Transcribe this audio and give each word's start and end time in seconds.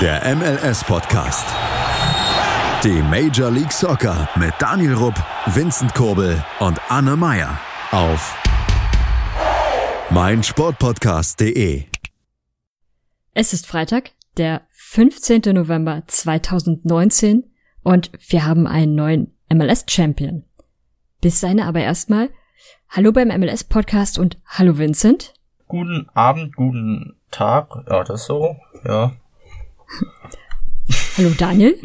Der 0.00 0.22
MLS-Podcast. 0.36 1.44
Die 2.84 3.02
Major 3.02 3.50
League 3.50 3.72
Soccer 3.72 4.28
mit 4.36 4.54
Daniel 4.60 4.94
Rupp, 4.94 5.16
Vincent 5.46 5.92
Kurbel 5.92 6.40
und 6.60 6.80
Anne 6.88 7.16
Meyer 7.16 7.58
auf 7.90 8.40
meinsportpodcast.de. 10.10 11.82
Es 13.34 13.52
ist 13.52 13.66
Freitag, 13.66 14.12
der 14.36 14.62
15. 14.70 15.42
November 15.52 16.04
2019 16.06 17.50
und 17.82 18.12
wir 18.28 18.46
haben 18.46 18.68
einen 18.68 18.94
neuen 18.94 19.36
MLS-Champion. 19.52 20.44
Bis 21.20 21.40
seine 21.40 21.64
aber 21.66 21.80
erstmal 21.80 22.30
Hallo 22.88 23.10
beim 23.10 23.28
MLS-Podcast 23.28 24.16
und 24.20 24.38
hallo 24.46 24.78
Vincent. 24.78 25.34
Guten 25.66 26.08
Abend, 26.14 26.54
guten 26.54 27.16
Tag, 27.32 27.70
ja, 27.90 28.04
das 28.04 28.26
so, 28.26 28.54
ja. 28.84 29.10
Hallo 31.16 31.30
Daniel. 31.36 31.76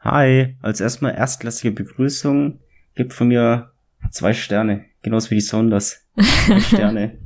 Hi, 0.00 0.56
als 0.62 0.80
erstmal 0.80 1.14
erstklassige 1.14 1.72
Begrüßung. 1.72 2.60
Gibt 2.94 3.12
von 3.12 3.28
mir 3.28 3.72
zwei 4.10 4.32
Sterne, 4.32 4.86
genauso 5.02 5.30
wie 5.30 5.36
die 5.36 5.40
Sonders. 5.40 6.06
Zwei 6.46 6.60
Sterne. 6.76 7.18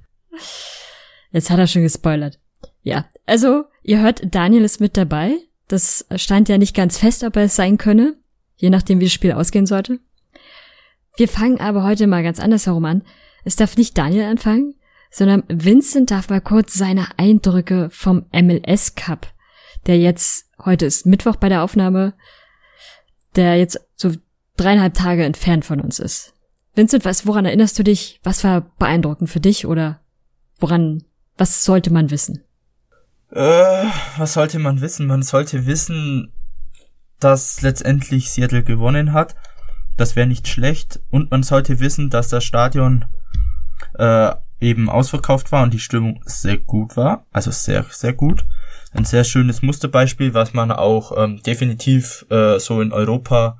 Jetzt 1.30 1.50
hat 1.50 1.58
er 1.58 1.66
schon 1.66 1.82
gespoilert. 1.82 2.38
Ja, 2.82 3.06
also 3.26 3.64
ihr 3.82 4.00
hört, 4.00 4.34
Daniel 4.34 4.64
ist 4.64 4.80
mit 4.80 4.96
dabei. 4.96 5.36
Das 5.68 6.06
stand 6.16 6.48
ja 6.48 6.58
nicht 6.58 6.76
ganz 6.76 6.98
fest, 6.98 7.24
ob 7.24 7.36
er 7.36 7.44
es 7.44 7.56
sein 7.56 7.78
könne, 7.78 8.16
je 8.56 8.70
nachdem 8.70 9.00
wie 9.00 9.04
das 9.04 9.12
Spiel 9.12 9.32
ausgehen 9.32 9.66
sollte. 9.66 10.00
Wir 11.16 11.28
fangen 11.28 11.60
aber 11.60 11.84
heute 11.84 12.06
mal 12.06 12.22
ganz 12.22 12.40
anders 12.40 12.66
herum 12.66 12.84
an. 12.84 13.02
Es 13.44 13.56
darf 13.56 13.76
nicht 13.76 13.96
Daniel 13.96 14.24
anfangen, 14.24 14.74
sondern 15.10 15.44
Vincent 15.48 16.10
darf 16.10 16.28
mal 16.28 16.40
kurz 16.40 16.74
seine 16.74 17.06
Eindrücke 17.18 17.88
vom 17.90 18.26
MLS 18.32 18.94
Cup, 18.94 19.32
der 19.86 19.98
jetzt, 19.98 20.46
heute 20.64 20.86
ist 20.86 21.06
Mittwoch 21.06 21.36
bei 21.36 21.48
der 21.48 21.62
Aufnahme, 21.62 22.14
der 23.36 23.56
jetzt 23.56 23.80
so 23.96 24.12
dreieinhalb 24.56 24.94
Tage 24.94 25.24
entfernt 25.24 25.64
von 25.64 25.80
uns 25.80 25.98
ist. 25.98 26.34
Vincent, 26.74 27.04
was, 27.04 27.26
woran 27.26 27.44
erinnerst 27.44 27.78
du 27.78 27.84
dich? 27.84 28.20
Was 28.22 28.44
war 28.44 28.62
beeindruckend 28.78 29.30
für 29.30 29.40
dich 29.40 29.66
oder 29.66 30.00
woran, 30.58 31.04
was 31.36 31.64
sollte 31.64 31.92
man 31.92 32.10
wissen? 32.10 32.42
Äh, 33.30 33.84
was 34.16 34.34
sollte 34.34 34.58
man 34.58 34.80
wissen? 34.80 35.06
Man 35.06 35.22
sollte 35.22 35.66
wissen, 35.66 36.32
dass 37.20 37.62
letztendlich 37.62 38.30
Seattle 38.30 38.62
gewonnen 38.62 39.12
hat 39.12 39.34
das 39.96 40.16
wäre 40.16 40.26
nicht 40.26 40.48
schlecht. 40.48 41.00
Und 41.10 41.30
man 41.30 41.42
sollte 41.42 41.80
wissen, 41.80 42.10
dass 42.10 42.28
das 42.28 42.44
Stadion 42.44 43.04
äh, 43.94 44.34
eben 44.64 44.88
ausverkauft 44.88 45.52
war 45.52 45.62
und 45.62 45.74
die 45.74 45.78
Stimmung 45.78 46.20
sehr 46.24 46.56
gut 46.56 46.96
war. 46.96 47.26
Also 47.30 47.50
sehr, 47.50 47.84
sehr 47.90 48.14
gut. 48.14 48.44
Ein 48.92 49.04
sehr 49.04 49.24
schönes 49.24 49.62
Musterbeispiel, 49.62 50.34
was 50.34 50.54
man 50.54 50.72
auch 50.72 51.12
ähm, 51.16 51.42
definitiv 51.42 52.24
äh, 52.30 52.58
so 52.58 52.80
in 52.80 52.92
Europa 52.92 53.58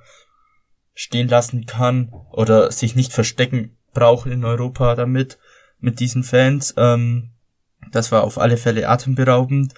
stehen 0.94 1.28
lassen 1.28 1.66
kann 1.66 2.12
oder 2.30 2.70
sich 2.72 2.96
nicht 2.96 3.12
verstecken 3.12 3.76
braucht 3.92 4.26
in 4.26 4.44
Europa 4.44 4.94
damit, 4.94 5.38
mit 5.78 6.00
diesen 6.00 6.22
Fans. 6.22 6.74
Ähm, 6.76 7.32
das 7.92 8.10
war 8.10 8.24
auf 8.24 8.38
alle 8.38 8.56
Fälle 8.56 8.88
atemberaubend. 8.88 9.74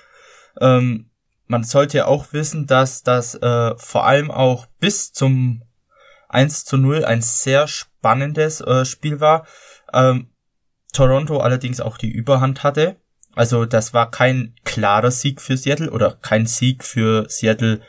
Ähm, 0.61 1.11
man 1.47 1.65
sollte 1.65 2.07
auch 2.07 2.33
wissen, 2.33 2.67
dass 2.67 3.03
das 3.03 3.35
äh, 3.35 3.75
vor 3.77 4.07
allem 4.07 4.31
auch 4.31 4.67
bis 4.79 5.13
zum 5.13 5.63
1 6.29 6.65
zu 6.65 6.77
0 6.77 7.05
ein 7.05 7.23
sehr 7.23 7.67
spannendes 7.67 8.61
äh, 8.61 8.85
Spiel 8.85 9.21
war. 9.21 9.47
Ähm, 9.93 10.29
Toronto 10.97 11.39
allerdings 11.39 11.81
auch 11.81 11.99
die 11.99 12.11
Überhand 12.11 12.63
hatte. 12.63 12.97
Also 13.35 13.67
das 13.67 13.93
war 13.93 14.11
kein 14.11 14.55
klarer 14.65 15.11
Sieg 15.11 15.43
für 15.43 15.59
Seattle 15.59 15.91
oder 15.91 16.19
kein 16.23 16.47
Sieg 16.47 16.83
für 16.85 17.27
Seattle, 17.29 17.83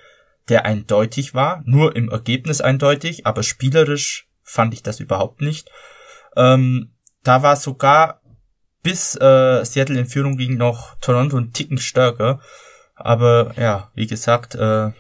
der 0.50 0.66
eindeutig 0.66 1.34
war. 1.34 1.62
Nur 1.66 1.96
im 1.96 2.10
Ergebnis 2.10 2.60
eindeutig, 2.60 3.26
aber 3.26 3.44
spielerisch 3.44 4.28
fand 4.44 4.74
ich 4.74 4.84
das 4.84 5.00
überhaupt 5.00 5.42
nicht. 5.42 5.72
Ähm, 6.36 6.92
da 7.24 7.44
war 7.44 7.56
sogar 7.56 8.22
bis 8.84 9.16
äh, 9.16 9.64
Seattle 9.64 10.00
in 10.00 10.06
Führung 10.06 10.36
ging 10.36 10.58
noch 10.58 10.96
Toronto 11.00 11.38
ein 11.38 11.54
Ticken 11.54 11.78
stärker. 11.78 12.42
Aber 12.96 13.54
ja, 13.58 13.90
wie 13.96 14.08
gesagt, 14.08 14.56
äh, 14.56 14.92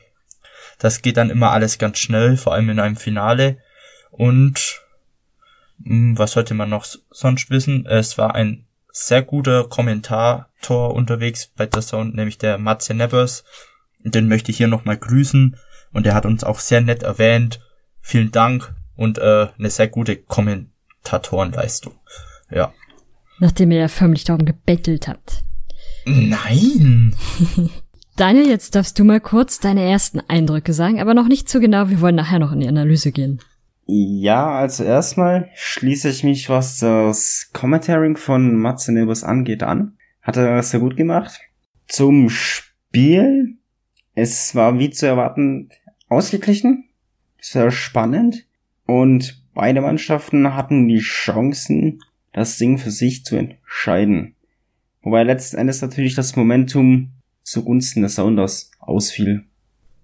das 0.80 1.02
geht 1.02 1.18
dann 1.18 1.30
immer 1.30 1.52
alles 1.52 1.78
ganz 1.78 1.98
schnell, 1.98 2.38
vor 2.38 2.54
allem 2.54 2.70
in 2.70 2.80
einem 2.80 2.96
Finale. 2.96 3.58
Und 4.12 4.82
was 5.80 6.32
sollte 6.32 6.54
man 6.54 6.70
noch 6.70 6.86
sonst 7.12 7.50
wissen? 7.50 7.86
Es 7.86 8.18
war 8.18 8.36
ein 8.36 8.66
sehr 8.92 9.22
guter 9.22 9.68
Kommentator 9.68 10.94
unterwegs 10.94 11.52
bei 11.56 11.66
der 11.66 11.82
Zone, 11.82 12.12
nämlich 12.12 12.38
der 12.38 12.58
Matze 12.58 12.94
Nevers. 12.94 13.44
Den 14.04 14.28
möchte 14.28 14.52
ich 14.52 14.58
hier 14.58 14.68
nochmal 14.68 14.98
grüßen. 14.98 15.56
Und 15.94 16.06
er 16.06 16.16
hat 16.16 16.26
uns 16.26 16.44
auch 16.44 16.60
sehr 16.60 16.82
nett 16.82 17.04
erwähnt. 17.04 17.60
Vielen 18.02 18.32
Dank 18.32 18.74
und 18.96 19.18
äh, 19.18 19.48
eine 19.58 19.70
sehr 19.70 19.88
gute 19.88 20.16
Kommentatorenleistung. 20.16 21.94
Ja. 22.50 22.74
Nachdem 23.40 23.72
ihr 23.72 23.80
ja 23.80 23.88
förmlich 23.88 24.24
darum 24.24 24.46
gebettelt 24.46 25.08
habt. 25.08 25.44
Nein! 26.06 27.16
Daniel, 28.16 28.48
jetzt 28.48 28.74
darfst 28.74 28.98
du 28.98 29.04
mal 29.04 29.22
kurz 29.22 29.60
deine 29.60 29.84
ersten 29.84 30.22
Eindrücke 30.28 30.74
sagen, 30.74 31.00
aber 31.00 31.14
noch 31.14 31.28
nicht 31.28 31.48
zu 31.48 31.60
genau. 31.60 31.90
Wir 31.90 32.02
wollen 32.02 32.16
nachher 32.16 32.40
noch 32.40 32.52
in 32.52 32.62
die 32.62 32.68
Analyse 32.68 33.12
gehen. 33.12 33.40
Ja, 33.90 34.50
also 34.50 34.84
erstmal 34.84 35.50
schließe 35.56 36.10
ich 36.10 36.24
mich, 36.26 36.50
was 36.50 36.80
das 36.80 37.50
Commentaring 37.54 38.18
von 38.18 38.56
Matze 38.56 38.92
Nebus 38.92 39.24
angeht, 39.24 39.64
an. 39.64 39.98
Hat 40.22 40.36
er 40.36 40.62
sehr 40.62 40.82
gut 40.82 40.98
gemacht. 40.98 41.40
Zum 41.88 42.30
Spiel. 42.30 43.56
Es 44.14 44.56
war 44.56 44.78
wie 44.78 44.90
zu 44.90 45.06
erwarten 45.06 45.70
ausgeglichen. 46.10 46.90
Sehr 47.40 47.72
spannend. 47.72 48.46
Und 48.86 49.42
beide 49.54 49.80
Mannschaften 49.80 50.54
hatten 50.54 50.90
die 50.90 51.00
Chancen, 51.00 52.00
das 52.34 52.58
Ding 52.58 52.78
für 52.78 52.92
sich 52.92 53.24
zu 53.24 53.38
entscheiden. 53.38 54.36
Wobei 55.02 55.24
letzten 55.24 55.58
Endes 55.58 55.82
natürlich 55.82 56.16
das 56.16 56.36
Momentum 56.36 57.14
zugunsten 57.44 58.02
des 58.02 58.16
Sounders 58.16 58.72
ausfiel. 58.80 59.46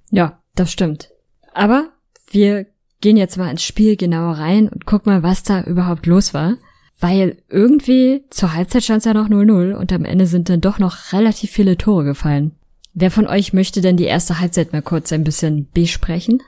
Ja, 0.09 0.41
das 0.55 0.71
stimmt. 0.71 1.11
Aber 1.53 1.91
wir 2.31 2.67
gehen 3.03 3.17
jetzt 3.17 3.37
mal 3.37 3.51
ins 3.51 3.63
Spiel 3.63 3.97
genauer 3.97 4.37
rein 4.37 4.69
und 4.69 4.85
gucken 4.85 5.11
mal, 5.11 5.23
was 5.23 5.43
da 5.43 5.61
überhaupt 5.61 6.05
los 6.05 6.33
war. 6.33 6.55
Weil 7.01 7.37
irgendwie 7.49 8.23
zur 8.29 8.53
Halbzeit 8.53 8.83
stand 8.83 8.99
es 8.99 9.05
ja 9.05 9.13
noch 9.13 9.27
0-0 9.27 9.73
und 9.73 9.91
am 9.91 10.05
Ende 10.05 10.25
sind 10.25 10.47
dann 10.47 10.61
doch 10.61 10.79
noch 10.79 11.11
relativ 11.11 11.51
viele 11.51 11.77
Tore 11.77 12.05
gefallen. 12.05 12.55
Wer 12.93 13.11
von 13.11 13.27
euch 13.27 13.51
möchte 13.51 13.81
denn 13.81 13.97
die 13.97 14.05
erste 14.05 14.39
Halbzeit 14.39 14.71
mal 14.71 14.81
kurz 14.81 15.11
ein 15.11 15.25
bisschen 15.25 15.69
besprechen? 15.71 16.41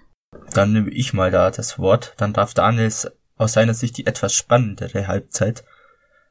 Dann 0.54 0.72
nehme 0.72 0.92
ich 0.92 1.14
mal 1.14 1.30
da 1.30 1.52
das 1.52 1.78
Wort. 1.78 2.14
Dann 2.18 2.32
darf 2.32 2.54
Daniel 2.54 2.90
aus 3.36 3.54
seiner 3.54 3.74
Sicht 3.74 3.98
die 3.98 4.08
etwas 4.08 4.34
spannendere 4.34 5.08
Halbzeit 5.08 5.66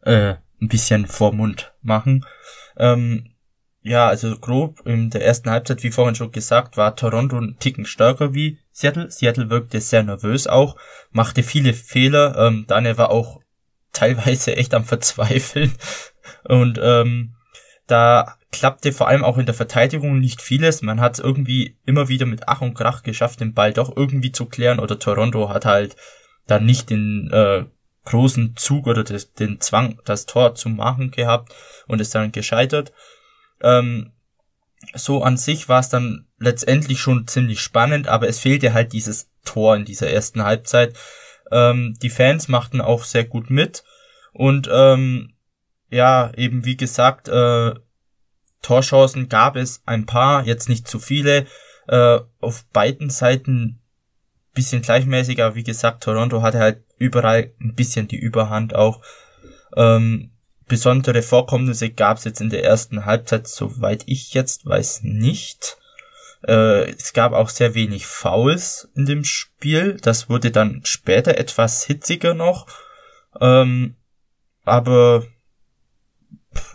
äh, 0.02 0.36
ein 0.62 0.68
bisschen 0.68 1.06
vor 1.06 1.34
Mund 1.34 1.74
machen. 1.82 2.24
Ähm, 2.78 3.34
ja, 3.82 4.08
also 4.08 4.38
grob 4.38 4.86
in 4.86 5.10
der 5.10 5.26
ersten 5.26 5.50
Halbzeit, 5.50 5.82
wie 5.82 5.90
vorhin 5.90 6.14
schon 6.14 6.32
gesagt, 6.32 6.78
war 6.78 6.96
Toronto 6.96 7.36
ein 7.36 7.56
Ticken 7.58 7.84
stärker 7.84 8.32
wie 8.32 8.58
Seattle. 8.74 9.10
Seattle 9.10 9.48
wirkte 9.50 9.80
sehr 9.80 10.02
nervös 10.02 10.46
auch, 10.46 10.76
machte 11.12 11.42
viele 11.42 11.72
Fehler. 11.72 12.36
Ähm, 12.36 12.64
Daniel 12.66 12.98
war 12.98 13.10
auch 13.10 13.40
teilweise 13.92 14.56
echt 14.56 14.74
am 14.74 14.84
Verzweifeln. 14.84 15.72
Und 16.42 16.78
ähm, 16.82 17.36
da 17.86 18.36
klappte 18.50 18.92
vor 18.92 19.08
allem 19.08 19.24
auch 19.24 19.38
in 19.38 19.46
der 19.46 19.54
Verteidigung 19.54 20.18
nicht 20.18 20.42
vieles. 20.42 20.82
Man 20.82 21.00
hat 21.00 21.14
es 21.14 21.20
irgendwie 21.20 21.78
immer 21.86 22.08
wieder 22.08 22.26
mit 22.26 22.48
Ach 22.48 22.60
und 22.60 22.74
Krach 22.74 23.02
geschafft, 23.02 23.40
den 23.40 23.54
Ball 23.54 23.72
doch 23.72 23.96
irgendwie 23.96 24.32
zu 24.32 24.46
klären. 24.46 24.80
Oder 24.80 24.98
Toronto 24.98 25.48
hat 25.48 25.64
halt 25.64 25.96
dann 26.46 26.66
nicht 26.66 26.90
den 26.90 27.30
äh, 27.32 27.64
großen 28.04 28.56
Zug 28.56 28.86
oder 28.86 29.04
des, 29.04 29.34
den 29.34 29.60
Zwang, 29.60 30.00
das 30.04 30.26
Tor 30.26 30.54
zu 30.56 30.68
machen 30.68 31.10
gehabt 31.12 31.54
und 31.86 32.00
ist 32.00 32.14
dann 32.14 32.32
gescheitert. 32.32 32.92
Ähm, 33.62 34.12
so 34.94 35.22
an 35.22 35.36
sich 35.36 35.68
war 35.68 35.80
es 35.80 35.88
dann 35.88 36.26
letztendlich 36.38 37.00
schon 37.00 37.26
ziemlich 37.26 37.60
spannend, 37.60 38.08
aber 38.08 38.28
es 38.28 38.38
fehlte 38.38 38.74
halt 38.74 38.92
dieses 38.92 39.30
Tor 39.44 39.76
in 39.76 39.84
dieser 39.84 40.08
ersten 40.08 40.44
Halbzeit. 40.44 40.96
Ähm, 41.50 41.96
die 42.02 42.10
Fans 42.10 42.48
machten 42.48 42.80
auch 42.80 43.04
sehr 43.04 43.24
gut 43.24 43.50
mit 43.50 43.84
und 44.32 44.68
ähm, 44.72 45.34
ja, 45.90 46.32
eben 46.36 46.64
wie 46.64 46.76
gesagt, 46.76 47.28
äh, 47.28 47.74
Torchancen 48.62 49.28
gab 49.28 49.56
es 49.56 49.82
ein 49.84 50.06
paar, 50.06 50.46
jetzt 50.46 50.68
nicht 50.68 50.88
zu 50.88 50.98
viele, 50.98 51.46
äh, 51.86 52.20
auf 52.40 52.64
beiden 52.72 53.10
Seiten 53.10 53.80
bisschen 54.54 54.82
gleichmäßig, 54.82 55.42
aber 55.42 55.54
wie 55.54 55.64
gesagt, 55.64 56.04
Toronto 56.04 56.40
hatte 56.40 56.60
halt 56.60 56.84
überall 56.96 57.52
ein 57.60 57.74
bisschen 57.74 58.08
die 58.08 58.16
Überhand 58.16 58.74
auch. 58.74 59.02
Ähm, 59.76 60.30
besondere 60.66 61.22
Vorkommnisse 61.22 61.90
gab 61.90 62.18
es 62.18 62.24
jetzt 62.24 62.40
in 62.40 62.50
der 62.50 62.64
ersten 62.64 63.04
Halbzeit, 63.04 63.48
soweit 63.48 64.04
ich 64.06 64.34
jetzt 64.34 64.66
weiß, 64.66 65.02
nicht. 65.02 65.78
Äh, 66.46 66.90
es 66.90 67.12
gab 67.12 67.32
auch 67.32 67.48
sehr 67.48 67.74
wenig 67.74 68.06
Fouls 68.06 68.88
in 68.94 69.06
dem 69.06 69.24
Spiel. 69.24 69.96
Das 70.00 70.28
wurde 70.28 70.50
dann 70.50 70.82
später 70.84 71.38
etwas 71.38 71.84
hitziger 71.84 72.34
noch. 72.34 72.66
Ähm, 73.40 73.96
aber 74.64 75.24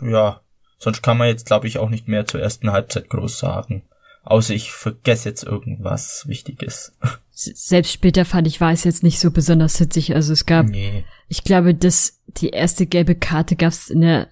ja, 0.00 0.40
sonst 0.78 1.02
kann 1.02 1.18
man 1.18 1.28
jetzt, 1.28 1.46
glaube 1.46 1.66
ich, 1.66 1.78
auch 1.78 1.88
nicht 1.88 2.08
mehr 2.08 2.26
zur 2.26 2.40
ersten 2.40 2.72
Halbzeit 2.72 3.08
groß 3.08 3.38
sagen. 3.38 3.84
Außer 4.22 4.54
ich 4.54 4.70
vergesse 4.70 5.28
jetzt 5.28 5.44
irgendwas 5.44 6.24
Wichtiges. 6.26 6.96
Selbst 7.30 7.92
später 7.92 8.24
fand 8.24 8.46
ich, 8.46 8.60
war 8.60 8.72
es 8.72 8.84
jetzt 8.84 9.02
nicht 9.02 9.18
so 9.18 9.30
besonders 9.30 9.78
hitzig. 9.78 10.14
Also 10.14 10.32
es 10.32 10.44
gab, 10.44 10.66
nee. 10.66 11.04
ich 11.28 11.42
glaube, 11.42 11.74
dass 11.74 12.20
die 12.26 12.50
erste 12.50 12.86
gelbe 12.86 13.14
Karte 13.14 13.56
gab 13.56 13.70
es 13.70 13.88
in 13.88 14.02
der 14.02 14.28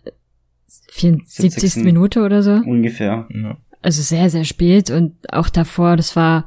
74. 0.91 1.53
70. 1.53 1.85
Minute 1.85 2.23
oder 2.23 2.43
so. 2.43 2.53
Ungefähr. 2.53 3.27
Ja. 3.31 3.57
Also 3.81 4.03
sehr, 4.03 4.29
sehr 4.29 4.45
spät 4.45 4.91
und 4.91 5.15
auch 5.33 5.49
davor, 5.49 5.97
das 5.97 6.17
war 6.17 6.45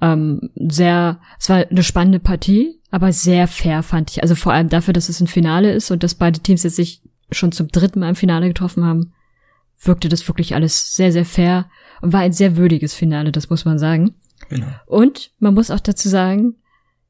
ähm, 0.00 0.50
sehr, 0.54 1.20
es 1.40 1.48
war 1.48 1.66
eine 1.68 1.82
spannende 1.82 2.20
Partie, 2.20 2.80
aber 2.90 3.12
sehr 3.12 3.48
fair 3.48 3.82
fand 3.82 4.10
ich. 4.10 4.22
Also 4.22 4.34
vor 4.34 4.52
allem 4.52 4.68
dafür, 4.68 4.94
dass 4.94 5.08
es 5.08 5.20
ein 5.20 5.26
Finale 5.26 5.72
ist 5.72 5.90
und 5.90 6.02
dass 6.02 6.14
beide 6.14 6.40
Teams 6.40 6.62
jetzt 6.62 6.76
sich 6.76 7.02
schon 7.30 7.50
zum 7.50 7.68
dritten 7.68 8.00
Mal 8.00 8.10
im 8.10 8.16
Finale 8.16 8.48
getroffen 8.48 8.84
haben, 8.84 9.12
wirkte 9.82 10.08
das 10.08 10.26
wirklich 10.28 10.54
alles 10.54 10.94
sehr, 10.94 11.12
sehr 11.12 11.24
fair 11.24 11.68
war 12.00 12.20
ein 12.20 12.32
sehr 12.32 12.56
würdiges 12.56 12.94
Finale, 12.94 13.32
das 13.32 13.50
muss 13.50 13.64
man 13.64 13.78
sagen. 13.78 14.14
Genau. 14.48 14.66
Und 14.86 15.32
man 15.38 15.54
muss 15.54 15.70
auch 15.70 15.80
dazu 15.80 16.08
sagen, 16.08 16.56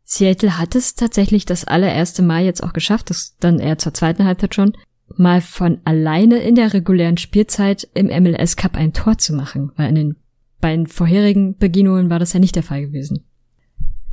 Seattle 0.04 0.58
hat 0.58 0.74
es 0.74 0.94
tatsächlich 0.94 1.44
das 1.44 1.64
allererste 1.64 2.22
Mal 2.22 2.44
jetzt 2.44 2.62
auch 2.62 2.72
geschafft, 2.72 3.10
das 3.10 3.36
dann 3.40 3.58
eher 3.58 3.78
zur 3.78 3.92
zweiten 3.92 4.24
Halbzeit 4.24 4.54
schon, 4.54 4.72
mal 5.16 5.40
von 5.40 5.80
alleine 5.84 6.38
in 6.38 6.54
der 6.54 6.72
regulären 6.72 7.16
Spielzeit 7.16 7.88
im 7.94 8.06
MLS 8.06 8.56
Cup 8.56 8.76
ein 8.76 8.92
Tor 8.92 9.18
zu 9.18 9.34
machen, 9.34 9.72
weil 9.76 9.88
in 9.88 9.94
den 9.94 10.16
beiden 10.60 10.86
vorherigen 10.86 11.56
Begegnungen 11.56 12.10
war 12.10 12.18
das 12.18 12.32
ja 12.32 12.40
nicht 12.40 12.56
der 12.56 12.62
Fall 12.62 12.82
gewesen. 12.82 13.24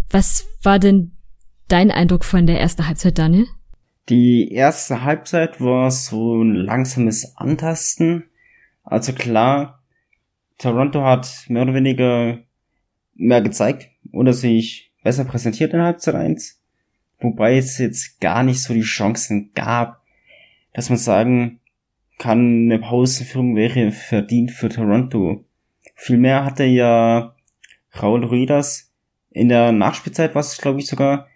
Was 0.10 0.46
war 0.62 0.80
denn 0.80 1.12
dein 1.68 1.92
Eindruck 1.92 2.26
von 2.26 2.46
der 2.46 2.60
ersten 2.60 2.88
Halbzeit, 2.88 3.18
Daniel? 3.18 3.48
Die 4.10 4.52
erste 4.52 5.04
Halbzeit 5.04 5.62
war 5.62 5.90
so 5.90 6.44
ein 6.44 6.56
langsames 6.56 7.38
Antasten. 7.38 8.26
Also 8.84 9.14
klar, 9.14 9.83
Toronto 10.64 11.04
hat 11.04 11.46
mehr 11.50 11.64
oder 11.64 11.74
weniger 11.74 12.40
mehr 13.16 13.42
gezeigt 13.42 13.90
oder 14.14 14.32
sich 14.32 14.94
besser 15.04 15.26
präsentiert 15.26 15.74
in 15.74 15.82
Halbzeit 15.82 16.16
1. 16.16 16.62
Wobei 17.20 17.58
es 17.58 17.78
jetzt 17.78 18.22
gar 18.22 18.44
nicht 18.44 18.62
so 18.62 18.74
die 18.74 18.82
Chancen 18.82 19.52
gab, 19.54 20.02
dass 20.74 20.90
man 20.90 20.98
sagen 20.98 21.60
kann, 22.18 22.66
eine 22.66 22.80
Pausenführung 22.80 23.58
wäre 23.58 23.92
verdient 23.92 24.52
für 24.52 24.70
Toronto. 24.70 25.44
Vielmehr 25.96 26.46
hatte 26.46 26.64
ja 26.64 27.36
Raul 28.02 28.24
Ruidas 28.24 28.94
in 29.32 29.50
der 29.50 29.74
Nachspielzeit, 29.74 30.34
was 30.34 30.58
glaube 30.58 30.80
ich 30.80 30.88
sogar, 30.88 31.28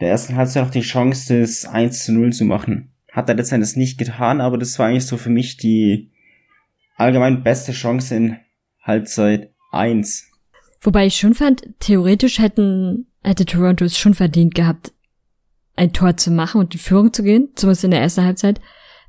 der 0.00 0.08
ersten 0.08 0.36
Halbzeit 0.36 0.64
noch 0.64 0.70
die 0.70 0.80
Chance, 0.80 1.40
das 1.40 1.66
1 1.66 2.04
zu 2.04 2.12
0 2.12 2.32
zu 2.32 2.46
machen. 2.46 2.92
Hat 3.12 3.28
er 3.28 3.34
letztendlich 3.34 3.76
nicht 3.76 3.98
getan, 3.98 4.40
aber 4.40 4.56
das 4.56 4.78
war 4.78 4.86
eigentlich 4.86 5.06
so 5.06 5.18
für 5.18 5.30
mich 5.30 5.58
die 5.58 6.10
allgemein 6.96 7.42
beste 7.42 7.72
Chance 7.72 8.16
in 8.16 8.36
Halbzeit 8.84 9.50
1. 9.72 10.28
Wobei 10.80 11.06
ich 11.06 11.16
schon 11.16 11.34
fand, 11.34 11.62
theoretisch 11.80 12.38
hätten, 12.38 13.06
hätte 13.22 13.46
Toronto 13.46 13.84
es 13.84 13.98
schon 13.98 14.14
verdient 14.14 14.54
gehabt, 14.54 14.92
ein 15.76 15.92
Tor 15.92 16.16
zu 16.16 16.30
machen 16.30 16.60
und 16.60 16.74
die 16.74 16.78
Führung 16.78 17.12
zu 17.12 17.22
gehen, 17.22 17.48
zumindest 17.54 17.84
in 17.84 17.90
der 17.90 18.00
ersten 18.00 18.24
Halbzeit, 18.24 18.60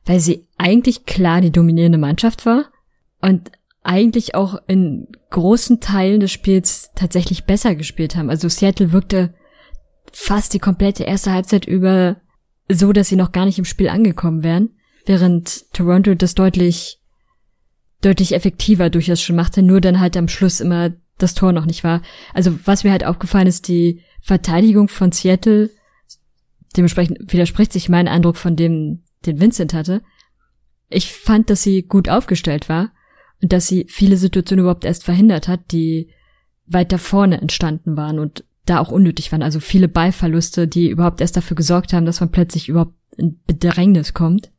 weil 0.05 0.19
sie 0.19 0.47
eigentlich 0.57 1.05
klar 1.05 1.41
die 1.41 1.51
dominierende 1.51 1.97
Mannschaft 1.97 2.45
war 2.45 2.71
und 3.21 3.51
eigentlich 3.83 4.33
auch 4.33 4.57
in 4.67 5.07
großen 5.29 5.79
Teilen 5.79 6.21
des 6.21 6.31
Spiels 6.31 6.91
tatsächlich 6.95 7.43
besser 7.43 7.75
gespielt 7.75 8.15
haben. 8.15 8.29
Also 8.29 8.49
Seattle 8.49 8.91
wirkte 8.91 9.33
fast 10.11 10.53
die 10.53 10.59
komplette 10.59 11.03
erste 11.03 11.33
Halbzeit 11.33 11.65
über 11.65 12.17
so, 12.69 12.93
dass 12.93 13.09
sie 13.09 13.15
noch 13.15 13.31
gar 13.31 13.45
nicht 13.45 13.59
im 13.59 13.65
Spiel 13.65 13.89
angekommen 13.89 14.43
wären, 14.43 14.69
während 15.05 15.71
Toronto 15.73 16.15
das 16.15 16.33
deutlich 16.33 16.99
deutlich 18.05 18.33
effektiver 18.33 18.89
durchaus 18.89 19.21
schon 19.21 19.35
machte, 19.35 19.63
nur 19.63 19.81
dann 19.81 19.99
halt 19.99 20.15
am 20.15 20.27
Schluss 20.27 20.59
immer 20.59 20.91
das 21.17 21.33
Tor 21.33 21.51
noch 21.51 21.65
nicht 21.65 21.83
war. 21.83 22.01
Also 22.33 22.57
was 22.65 22.83
mir 22.83 22.91
halt 22.91 23.05
aufgefallen 23.05 23.47
ist, 23.47 23.67
die 23.67 24.01
Verteidigung 24.21 24.89
von 24.89 25.11
Seattle, 25.11 25.71
dementsprechend 26.75 27.31
widerspricht 27.31 27.73
sich 27.73 27.89
mein 27.89 28.07
Eindruck 28.07 28.37
von 28.37 28.55
dem, 28.55 29.03
den 29.25 29.39
Vincent 29.39 29.73
hatte. 29.73 30.01
Ich 30.89 31.11
fand, 31.11 31.49
dass 31.49 31.63
sie 31.63 31.83
gut 31.83 32.09
aufgestellt 32.09 32.69
war 32.69 32.91
und 33.41 33.53
dass 33.53 33.67
sie 33.67 33.85
viele 33.89 34.17
Situationen 34.17 34.63
überhaupt 34.63 34.85
erst 34.85 35.03
verhindert 35.03 35.47
hat, 35.47 35.71
die 35.71 36.09
weiter 36.67 36.99
vorne 36.99 37.41
entstanden 37.41 37.97
waren 37.97 38.19
und 38.19 38.43
da 38.65 38.79
auch 38.79 38.91
unnötig 38.91 39.31
waren. 39.31 39.43
Also 39.43 39.59
viele 39.59 39.87
Ballverluste, 39.87 40.67
die 40.67 40.89
überhaupt 40.89 41.21
erst 41.21 41.37
dafür 41.37 41.55
gesorgt 41.55 41.93
haben, 41.93 42.05
dass 42.05 42.19
man 42.19 42.31
plötzlich 42.31 42.69
überhaupt 42.69 42.95
in 43.17 43.39
Bedrängnis 43.45 44.13
kommt. 44.13 44.51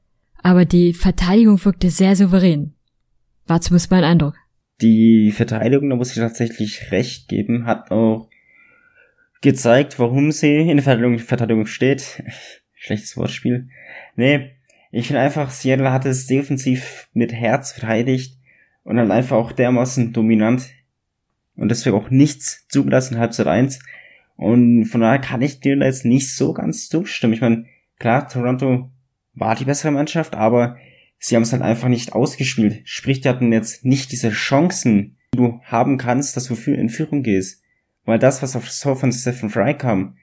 Aber 0.42 0.64
die 0.64 0.94
Verteidigung 0.94 1.64
wirkte 1.64 1.90
sehr 1.90 2.14
souverän. 2.14 2.75
War 3.46 3.60
zumindest 3.60 3.90
mein 3.90 4.04
Eindruck. 4.04 4.34
Die 4.80 5.32
Verteidigung, 5.32 5.88
da 5.88 5.96
muss 5.96 6.10
ich 6.10 6.16
tatsächlich 6.16 6.90
recht 6.90 7.28
geben, 7.28 7.66
hat 7.66 7.90
auch 7.90 8.28
gezeigt, 9.40 9.98
warum 9.98 10.32
sie 10.32 10.56
in 10.56 10.76
der 10.76 10.82
Verteidigung, 10.82 11.18
Verteidigung 11.18 11.66
steht. 11.66 12.22
Schlechtes 12.74 13.16
Wortspiel. 13.16 13.68
Nee, 14.16 14.52
ich 14.90 15.06
finde 15.06 15.20
einfach, 15.20 15.50
Seattle 15.50 15.92
hat 15.92 16.04
es 16.04 16.26
defensiv 16.26 17.08
mit 17.12 17.32
Herz 17.32 17.72
verteidigt 17.72 18.38
und 18.82 18.96
dann 18.96 19.10
einfach 19.10 19.36
auch 19.36 19.52
dermaßen 19.52 20.12
dominant 20.12 20.70
und 21.56 21.70
deswegen 21.70 21.96
auch 21.96 22.10
nichts 22.10 22.66
zugelassen 22.68 23.14
in 23.14 23.20
Halbzeit 23.20 23.46
1. 23.46 23.80
Und 24.36 24.84
von 24.84 25.00
daher 25.00 25.18
kann 25.18 25.42
ich 25.42 25.60
dir 25.60 25.76
da 25.76 25.86
jetzt 25.86 26.04
nicht 26.04 26.34
so 26.34 26.52
ganz 26.52 26.88
zustimmen. 26.88 27.32
Ich 27.32 27.40
meine, 27.40 27.66
klar, 27.98 28.28
Toronto 28.28 28.90
war 29.34 29.54
die 29.54 29.64
bessere 29.64 29.92
Mannschaft, 29.92 30.34
aber 30.34 30.76
sie 31.18 31.36
haben 31.36 31.42
es 31.42 31.52
halt 31.52 31.62
einfach 31.62 31.88
nicht 31.88 32.12
ausgespielt. 32.12 32.82
Sprich, 32.84 33.20
die 33.20 33.28
hatten 33.28 33.52
jetzt 33.52 33.84
nicht 33.84 34.12
diese 34.12 34.30
Chancen, 34.30 35.16
die 35.34 35.38
du 35.38 35.60
haben 35.64 35.98
kannst, 35.98 36.36
dass 36.36 36.44
du 36.44 36.54
für 36.54 36.74
in 36.74 36.88
Führung 36.88 37.22
gehst. 37.22 37.62
Weil 38.04 38.18
das, 38.18 38.42
was 38.42 38.56
auf 38.56 38.68
Tor 38.80 38.96
von 38.96 39.12
Stephen 39.12 39.50
Fry 39.50 39.76
kam, 39.76 40.16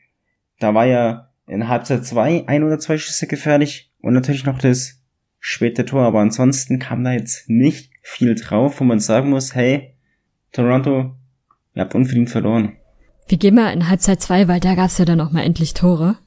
da 0.60 0.74
war 0.74 0.86
ja 0.86 1.30
in 1.48 1.68
Halbzeit 1.68 2.06
zwei, 2.06 2.48
ein 2.48 2.64
oder 2.64 2.80
zwei 2.80 2.98
Schüsse 2.98 3.28
gefährlich 3.28 3.92
und 4.02 4.14
natürlich 4.14 4.46
noch 4.46 4.60
das 4.60 5.02
späte 5.40 5.84
Tor, 5.84 6.04
aber 6.04 6.22
ansonsten 6.22 6.80
kam 6.80 7.04
da 7.04 7.12
jetzt 7.12 7.50
nicht 7.50 7.92
viel 8.02 8.36
drauf, 8.36 8.80
wo 8.80 8.86
man 8.86 9.00
sagen 9.00 9.30
muss, 9.30 9.56
hey, 9.56 9.96
Toronto, 10.54 11.16
ihr 11.74 11.82
habt 11.82 11.96
unverdient 11.96 12.30
verloren. 12.30 12.78
Wir 13.28 13.38
gehen 13.38 13.56
mal 13.56 13.74
in 13.74 13.90
Halbzeit 13.90 14.22
zwei, 14.22 14.48
weil 14.48 14.60
da 14.60 14.76
gab's 14.76 14.98
ja 14.98 15.06
dann 15.06 15.20
auch 15.20 15.32
mal 15.32 15.44
endlich 15.44 15.74
Tore. 15.74 16.18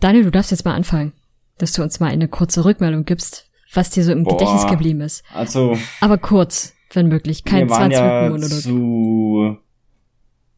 Daniel, 0.00 0.24
du 0.24 0.30
darfst 0.30 0.50
jetzt 0.50 0.64
mal 0.64 0.74
anfangen, 0.74 1.12
dass 1.58 1.72
du 1.72 1.82
uns 1.82 1.98
mal 1.98 2.10
eine 2.10 2.28
kurze 2.28 2.64
Rückmeldung 2.64 3.04
gibst, 3.04 3.50
was 3.76 3.90
dir 3.90 4.04
so 4.04 4.12
im 4.12 4.24
Boah, 4.24 4.36
Gedächtnis 4.36 4.66
geblieben 4.66 5.00
ist. 5.00 5.24
Also. 5.32 5.78
Aber 6.00 6.18
kurz, 6.18 6.74
wenn 6.92 7.08
möglich. 7.08 7.44
Kein 7.44 7.68
20 7.68 7.92
ja. 7.92 8.38
Zu 8.38 9.58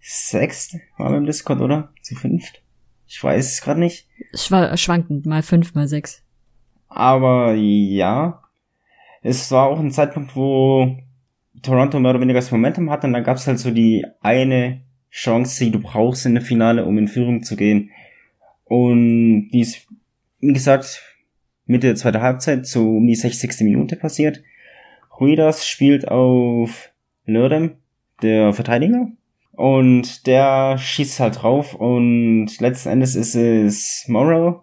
sechst 0.00 0.76
waren 0.99 1.12
wir 1.12 1.19
im 1.19 1.26
Discord, 1.26 1.61
oder? 1.61 1.93
Zu 2.02 2.14
fünft? 2.14 2.62
Ich 3.09 3.23
weiß 3.23 3.52
es 3.52 3.61
gerade 3.61 3.81
nicht. 3.81 4.09
Es 4.33 4.50
war 4.50 4.76
schwankend, 4.76 5.26
mal 5.26 5.43
fünf, 5.43 5.75
mal 5.75 5.88
sechs. 5.88 6.23
Aber 6.88 7.55
ja. 7.55 8.43
Es 9.23 9.50
war 9.50 9.67
auch 9.67 9.81
ein 9.81 9.91
Zeitpunkt, 9.91 10.37
wo 10.37 10.97
Toronto 11.62 11.99
mehr 11.99 12.11
oder 12.11 12.21
weniger 12.21 12.38
das 12.38 12.50
Momentum 12.50 12.91
hatte 12.91 13.07
und 13.07 13.12
dann 13.12 13.25
gab 13.25 13.37
es 13.37 13.47
halt 13.47 13.59
so 13.59 13.71
die 13.71 14.05
eine 14.21 14.83
Chance, 15.11 15.64
die 15.64 15.71
du 15.71 15.81
brauchst 15.81 16.26
in 16.26 16.35
der 16.35 16.43
Finale, 16.43 16.85
um 16.85 16.99
in 16.99 17.09
Führung 17.09 17.43
zu 17.43 17.57
gehen. 17.57 17.91
Und 18.64 19.49
die 19.50 19.61
ist, 19.61 19.87
wie 20.41 20.52
gesagt, 20.52 21.02
Mitte 21.67 21.89
der 21.89 21.97
zweiten 21.97 22.23
Halbzeit, 22.23 22.67
so 22.67 22.97
um 22.97 23.07
die 23.07 23.15
60. 23.15 23.61
Minute 23.61 23.97
passiert. 23.97 24.43
Ruidas 25.21 25.67
spielt 25.67 26.09
auf 26.09 26.91
Lerdem, 27.25 27.77
der 28.23 28.53
Verteidiger. 28.53 29.09
Und 29.53 30.27
der 30.27 30.77
schießt 30.77 31.19
halt 31.19 31.43
drauf 31.43 31.75
und 31.75 32.49
letzten 32.61 32.91
Endes 32.91 33.15
ist 33.15 33.35
es 33.35 34.05
Morrow, 34.07 34.63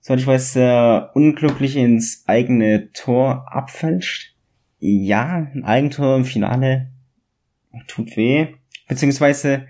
soweit 0.00 0.20
ich 0.20 0.26
weiß, 0.26 0.54
der 0.54 1.10
unglücklich 1.14 1.76
ins 1.76 2.24
eigene 2.26 2.90
Tor 2.92 3.44
abfälscht. 3.52 4.34
Ja, 4.78 5.48
ein 5.54 5.64
Eigentor 5.64 6.16
im 6.16 6.24
Finale 6.24 6.90
tut 7.86 8.16
weh. 8.16 8.54
Beziehungsweise 8.88 9.66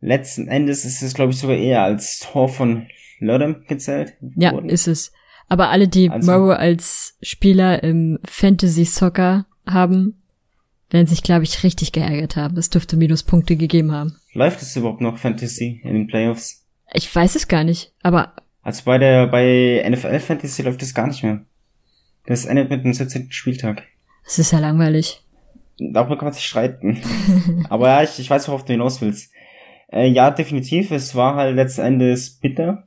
letzten 0.00 0.48
Endes 0.48 0.84
ist 0.84 1.02
es, 1.02 1.14
glaube 1.14 1.32
ich, 1.32 1.38
sogar 1.38 1.56
eher 1.56 1.82
als 1.82 2.18
Tor 2.18 2.48
von 2.48 2.88
Lodem 3.18 3.64
gezählt. 3.66 4.14
Ja, 4.36 4.52
worden. 4.52 4.68
ist 4.68 4.86
es. 4.86 5.12
Aber 5.48 5.70
alle, 5.70 5.88
die 5.88 6.10
also, 6.10 6.30
Morrow 6.30 6.56
als 6.56 7.16
Spieler 7.22 7.82
im 7.82 8.18
Fantasy 8.24 8.84
Soccer 8.84 9.46
haben, 9.66 10.22
werden 10.90 11.06
sich, 11.06 11.22
glaube 11.22 11.44
ich, 11.44 11.62
richtig 11.62 11.92
geärgert 11.92 12.36
haben. 12.36 12.56
Es 12.56 12.70
dürfte 12.70 12.96
Minuspunkte 12.96 13.56
gegeben 13.56 13.92
haben. 13.92 14.16
Läuft 14.32 14.62
es 14.62 14.76
überhaupt 14.76 15.00
noch 15.00 15.18
Fantasy 15.18 15.80
in 15.84 15.94
den 15.94 16.06
Playoffs? 16.06 16.66
Ich 16.92 17.14
weiß 17.14 17.34
es 17.36 17.48
gar 17.48 17.64
nicht, 17.64 17.92
aber. 18.02 18.34
Also 18.62 18.82
bei 18.84 18.98
der, 18.98 19.26
bei 19.26 19.84
NFL 19.88 20.20
Fantasy 20.20 20.62
läuft 20.62 20.82
es 20.82 20.94
gar 20.94 21.06
nicht 21.06 21.22
mehr. 21.22 21.44
Das 22.26 22.46
endet 22.46 22.70
mit 22.70 22.84
dem 22.84 22.94
17. 22.94 23.30
Spieltag. 23.32 23.82
Das 24.24 24.38
ist 24.38 24.52
ja 24.52 24.58
langweilig. 24.58 25.22
Darüber 25.78 26.16
kann 26.16 26.26
man 26.26 26.32
sich 26.32 26.46
streiten. 26.46 27.02
aber 27.68 27.88
ja, 27.88 28.02
ich, 28.02 28.18
ich 28.18 28.30
weiß, 28.30 28.48
worauf 28.48 28.64
du 28.64 28.72
hinaus 28.72 29.00
willst. 29.00 29.32
Äh, 29.92 30.08
ja, 30.08 30.30
definitiv. 30.30 30.90
Es 30.90 31.14
war 31.14 31.34
halt 31.34 31.56
letzten 31.56 31.82
Endes 31.82 32.30
bitter 32.30 32.86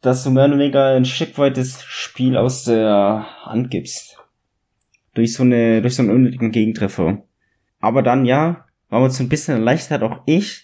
dass 0.00 0.24
du 0.24 0.30
mehr 0.30 0.44
oder 0.44 0.58
weniger 0.58 0.86
ein 0.94 1.04
Stück 1.04 1.38
weit 1.38 1.56
das 1.56 1.82
Spiel 1.84 2.36
aus 2.36 2.64
der 2.64 3.26
Hand 3.44 3.70
gibst. 3.70 4.16
durch 5.14 5.32
so 5.32 5.42
eine, 5.42 5.82
durch 5.82 5.96
so 5.96 6.02
einen 6.02 6.12
unnötigen 6.12 6.52
Gegentreffer. 6.52 7.22
Aber 7.80 8.02
dann, 8.02 8.24
ja, 8.24 8.66
war 8.88 9.02
uns 9.02 9.16
so 9.16 9.24
ein 9.24 9.28
bisschen 9.28 9.54
erleichtert, 9.54 10.02
auch 10.02 10.22
ich. 10.26 10.62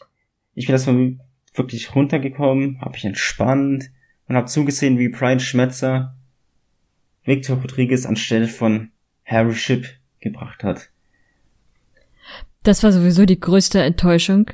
Ich 0.55 0.67
bin 0.67 0.75
erstmal 0.75 1.19
wirklich 1.55 1.95
runtergekommen, 1.95 2.81
habe 2.81 2.93
mich 2.93 3.05
entspannt 3.05 3.91
und 4.29 4.37
habe 4.37 4.47
zugesehen, 4.47 4.99
wie 4.99 5.09
Brian 5.09 5.41
Schmetzer 5.41 6.15
Victor 7.25 7.57
Rodriguez 7.57 8.07
anstelle 8.07 8.49
von 8.49 8.91
Harry 9.25 9.55
Ship 9.55 9.87
gebracht 10.21 10.63
hat. 10.63 10.91
Das 12.63 12.83
war 12.83 12.93
sowieso 12.93 13.27
die 13.27 13.41
größte 13.41 13.83
Enttäuschung, 13.83 14.51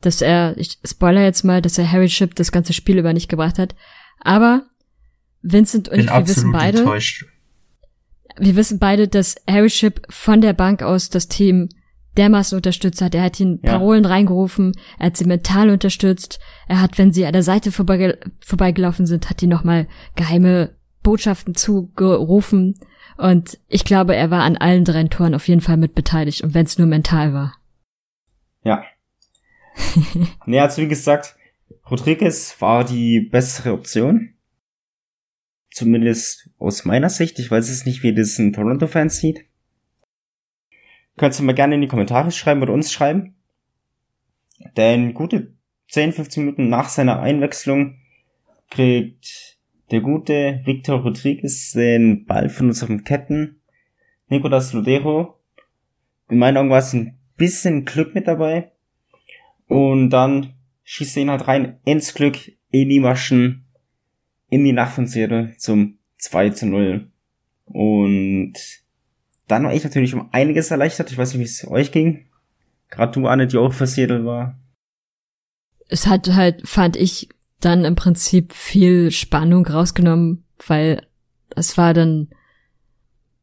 dass 0.00 0.22
er, 0.22 0.56
ich 0.56 0.78
spoiler 0.84 1.22
jetzt 1.22 1.44
mal, 1.44 1.62
dass 1.62 1.78
er 1.78 1.90
Harry 1.90 2.08
Ship 2.08 2.34
das 2.34 2.52
ganze 2.52 2.72
Spiel 2.72 2.98
über 2.98 3.12
nicht 3.12 3.28
gebracht 3.28 3.58
hat. 3.58 3.74
Aber 4.20 4.62
Vincent 5.42 5.88
und 5.88 5.96
Bin 5.96 6.06
ich, 6.06 6.10
wir 6.12 6.28
wissen 6.28 6.52
beide, 6.52 6.78
enttäuscht. 6.78 7.24
wir 8.38 8.56
wissen 8.56 8.78
beide, 8.78 9.08
dass 9.08 9.36
Harry 9.48 9.70
Ship 9.70 10.00
von 10.10 10.40
der 10.40 10.52
Bank 10.52 10.82
aus 10.82 11.10
das 11.10 11.28
Team 11.28 11.68
dermaßen 12.16 12.56
unterstützt 12.56 13.00
hat. 13.00 13.14
Er 13.14 13.22
hat 13.22 13.38
ihnen 13.38 13.60
Ja. 13.62 13.72
Parolen 13.72 14.04
reingerufen, 14.04 14.72
er 14.98 15.06
hat 15.06 15.16
sie 15.16 15.24
mental 15.24 15.70
unterstützt. 15.70 16.40
Er 16.66 16.80
hat, 16.80 16.98
wenn 16.98 17.12
sie 17.12 17.24
an 17.26 17.32
der 17.32 17.44
Seite 17.44 17.70
vorbeige 17.70 18.18
vorbeigelaufen 18.44 19.06
sind, 19.06 19.30
hat 19.30 19.40
ihnen 19.42 19.52
nochmal 19.52 19.86
geheime 20.16 20.74
Botschaften 21.04 21.54
zugerufen. 21.54 22.74
Und 23.16 23.58
ich 23.68 23.84
glaube, 23.84 24.16
er 24.16 24.30
war 24.30 24.42
an 24.42 24.56
allen 24.56 24.84
drei 24.84 25.04
Toren 25.04 25.34
auf 25.34 25.46
jeden 25.48 25.60
Fall 25.60 25.76
mit 25.76 25.94
beteiligt. 25.94 26.42
Und 26.42 26.54
wenn 26.54 26.66
es 26.66 26.78
nur 26.78 26.88
mental 26.88 27.32
war. 27.32 27.54
Ja. 28.64 28.82
nee, 30.46 30.58
also 30.60 30.82
wie 30.82 30.88
gesagt, 30.88 31.36
Rodriguez 31.90 32.60
war 32.60 32.84
die 32.84 33.20
bessere 33.20 33.72
Option. 33.72 34.34
Zumindest 35.70 36.50
aus 36.58 36.84
meiner 36.84 37.08
Sicht. 37.08 37.38
Ich 37.38 37.50
weiß 37.50 37.68
es 37.70 37.86
nicht, 37.86 38.02
wie 38.02 38.14
das 38.14 38.38
ein 38.38 38.52
Toronto-Fan 38.52 39.08
sieht. 39.08 39.44
Könnt 41.16 41.38
ihr 41.38 41.44
mal 41.44 41.54
gerne 41.54 41.76
in 41.76 41.80
die 41.80 41.88
Kommentare 41.88 42.30
schreiben 42.30 42.62
oder 42.62 42.72
uns 42.72 42.92
schreiben. 42.92 43.36
Denn 44.76 45.14
gute 45.14 45.54
10, 45.88 46.12
15 46.12 46.44
Minuten 46.44 46.68
nach 46.68 46.88
seiner 46.88 47.20
Einwechslung 47.20 47.98
kriegt 48.70 49.58
der 49.90 50.00
gute 50.00 50.60
Victor 50.64 51.00
Rodriguez 51.00 51.72
den 51.72 52.26
Ball 52.26 52.50
von 52.50 52.68
unserem 52.68 53.04
Ketten 53.04 53.62
Nicolas 54.28 54.72
Lodero. 54.74 55.38
In 56.28 56.38
meinen 56.38 56.58
Augen 56.58 56.70
war 56.70 56.78
es 56.78 56.92
ein 56.92 57.18
bisschen 57.36 57.86
Glück 57.86 58.14
mit 58.14 58.28
dabei. 58.28 58.72
Und 59.66 60.10
dann 60.10 60.57
schießt 60.90 61.18
ihn 61.18 61.30
halt 61.30 61.46
rein 61.46 61.78
ins 61.84 62.14
Glück, 62.14 62.50
in 62.70 62.88
die 62.88 62.98
Maschen, 62.98 63.66
in 64.48 64.64
die 64.64 65.06
Seattle 65.06 65.54
zum 65.58 65.98
2 66.16 66.50
zu 66.50 66.66
0. 66.66 67.12
Und 67.66 68.54
dann 69.48 69.64
war 69.64 69.74
ich 69.74 69.84
natürlich 69.84 70.14
um 70.14 70.30
einiges 70.32 70.70
erleichtert. 70.70 71.12
Ich 71.12 71.18
weiß 71.18 71.34
nicht, 71.34 71.40
wie 71.40 71.44
es 71.44 71.68
euch 71.68 71.92
ging. 71.92 72.30
Gerade 72.88 73.12
du, 73.12 73.26
Anne, 73.26 73.46
die 73.46 73.58
auch 73.58 73.74
für 73.74 73.86
Seattle 73.86 74.24
war. 74.24 74.58
es 75.88 76.06
hat 76.06 76.32
halt, 76.32 76.66
fand 76.66 76.96
ich, 76.96 77.28
dann 77.60 77.84
im 77.84 77.94
Prinzip 77.94 78.54
viel 78.54 79.10
Spannung 79.10 79.66
rausgenommen, 79.66 80.44
weil 80.66 81.06
es 81.54 81.76
war 81.76 81.92
dann, 81.92 82.28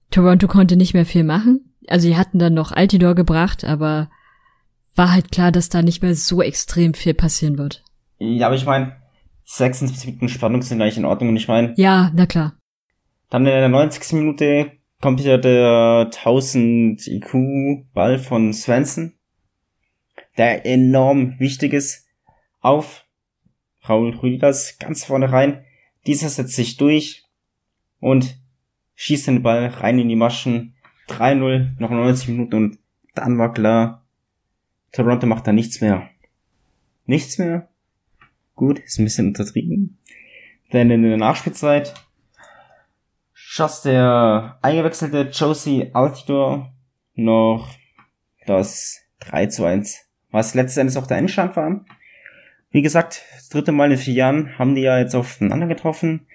Toronto 0.09 0.47
konnte 0.47 0.77
nicht 0.77 0.95
mehr 0.95 1.05
viel 1.05 1.23
machen. 1.23 1.75
Also 1.87 2.07
die 2.07 2.17
hatten 2.17 2.39
dann 2.39 2.55
noch 2.55 2.71
Altidor 2.71 3.13
gebracht, 3.13 3.63
aber 3.63 4.09
war 4.95 5.11
halt 5.11 5.31
klar, 5.31 5.51
dass 5.51 5.69
da 5.69 5.81
nicht 5.81 6.01
mehr 6.01 6.15
so 6.15 6.41
extrem 6.41 6.93
viel 6.93 7.13
passieren 7.13 7.57
wird. 7.57 7.83
Ja, 8.17 8.47
aber 8.47 8.55
ich 8.55 8.65
meine, 8.65 8.95
76 9.45 10.05
Minuten 10.07 10.29
Spannung 10.29 10.61
sind 10.61 10.81
eigentlich 10.81 10.97
in 10.97 11.05
Ordnung. 11.05 11.29
Und 11.29 11.37
ich 11.37 11.47
meine, 11.47 11.73
Ja, 11.77 12.11
na 12.15 12.25
klar. 12.25 12.57
Dann 13.29 13.45
in 13.45 13.51
der 13.51 13.69
90. 13.69 14.13
Minute 14.13 14.71
kommt 15.01 15.19
hier 15.19 15.37
der 15.37 16.09
1000 16.13 17.07
IQ 17.07 17.85
Ball 17.93 18.17
von 18.17 18.53
Svensson, 18.53 19.13
der 20.37 20.65
enorm 20.65 21.39
wichtig 21.39 21.73
ist, 21.73 22.07
auf 22.61 23.05
Raul 23.87 24.15
Rüdigers 24.15 24.77
ganz 24.79 25.05
vorne 25.05 25.31
rein. 25.31 25.63
Dieser 26.07 26.29
setzt 26.29 26.55
sich 26.55 26.77
durch 26.77 27.25
und 27.99 28.37
schießt 28.95 29.27
den 29.27 29.43
Ball 29.43 29.67
rein 29.67 29.99
in 29.99 30.09
die 30.09 30.15
Maschen. 30.15 30.75
3-0, 31.09 31.79
noch 31.79 31.91
90 31.91 32.29
Minuten 32.29 32.55
und 32.55 32.79
dann 33.13 33.37
war 33.37 33.53
klar, 33.53 34.04
Toronto 34.95 35.27
macht 35.27 35.45
da 35.45 35.51
nichts 35.51 35.81
mehr. 35.81 36.09
Nichts 37.05 37.37
mehr? 37.37 37.67
Gut, 38.55 38.79
ist 38.79 38.97
ein 38.97 39.03
bisschen 39.03 39.27
untertrieben. 39.27 39.97
Denn 40.71 40.89
in 40.89 41.03
der 41.03 41.17
Nachspielzeit 41.17 41.93
schoss 43.33 43.81
der 43.81 44.57
eingewechselte 44.61 45.29
Josie 45.31 45.89
Altidor 45.93 46.73
noch 47.13 47.75
das 48.47 49.01
3 49.19 49.47
zu 49.47 49.65
1, 49.65 50.07
was 50.31 50.55
letzten 50.55 50.81
Endes 50.81 50.95
auch 50.95 51.07
der 51.07 51.17
Endstand 51.17 51.57
war. 51.57 51.83
Wie 52.69 52.81
gesagt, 52.81 53.21
das 53.35 53.49
dritte 53.49 53.73
Mal 53.73 53.91
in 53.91 53.97
vier 53.97 54.13
Jahren 54.13 54.57
haben 54.57 54.75
die 54.75 54.81
ja 54.81 54.97
jetzt 54.97 55.13
aufeinander 55.13 55.67
getroffen. 55.67 56.25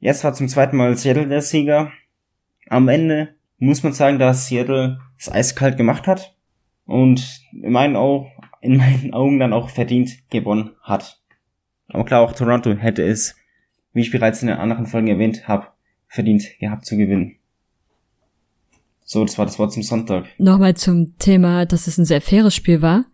Jetzt 0.00 0.24
war 0.24 0.34
zum 0.34 0.48
zweiten 0.48 0.76
Mal 0.76 0.96
Seattle 0.96 1.28
der 1.28 1.42
Sieger. 1.42 1.92
Am 2.68 2.88
Ende 2.88 3.36
muss 3.58 3.84
man 3.84 3.92
sagen, 3.92 4.18
dass 4.18 4.48
Seattle 4.48 4.98
es 5.16 5.30
eiskalt 5.30 5.76
gemacht 5.76 6.08
hat 6.08 6.34
und 6.88 7.42
in 7.52 7.70
meinen, 7.70 7.96
Au 7.96 8.26
in 8.62 8.78
meinen 8.78 9.12
Augen 9.12 9.38
dann 9.38 9.52
auch 9.52 9.68
verdient 9.68 10.30
gewonnen 10.30 10.70
hat. 10.82 11.20
Aber 11.88 12.04
klar, 12.04 12.22
auch 12.22 12.32
Toronto 12.32 12.72
hätte 12.72 13.02
es, 13.02 13.36
wie 13.92 14.00
ich 14.00 14.10
bereits 14.10 14.42
in 14.42 14.48
den 14.48 14.56
anderen 14.56 14.86
Folgen 14.86 15.08
erwähnt 15.08 15.46
habe, 15.46 15.68
verdient 16.06 16.44
gehabt 16.58 16.86
zu 16.86 16.96
gewinnen. 16.96 17.36
So, 19.04 19.24
das 19.24 19.38
war 19.38 19.44
das 19.44 19.58
Wort 19.58 19.72
zum 19.72 19.82
Sonntag. 19.82 20.26
Nochmal 20.38 20.74
zum 20.74 21.16
Thema, 21.18 21.66
dass 21.66 21.86
es 21.86 21.98
ein 21.98 22.04
sehr 22.04 22.20
faires 22.22 22.54
Spiel 22.54 22.82
war. 22.82 23.04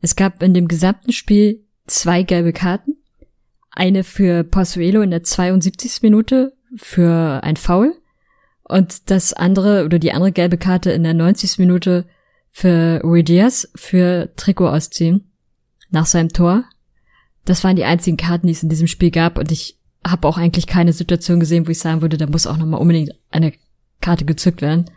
Es 0.00 0.16
gab 0.16 0.42
in 0.42 0.54
dem 0.54 0.66
gesamten 0.66 1.12
Spiel 1.12 1.64
zwei 1.86 2.22
gelbe 2.22 2.52
Karten. 2.52 2.96
Eine 3.70 4.04
für 4.04 4.42
Pozuelo 4.42 5.02
in 5.02 5.10
der 5.10 5.22
72. 5.22 6.02
Minute 6.02 6.54
für 6.76 7.42
ein 7.42 7.56
Foul 7.56 7.94
und 8.62 9.10
das 9.10 9.34
andere 9.34 9.84
oder 9.84 9.98
die 9.98 10.12
andere 10.12 10.32
gelbe 10.32 10.56
Karte 10.56 10.92
in 10.92 11.02
der 11.02 11.14
90. 11.14 11.58
Minute 11.58 12.06
für 12.58 13.00
Rui 13.04 13.22
Diaz 13.22 13.70
für 13.76 14.34
Trikot 14.34 14.66
ausziehen 14.66 15.30
nach 15.90 16.06
seinem 16.06 16.30
Tor. 16.30 16.64
Das 17.44 17.62
waren 17.62 17.76
die 17.76 17.84
einzigen 17.84 18.16
Karten, 18.16 18.48
die 18.48 18.52
es 18.52 18.64
in 18.64 18.68
diesem 18.68 18.88
Spiel 18.88 19.12
gab 19.12 19.38
und 19.38 19.52
ich 19.52 19.78
habe 20.04 20.26
auch 20.26 20.38
eigentlich 20.38 20.66
keine 20.66 20.92
Situation 20.92 21.38
gesehen, 21.38 21.68
wo 21.68 21.70
ich 21.70 21.78
sagen 21.78 22.02
würde, 22.02 22.16
da 22.16 22.26
muss 22.26 22.48
auch 22.48 22.56
nochmal 22.56 22.80
unbedingt 22.80 23.12
eine 23.30 23.52
Karte 24.00 24.24
gezückt 24.24 24.60
werden. 24.60 24.90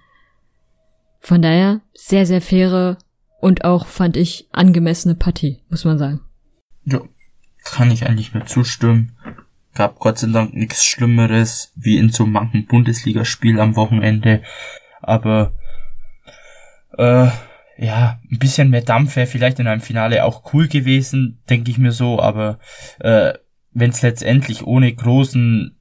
Von 1.19 1.43
daher 1.43 1.81
sehr, 1.93 2.25
sehr 2.25 2.41
faire 2.41 2.97
und 3.41 3.63
auch, 3.63 3.85
fand 3.85 4.17
ich, 4.17 4.47
angemessene 4.51 5.13
Partie, 5.13 5.59
muss 5.69 5.85
man 5.85 5.99
sagen. 5.99 6.21
Ja, 6.85 7.01
kann 7.63 7.91
ich 7.91 8.07
eigentlich 8.07 8.33
nur 8.33 8.47
zustimmen. 8.47 9.11
Gab 9.75 9.99
Gott 9.99 10.17
sei 10.17 10.29
Dank 10.31 10.55
nichts 10.55 10.83
Schlimmeres 10.83 11.73
wie 11.75 11.97
in 11.97 12.09
so 12.09 12.25
manchen 12.25 12.65
Bundesligaspiel 12.65 13.59
am 13.59 13.75
Wochenende. 13.75 14.41
Aber 15.03 15.53
äh, 16.97 17.29
ja, 17.81 18.19
ein 18.31 18.37
bisschen 18.37 18.69
mehr 18.69 18.83
Dampf 18.83 19.15
wäre 19.15 19.25
vielleicht 19.25 19.57
in 19.57 19.65
einem 19.65 19.81
Finale 19.81 20.23
auch 20.23 20.53
cool 20.53 20.67
gewesen, 20.67 21.41
denke 21.49 21.71
ich 21.71 21.79
mir 21.79 21.91
so. 21.91 22.19
Aber 22.19 22.59
äh, 22.99 23.33
wenn 23.71 23.89
es 23.89 24.03
letztendlich 24.03 24.67
ohne 24.67 24.93
großen 24.93 25.75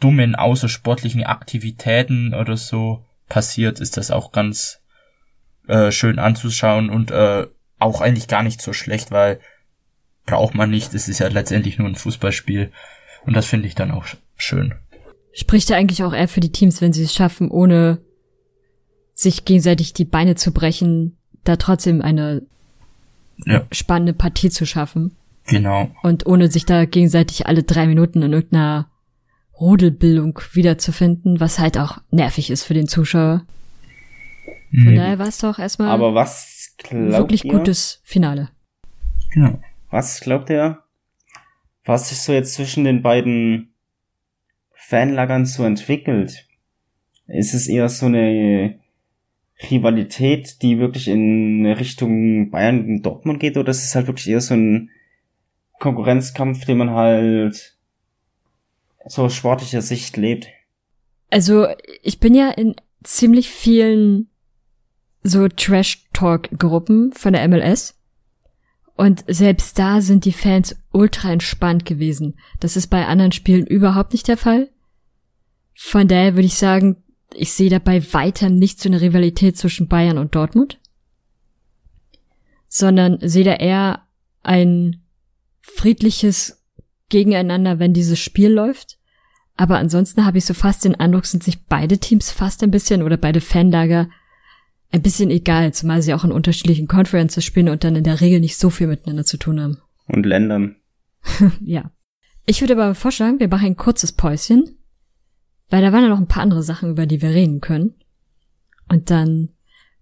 dummen 0.00 0.34
außersportlichen 0.34 1.22
Aktivitäten 1.22 2.34
oder 2.34 2.56
so 2.56 3.04
passiert, 3.28 3.78
ist 3.78 3.96
das 3.96 4.10
auch 4.10 4.32
ganz 4.32 4.80
äh, 5.68 5.92
schön 5.92 6.18
anzuschauen 6.18 6.90
und 6.90 7.12
äh, 7.12 7.46
auch 7.78 8.00
eigentlich 8.00 8.26
gar 8.26 8.42
nicht 8.42 8.60
so 8.60 8.72
schlecht, 8.72 9.12
weil 9.12 9.38
braucht 10.26 10.56
man 10.56 10.70
nicht. 10.70 10.92
Es 10.92 11.08
ist 11.08 11.20
ja 11.20 11.28
letztendlich 11.28 11.78
nur 11.78 11.86
ein 11.86 11.94
Fußballspiel 11.94 12.72
und 13.26 13.36
das 13.36 13.46
finde 13.46 13.68
ich 13.68 13.76
dann 13.76 13.92
auch 13.92 14.06
schön. 14.36 14.74
Spricht 15.32 15.70
ja 15.70 15.76
eigentlich 15.76 16.02
auch 16.02 16.12
eher 16.12 16.26
für 16.26 16.40
die 16.40 16.50
Teams, 16.50 16.80
wenn 16.80 16.92
sie 16.92 17.04
es 17.04 17.14
schaffen, 17.14 17.48
ohne 17.48 18.00
sich 19.14 19.44
gegenseitig 19.44 19.92
die 19.92 20.04
Beine 20.04 20.34
zu 20.34 20.52
brechen, 20.52 21.16
da 21.44 21.56
trotzdem 21.56 22.00
eine 22.02 22.42
Ja. 23.46 23.66
spannende 23.72 24.12
Partie 24.12 24.50
zu 24.50 24.66
schaffen. 24.66 25.16
Genau. 25.46 25.90
Und 26.02 26.26
ohne 26.26 26.50
sich 26.50 26.64
da 26.66 26.84
gegenseitig 26.84 27.46
alle 27.46 27.62
drei 27.64 27.86
Minuten 27.86 28.22
in 28.22 28.32
irgendeiner 28.32 28.88
Rudelbildung 29.58 30.38
wiederzufinden, 30.52 31.40
was 31.40 31.58
halt 31.58 31.78
auch 31.78 31.98
nervig 32.10 32.50
ist 32.50 32.64
für 32.64 32.74
den 32.74 32.88
Zuschauer. 32.88 33.44
Von 34.70 34.92
Mhm. 34.92 34.96
daher 34.96 35.18
war 35.18 35.28
es 35.28 35.38
doch 35.38 35.58
erstmal 35.58 35.88
Aber 35.90 36.14
was 36.14 36.74
wirklich 36.90 37.44
ihr? 37.44 37.52
gutes 37.52 38.00
Finale. 38.04 38.48
Genau. 39.34 39.60
Was 39.90 40.20
glaubt 40.20 40.48
ihr, 40.50 40.78
was 41.84 42.08
sich 42.08 42.18
so 42.18 42.32
jetzt 42.32 42.54
zwischen 42.54 42.84
den 42.84 43.02
beiden 43.02 43.74
Fanlagern 44.74 45.44
so 45.46 45.64
entwickelt? 45.64 46.46
Ist 47.26 47.54
es 47.54 47.66
eher 47.68 47.88
so 47.88 48.06
eine 48.06 48.78
Rivalität, 49.70 50.62
die 50.62 50.78
wirklich 50.78 51.08
in 51.08 51.66
Richtung 51.66 52.50
Bayern 52.50 52.84
und 52.84 53.02
Dortmund 53.02 53.40
geht, 53.40 53.56
oder 53.56 53.70
ist 53.70 53.84
es 53.84 53.94
halt 53.94 54.06
wirklich 54.06 54.28
eher 54.28 54.40
so 54.40 54.54
ein 54.54 54.90
Konkurrenzkampf, 55.78 56.64
den 56.64 56.78
man 56.78 56.90
halt 56.90 57.76
so 59.06 59.24
aus 59.24 59.34
sportlicher 59.34 59.82
Sicht 59.82 60.16
lebt? 60.16 60.48
Also 61.30 61.66
ich 62.02 62.20
bin 62.20 62.34
ja 62.34 62.50
in 62.50 62.74
ziemlich 63.02 63.50
vielen 63.50 64.28
so 65.22 65.48
Trash-Talk-Gruppen 65.48 67.12
von 67.12 67.32
der 67.32 67.46
MLS. 67.48 67.98
Und 68.94 69.24
selbst 69.26 69.78
da 69.78 70.00
sind 70.00 70.24
die 70.24 70.32
Fans 70.32 70.76
ultra 70.92 71.32
entspannt 71.32 71.86
gewesen. 71.86 72.38
Das 72.60 72.76
ist 72.76 72.88
bei 72.88 73.06
anderen 73.06 73.32
Spielen 73.32 73.66
überhaupt 73.66 74.12
nicht 74.12 74.28
der 74.28 74.36
Fall. 74.36 74.68
Von 75.74 76.08
daher 76.08 76.34
würde 76.34 76.46
ich 76.46 76.54
sagen, 76.54 77.01
ich 77.36 77.52
sehe 77.52 77.70
dabei 77.70 78.02
weiter 78.12 78.48
nicht 78.48 78.80
so 78.80 78.88
eine 78.88 79.00
Rivalität 79.00 79.56
zwischen 79.56 79.88
Bayern 79.88 80.18
und 80.18 80.34
Dortmund, 80.34 80.78
sondern 82.68 83.18
sehe 83.20 83.44
da 83.44 83.54
eher 83.54 84.06
ein 84.42 85.02
friedliches 85.60 86.64
Gegeneinander, 87.08 87.78
wenn 87.78 87.92
dieses 87.92 88.18
Spiel 88.18 88.50
läuft. 88.50 88.98
Aber 89.56 89.78
ansonsten 89.78 90.24
habe 90.24 90.38
ich 90.38 90.44
so 90.44 90.54
fast 90.54 90.84
den 90.84 90.94
Eindruck, 90.94 91.26
sind 91.26 91.44
sich 91.44 91.66
beide 91.66 91.98
Teams 91.98 92.30
fast 92.30 92.62
ein 92.62 92.70
bisschen 92.70 93.02
oder 93.02 93.16
beide 93.16 93.40
Fanlager 93.40 94.08
ein 94.90 95.02
bisschen 95.02 95.30
egal, 95.30 95.72
zumal 95.72 96.02
sie 96.02 96.14
auch 96.14 96.24
in 96.24 96.32
unterschiedlichen 96.32 96.86
Conferences 96.86 97.44
spielen 97.44 97.68
und 97.68 97.84
dann 97.84 97.96
in 97.96 98.04
der 98.04 98.20
Regel 98.20 98.40
nicht 98.40 98.56
so 98.56 98.70
viel 98.70 98.86
miteinander 98.86 99.24
zu 99.24 99.36
tun 99.36 99.60
haben. 99.60 99.78
Und 100.06 100.26
Ländern. 100.26 100.76
ja. 101.60 101.90
Ich 102.44 102.60
würde 102.60 102.74
aber 102.74 102.94
vorschlagen, 102.94 103.40
wir 103.40 103.48
machen 103.48 103.66
ein 103.66 103.76
kurzes 103.76 104.12
Päuschen, 104.12 104.78
weil 105.72 105.80
da 105.80 105.90
waren 105.90 106.02
ja 106.02 106.10
noch 106.10 106.18
ein 106.18 106.28
paar 106.28 106.42
andere 106.42 106.62
Sachen, 106.62 106.90
über 106.90 107.06
die 107.06 107.22
wir 107.22 107.30
reden 107.30 107.62
können. 107.62 107.94
Und 108.90 109.10
dann 109.10 109.48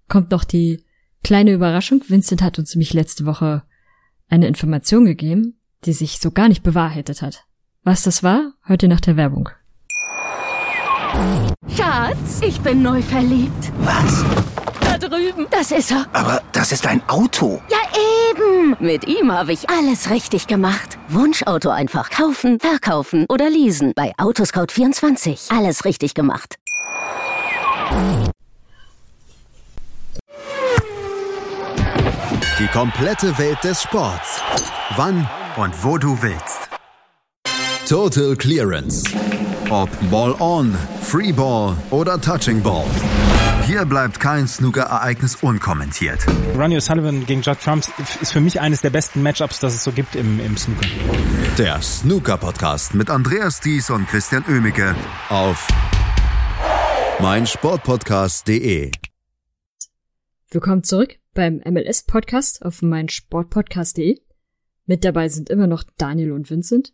kommt 0.08 0.32
noch 0.32 0.42
die 0.42 0.84
kleine 1.22 1.52
Überraschung. 1.52 2.02
Vincent 2.08 2.42
hat 2.42 2.58
uns 2.58 2.74
nämlich 2.74 2.92
letzte 2.92 3.24
Woche 3.24 3.62
eine 4.28 4.48
Information 4.48 5.04
gegeben, 5.04 5.60
die 5.84 5.92
sich 5.92 6.18
so 6.18 6.32
gar 6.32 6.48
nicht 6.48 6.64
bewahrheitet 6.64 7.22
hat. 7.22 7.44
Was 7.84 8.02
das 8.02 8.24
war, 8.24 8.54
hört 8.64 8.82
ihr 8.82 8.88
nach 8.88 9.00
der 9.00 9.16
Werbung. 9.16 9.48
Schatz, 11.68 12.40
ich 12.44 12.60
bin 12.62 12.82
neu 12.82 13.00
verliebt. 13.00 13.72
Was? 13.78 14.24
Drüben. 15.00 15.46
Das 15.50 15.72
ist 15.72 15.90
er. 15.90 16.06
Aber 16.12 16.42
das 16.52 16.72
ist 16.72 16.86
ein 16.86 17.02
Auto. 17.08 17.60
Ja, 17.68 17.78
eben. 18.30 18.76
Mit 18.78 19.08
ihm 19.08 19.32
habe 19.32 19.52
ich 19.52 19.68
alles 19.68 20.10
richtig 20.10 20.46
gemacht. 20.46 20.98
Wunschauto 21.08 21.70
einfach 21.70 22.10
kaufen, 22.10 22.60
verkaufen 22.60 23.26
oder 23.28 23.50
leasen. 23.50 23.92
Bei 23.96 24.12
Autoscout24. 24.18 25.56
Alles 25.56 25.84
richtig 25.84 26.14
gemacht. 26.14 26.56
Die 32.58 32.66
komplette 32.68 33.36
Welt 33.38 33.58
des 33.64 33.82
Sports. 33.82 34.42
Wann 34.96 35.28
und 35.56 35.72
wo 35.82 35.98
du 35.98 36.20
willst. 36.20 36.68
Total 37.88 38.36
Clearance. 38.36 39.04
Ob 39.70 39.88
Ball 40.10 40.34
on, 40.38 40.76
Free 41.00 41.32
Ball 41.32 41.76
oder 41.90 42.20
Touching 42.20 42.62
Ball. 42.62 42.84
Hier 43.70 43.84
bleibt 43.84 44.18
kein 44.18 44.48
Snooker-Ereignis 44.48 45.36
unkommentiert. 45.36 46.26
Ronnie 46.56 46.78
O'Sullivan 46.78 47.24
gegen 47.24 47.40
Judd 47.40 47.60
Trump 47.62 47.84
ist 48.20 48.32
für 48.32 48.40
mich 48.40 48.60
eines 48.60 48.80
der 48.80 48.90
besten 48.90 49.22
Matchups, 49.22 49.60
das 49.60 49.76
es 49.76 49.84
so 49.84 49.92
gibt 49.92 50.16
im, 50.16 50.40
im 50.40 50.56
Snooker. 50.56 50.88
Der 51.56 51.80
Snooker-Podcast 51.80 52.96
mit 52.96 53.10
Andreas 53.10 53.60
Thies 53.60 53.88
und 53.90 54.08
Christian 54.08 54.44
Oemicke 54.48 54.96
auf 55.28 55.68
meinsportpodcast.de. 57.20 58.90
Willkommen 60.50 60.82
zurück 60.82 61.20
beim 61.34 61.62
MLS-Podcast 61.64 62.64
auf 62.64 62.82
meinsportpodcast.de. 62.82 64.20
Mit 64.86 65.04
dabei 65.04 65.28
sind 65.28 65.48
immer 65.48 65.68
noch 65.68 65.84
Daniel 65.96 66.32
und 66.32 66.50
Vincent. 66.50 66.92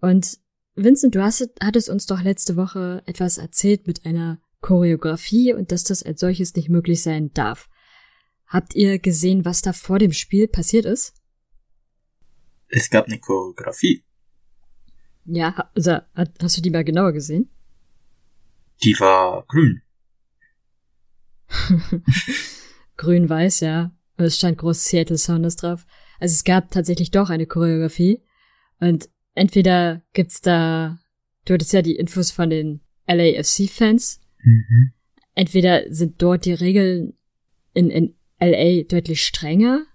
Und 0.00 0.40
Vincent, 0.74 1.14
du 1.14 1.22
hast, 1.22 1.48
hattest 1.62 1.88
uns 1.88 2.06
doch 2.06 2.22
letzte 2.22 2.56
Woche 2.56 3.04
etwas 3.06 3.38
erzählt 3.38 3.86
mit 3.86 4.04
einer 4.04 4.40
Choreografie 4.60 5.54
und 5.54 5.72
dass 5.72 5.84
das 5.84 6.02
als 6.02 6.20
solches 6.20 6.54
nicht 6.54 6.68
möglich 6.68 7.02
sein 7.02 7.32
darf. 7.32 7.68
Habt 8.46 8.74
ihr 8.74 8.98
gesehen, 8.98 9.44
was 9.44 9.62
da 9.62 9.72
vor 9.72 9.98
dem 9.98 10.12
Spiel 10.12 10.48
passiert 10.48 10.84
ist? 10.84 11.14
Es 12.68 12.90
gab 12.90 13.06
eine 13.06 13.18
Choreografie. 13.18 14.04
Ja, 15.24 15.70
also, 15.74 15.98
hast 16.14 16.56
du 16.56 16.62
die 16.62 16.70
mal 16.70 16.84
genauer 16.84 17.12
gesehen? 17.12 17.50
Die 18.82 18.98
war 18.98 19.44
grün. 19.46 19.82
Grün-weiß, 22.96 23.60
ja. 23.60 23.92
Es 24.16 24.36
stand 24.36 24.58
groß 24.58 24.84
Seattle 24.84 25.18
Sounders 25.18 25.56
drauf. 25.56 25.86
Also 26.18 26.32
es 26.32 26.44
gab 26.44 26.70
tatsächlich 26.70 27.10
doch 27.10 27.30
eine 27.30 27.46
Choreografie. 27.46 28.22
Und 28.80 29.08
entweder 29.34 30.02
gibt's 30.12 30.40
da, 30.40 30.98
du 31.44 31.54
hattest 31.54 31.72
ja 31.72 31.82
die 31.82 31.96
Infos 31.96 32.30
von 32.30 32.50
den 32.50 32.80
LAFC-Fans. 33.06 34.20
Mhm. 34.42 34.92
Entweder 35.34 35.84
sind 35.92 36.20
dort 36.20 36.44
die 36.44 36.52
Regeln 36.52 37.14
in, 37.74 37.90
in 37.90 38.14
LA 38.40 38.82
deutlich 38.84 39.24
strenger. 39.24 39.86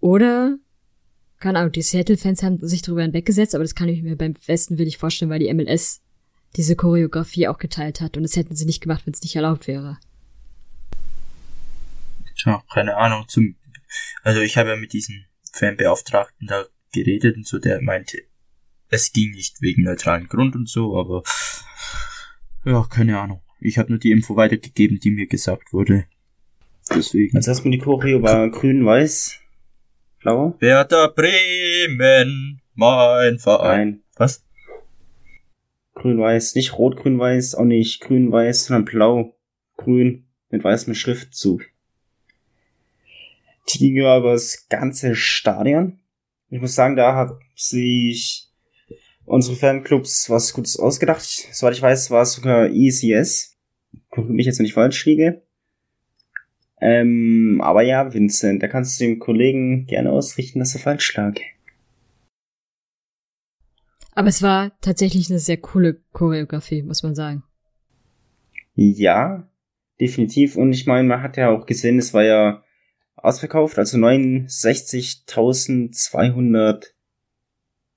Oder, 0.00 0.58
keine 1.38 1.58
Ahnung, 1.58 1.72
die 1.72 1.82
Seattle-Fans 1.82 2.42
haben 2.42 2.58
sich 2.66 2.82
darüber 2.82 3.02
hinweggesetzt, 3.02 3.54
aber 3.54 3.64
das 3.64 3.74
kann 3.74 3.88
ich 3.88 4.02
mir 4.02 4.16
beim 4.16 4.34
Westen 4.46 4.78
will 4.78 4.86
ich 4.86 4.98
vorstellen, 4.98 5.30
weil 5.30 5.38
die 5.38 5.52
MLS 5.52 6.02
diese 6.56 6.76
Choreografie 6.76 7.48
auch 7.48 7.58
geteilt 7.58 8.00
hat. 8.00 8.16
Und 8.16 8.22
das 8.22 8.36
hätten 8.36 8.56
sie 8.56 8.66
nicht 8.66 8.80
gemacht, 8.80 9.06
wenn 9.06 9.14
es 9.14 9.22
nicht 9.22 9.36
erlaubt 9.36 9.66
wäre. 9.66 9.98
Tja, 12.38 12.62
keine 12.72 12.96
Ahnung. 12.96 13.26
Zum, 13.28 13.56
also 14.22 14.40
ich 14.40 14.56
habe 14.56 14.70
ja 14.70 14.76
mit 14.76 14.92
diesem 14.92 15.24
Fanbeauftragten 15.52 16.46
da 16.46 16.66
geredet 16.92 17.36
und 17.36 17.46
so, 17.46 17.58
der 17.58 17.82
meinte, 17.82 18.18
es 18.88 19.12
ging 19.12 19.32
nicht 19.32 19.60
wegen 19.60 19.82
neutralen 19.82 20.28
Grund 20.28 20.54
und 20.54 20.68
so, 20.68 20.98
aber 20.98 21.22
ja, 22.66 22.86
keine 22.90 23.18
Ahnung. 23.18 23.40
Ich 23.60 23.78
habe 23.78 23.90
nur 23.90 23.98
die 23.98 24.10
Info 24.10 24.36
weitergegeben, 24.36 25.00
die 25.00 25.10
mir 25.10 25.26
gesagt 25.26 25.72
wurde. 25.72 26.04
Deswegen. 26.94 27.36
Also 27.36 27.50
erstmal 27.50 27.72
die 27.72 27.78
Choreo 27.78 28.22
war 28.22 28.48
grün, 28.50 28.84
weiß, 28.84 29.38
blau. 30.20 30.56
Werder 30.60 31.08
Bremen, 31.08 32.60
mein 32.74 33.38
Verein. 33.38 33.88
Nein. 33.88 34.02
Was? 34.16 34.44
Grün, 35.94 36.18
weiß, 36.18 36.54
nicht 36.54 36.76
rot, 36.76 36.96
grün, 36.96 37.18
weiß, 37.18 37.54
auch 37.54 37.64
nicht 37.64 38.00
grün, 38.00 38.30
weiß, 38.30 38.66
sondern 38.66 38.84
blau, 38.84 39.36
grün, 39.76 40.26
mit 40.50 40.62
weißem 40.62 40.94
Schriftzug. 40.94 41.62
Die 43.68 43.78
ging 43.78 43.96
über 43.96 44.20
das 44.20 44.68
ganze 44.68 45.14
Stadion. 45.16 45.98
Ich 46.50 46.60
muss 46.60 46.74
sagen, 46.74 46.96
da 46.96 47.16
hat 47.16 47.32
sich 47.56 48.45
unsere 49.26 49.56
Fanclubs 49.56 50.30
was 50.30 50.52
Gutes 50.52 50.78
ausgedacht. 50.78 51.22
Soweit 51.52 51.74
ich 51.74 51.82
weiß, 51.82 52.10
war 52.10 52.22
es 52.22 52.32
sogar 52.32 52.70
ECS. 52.72 53.58
Gucke 54.10 54.32
mich 54.32 54.46
jetzt, 54.46 54.58
wenn 54.58 54.66
ich 54.66 54.74
falsch 54.74 55.04
liege. 55.04 55.42
Ähm, 56.80 57.60
aber 57.62 57.82
ja, 57.82 58.12
Vincent, 58.12 58.62
da 58.62 58.68
kannst 58.68 59.00
du 59.00 59.04
dem 59.04 59.18
Kollegen 59.18 59.86
gerne 59.86 60.12
ausrichten, 60.12 60.58
dass 60.58 60.74
er 60.74 60.80
falsch 60.80 61.14
lag. 61.16 61.34
Aber 64.12 64.28
es 64.28 64.42
war 64.42 64.78
tatsächlich 64.80 65.28
eine 65.28 65.38
sehr 65.38 65.58
coole 65.58 66.00
Choreografie, 66.12 66.82
muss 66.82 67.02
man 67.02 67.14
sagen. 67.14 67.42
Ja, 68.74 69.48
definitiv. 70.00 70.56
Und 70.56 70.72
ich 70.72 70.86
meine, 70.86 71.08
man 71.08 71.22
hat 71.22 71.36
ja 71.36 71.50
auch 71.50 71.66
gesehen, 71.66 71.98
es 71.98 72.14
war 72.14 72.24
ja 72.24 72.62
ausverkauft, 73.16 73.78
also 73.78 73.98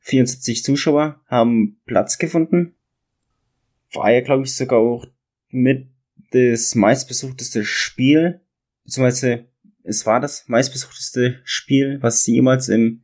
69.274 0.09 0.63
Zuschauer 0.63 1.21
haben 1.27 1.79
Platz 1.85 2.17
gefunden. 2.17 2.75
War 3.93 4.11
ja, 4.11 4.21
glaube 4.21 4.43
ich, 4.43 4.55
sogar 4.55 4.79
auch 4.79 5.05
mit 5.49 5.89
das 6.31 6.75
meistbesuchteste 6.75 7.65
Spiel, 7.65 8.41
beziehungsweise 8.83 9.45
es 9.83 10.05
war 10.05 10.19
das 10.19 10.47
meistbesuchteste 10.47 11.39
Spiel, 11.43 11.97
was 12.01 12.25
jemals 12.27 12.69
im 12.69 13.03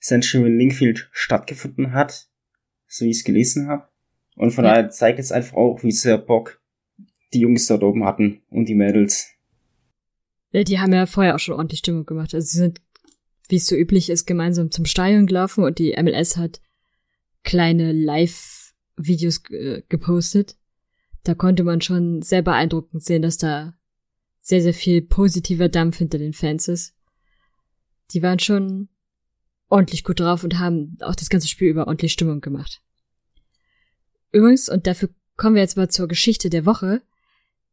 Central 0.00 0.48
Linkfield 0.48 1.08
stattgefunden 1.12 1.92
hat, 1.92 2.28
so 2.88 3.04
wie 3.04 3.10
ich 3.10 3.18
es 3.18 3.24
gelesen 3.24 3.68
habe. 3.68 3.88
Und 4.34 4.50
von 4.52 4.64
Ja. 4.64 4.72
daher 4.74 4.90
zeigt 4.90 5.20
es 5.20 5.30
einfach 5.30 5.56
auch, 5.56 5.84
wie 5.84 5.92
sehr 5.92 6.18
Bock 6.18 6.60
die 7.32 7.40
Jungs 7.40 7.66
dort 7.66 7.82
oben 7.84 8.04
hatten 8.04 8.42
und 8.48 8.68
die 8.68 8.74
Mädels. 8.74 9.28
Ja, 10.50 10.64
die 10.64 10.80
haben 10.80 10.92
ja 10.92 11.06
vorher 11.06 11.34
auch 11.34 11.38
schon 11.38 11.54
ordentlich 11.54 11.78
Stimmung 11.78 12.04
gemacht. 12.04 12.34
Also 12.34 12.46
sie 12.46 12.58
sind, 12.58 12.80
wie 13.52 13.56
es 13.56 13.66
so 13.66 13.76
üblich 13.76 14.08
ist, 14.08 14.26
gemeinsam 14.26 14.70
zum 14.70 14.86
Stadion 14.86 15.26
gelaufen 15.26 15.62
und 15.62 15.78
die 15.78 15.94
MLS 16.02 16.38
hat 16.38 16.62
kleine 17.44 17.92
Live-Videos 17.92 19.42
äh, 19.50 19.82
gepostet. 19.90 20.56
Da 21.22 21.34
konnte 21.34 21.62
man 21.62 21.82
schon 21.82 22.22
sehr 22.22 22.40
beeindruckend 22.40 23.04
sehen, 23.04 23.20
dass 23.20 23.36
da 23.36 23.74
sehr, 24.40 24.62
sehr 24.62 24.72
viel 24.72 25.02
positiver 25.02 25.68
Dampf 25.68 25.98
hinter 25.98 26.16
den 26.16 26.32
Fans 26.32 26.66
ist. 26.66 26.94
Die 28.12 28.22
waren 28.22 28.38
schon 28.38 28.88
ordentlich 29.68 30.02
gut 30.02 30.20
drauf 30.20 30.44
und 30.44 30.58
haben 30.58 30.96
auch 31.00 31.14
das 31.14 31.28
ganze 31.28 31.46
Spiel 31.46 31.68
über 31.68 31.86
ordentlich 31.86 32.12
Stimmung 32.12 32.40
gemacht. 32.40 32.82
Übrigens, 34.32 34.70
und 34.70 34.86
dafür 34.86 35.10
kommen 35.36 35.56
wir 35.56 35.62
jetzt 35.62 35.76
mal 35.76 35.90
zur 35.90 36.08
Geschichte 36.08 36.48
der 36.48 36.64
Woche, 36.64 37.02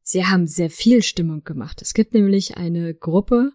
sie 0.02 0.26
haben 0.26 0.46
sehr 0.46 0.70
viel 0.70 1.04
Stimmung 1.04 1.46
gemacht. 1.46 1.82
Es 1.82 1.94
gibt 1.94 2.14
nämlich 2.14 2.58
eine 2.58 2.94
Gruppe, 2.94 3.54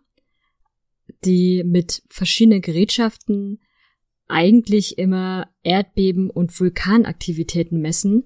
die 1.25 1.65
mit 1.65 2.03
verschiedenen 2.09 2.61
Gerätschaften 2.61 3.61
eigentlich 4.29 4.99
immer 4.99 5.49
Erdbeben 5.63 6.31
und 6.31 6.59
Vulkanaktivitäten 6.59 7.81
messen 7.81 8.25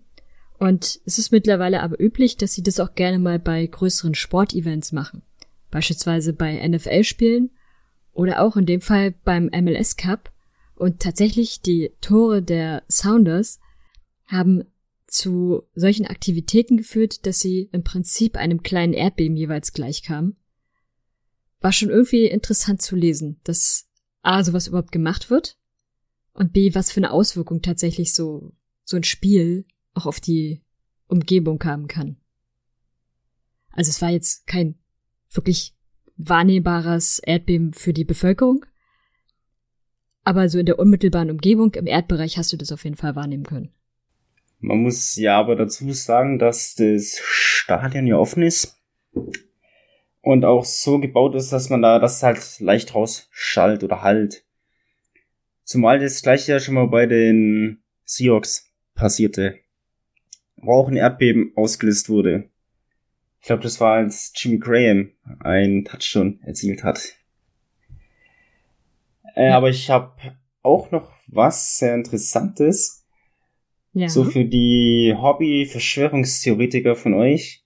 Und 0.58 1.00
es 1.04 1.18
ist 1.18 1.32
mittlerweile 1.32 1.82
aber 1.82 2.00
üblich, 2.00 2.36
dass 2.36 2.54
sie 2.54 2.62
das 2.62 2.80
auch 2.80 2.94
gerne 2.94 3.18
mal 3.18 3.38
bei 3.38 3.66
größeren 3.66 4.14
Sportevents 4.14 4.92
machen. 4.92 5.22
Beispielsweise 5.70 6.32
bei 6.32 6.66
NFL-Spielen 6.66 7.50
oder 8.12 8.42
auch 8.42 8.56
in 8.56 8.66
dem 8.66 8.80
Fall 8.80 9.12
beim 9.24 9.46
MLS 9.46 9.96
Cup. 9.96 10.32
Und 10.74 11.00
tatsächlich 11.00 11.62
die 11.62 11.92
Tore 12.00 12.42
der 12.42 12.82
Sounders 12.88 13.60
haben 14.26 14.64
zu 15.06 15.62
solchen 15.74 16.06
Aktivitäten 16.06 16.76
geführt, 16.76 17.26
dass 17.26 17.40
sie 17.40 17.68
im 17.72 17.82
Prinzip 17.82 18.36
einem 18.36 18.62
kleinen 18.62 18.92
Erdbeben 18.92 19.36
jeweils 19.36 19.72
gleichkamen. 19.72 20.36
War 21.60 21.72
schon 21.72 21.90
irgendwie 21.90 22.26
interessant 22.26 22.82
zu 22.82 22.96
lesen, 22.96 23.40
dass 23.44 23.88
A, 24.22 24.42
sowas 24.44 24.66
überhaupt 24.66 24.92
gemacht 24.92 25.30
wird 25.30 25.58
und 26.32 26.52
B, 26.52 26.74
was 26.74 26.92
für 26.92 27.00
eine 27.00 27.12
Auswirkung 27.12 27.62
tatsächlich 27.62 28.14
so, 28.14 28.52
so 28.84 28.96
ein 28.96 29.04
Spiel 29.04 29.66
auch 29.94 30.06
auf 30.06 30.20
die 30.20 30.62
Umgebung 31.06 31.62
haben 31.64 31.88
kann. 31.88 32.16
Also 33.72 33.90
es 33.90 34.02
war 34.02 34.10
jetzt 34.10 34.46
kein 34.46 34.78
wirklich 35.30 35.74
wahrnehmbares 36.16 37.20
Erdbeben 37.20 37.72
für 37.72 37.92
die 37.92 38.04
Bevölkerung, 38.04 38.66
aber 40.24 40.48
so 40.48 40.58
in 40.58 40.66
der 40.66 40.78
unmittelbaren 40.78 41.30
Umgebung, 41.30 41.74
im 41.74 41.86
Erdbereich 41.86 42.38
hast 42.38 42.52
du 42.52 42.56
das 42.56 42.72
auf 42.72 42.84
jeden 42.84 42.96
Fall 42.96 43.16
wahrnehmen 43.16 43.44
können. 43.44 43.72
Man 44.60 44.82
muss 44.82 45.16
ja 45.16 45.38
aber 45.38 45.56
dazu 45.56 45.90
sagen, 45.92 46.38
dass 46.38 46.74
das 46.74 47.18
Stadion 47.22 48.06
ja 48.06 48.16
offen 48.16 48.42
ist 48.42 48.76
und 50.28 50.44
auch 50.44 50.66
so 50.66 50.98
gebaut 50.98 51.34
ist, 51.34 51.54
dass 51.54 51.70
man 51.70 51.80
da 51.80 51.98
das 51.98 52.22
halt 52.22 52.60
leicht 52.60 52.94
rausschallt 52.94 53.82
oder 53.82 54.02
halt. 54.02 54.44
Zumal 55.64 56.00
das 56.00 56.20
gleiche 56.20 56.52
ja 56.52 56.60
schon 56.60 56.74
mal 56.74 56.86
bei 56.86 57.06
den 57.06 57.82
Seahawks 58.04 58.70
passierte, 58.94 59.58
wo 60.56 60.72
auch 60.74 60.88
ein 60.88 60.96
Erdbeben 60.96 61.52
ausgelöst 61.56 62.10
wurde. 62.10 62.50
Ich 63.40 63.46
glaube, 63.46 63.62
das 63.62 63.80
war, 63.80 63.94
als 63.94 64.30
Jimmy 64.36 64.58
Graham 64.58 65.12
einen 65.40 65.86
Touchdown 65.86 66.40
erzielt 66.42 66.84
hat. 66.84 67.00
Äh, 69.34 69.48
aber 69.48 69.70
ich 69.70 69.88
habe 69.88 70.12
auch 70.62 70.90
noch 70.90 71.10
was 71.26 71.78
sehr 71.78 71.94
Interessantes. 71.94 73.06
Ja. 73.94 74.10
So 74.10 74.24
für 74.24 74.44
die 74.44 75.14
Hobby-Verschwörungstheoretiker 75.16 76.96
von 76.96 77.14
euch. 77.14 77.64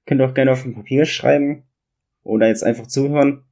könnt 0.04 0.20
ihr 0.20 0.28
auch 0.28 0.34
gerne 0.34 0.52
auf 0.52 0.64
dem 0.64 0.74
Papier 0.74 1.06
schreiben 1.06 1.64
oder 2.22 2.48
jetzt 2.48 2.62
einfach 2.62 2.86
zuhören. 2.86 3.46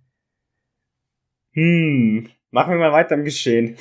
Hm, 1.50 2.28
machen 2.52 2.74
wir 2.74 2.78
mal 2.78 2.92
weiter 2.92 3.16
im 3.16 3.24
Geschehen. 3.24 3.76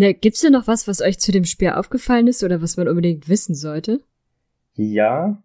Ne, 0.00 0.14
gibt's 0.14 0.40
denn 0.40 0.54
noch 0.54 0.66
was, 0.66 0.88
was 0.88 1.02
euch 1.02 1.18
zu 1.18 1.30
dem 1.30 1.44
Spiel 1.44 1.72
aufgefallen 1.72 2.26
ist 2.26 2.42
oder 2.42 2.62
was 2.62 2.78
man 2.78 2.88
unbedingt 2.88 3.28
wissen 3.28 3.54
sollte? 3.54 4.02
Ja, 4.72 5.42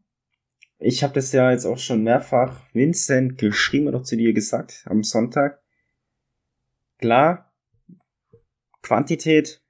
ich 0.78 1.04
habe 1.04 1.14
das 1.14 1.34
ja 1.34 1.52
jetzt 1.52 1.66
auch 1.66 1.78
schon 1.78 2.04
mehrfach 2.04 2.62
Vincent 2.74 3.38
geschrieben 3.38 3.90
oder 3.90 4.02
zu 4.02 4.16
dir 4.16 4.32
gesagt 4.32 4.86
am 4.86 5.04
Sonntag. 5.04 5.62
Klar, 7.00 7.54
Quantität 8.82 9.62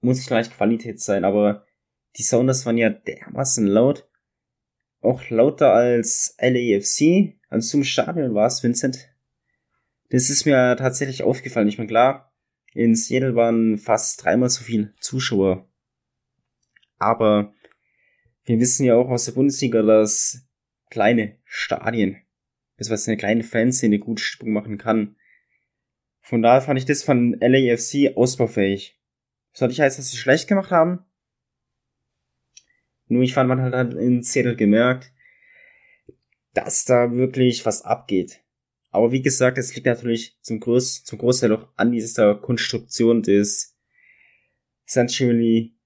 muss 0.00 0.24
gleich 0.26 0.48
Qualität 0.48 1.00
sein, 1.00 1.24
aber 1.24 1.66
die 2.18 2.22
Sounders 2.22 2.64
waren 2.66 2.78
ja 2.78 2.90
dermaßen 2.90 3.66
laut. 3.66 4.08
Auch 5.00 5.28
lauter 5.28 5.72
als 5.72 6.36
LAFC, 6.38 7.36
als 7.48 7.66
zum 7.66 7.82
Stadion 7.82 8.32
war 8.32 8.46
es, 8.46 8.62
Vincent. 8.62 9.08
Das 10.10 10.30
ist 10.30 10.46
mir 10.46 10.76
tatsächlich 10.76 11.24
aufgefallen. 11.24 11.66
Ich 11.66 11.78
meine, 11.78 11.88
klar, 11.88 12.29
in 12.72 12.94
Seattle 12.94 13.34
waren 13.34 13.78
fast 13.78 14.24
dreimal 14.24 14.48
so 14.48 14.62
viele 14.62 14.94
Zuschauer. 15.00 15.68
Aber 16.98 17.54
wir 18.44 18.60
wissen 18.60 18.84
ja 18.84 18.94
auch 18.94 19.08
aus 19.08 19.24
der 19.24 19.32
Bundesliga, 19.32 19.82
dass 19.82 20.46
kleine 20.90 21.38
Stadien, 21.44 22.16
beziehungsweise 22.76 23.10
eine 23.10 23.18
kleine 23.18 23.44
Fanszene 23.44 23.98
gut 23.98 24.20
Stimmung 24.20 24.54
machen 24.54 24.78
kann. 24.78 25.16
Von 26.20 26.42
daher 26.42 26.60
fand 26.60 26.78
ich 26.78 26.84
das 26.84 27.02
von 27.02 27.36
LAFC 27.40 28.16
ausbaufähig. 28.16 29.00
Soll 29.52 29.68
nicht 29.68 29.80
heißen, 29.80 30.02
dass 30.02 30.10
sie 30.10 30.16
schlecht 30.16 30.48
gemacht 30.48 30.70
haben? 30.70 31.04
Nur 33.06 33.22
ich 33.22 33.34
fand, 33.34 33.48
man 33.48 33.60
hat 33.60 33.72
halt 33.72 33.94
in 33.94 34.22
Seattle 34.22 34.54
gemerkt, 34.54 35.12
dass 36.54 36.84
da 36.84 37.12
wirklich 37.12 37.66
was 37.66 37.82
abgeht. 37.82 38.44
Aber 38.90 39.12
wie 39.12 39.22
gesagt, 39.22 39.56
es 39.58 39.74
liegt 39.74 39.86
natürlich 39.86 40.36
zum, 40.42 40.60
Groß, 40.60 41.04
zum 41.04 41.18
Großteil 41.18 41.52
auch 41.52 41.68
an 41.76 41.92
dieser 41.92 42.34
Konstruktion 42.34 43.22
des 43.22 43.76
Century 44.86 45.76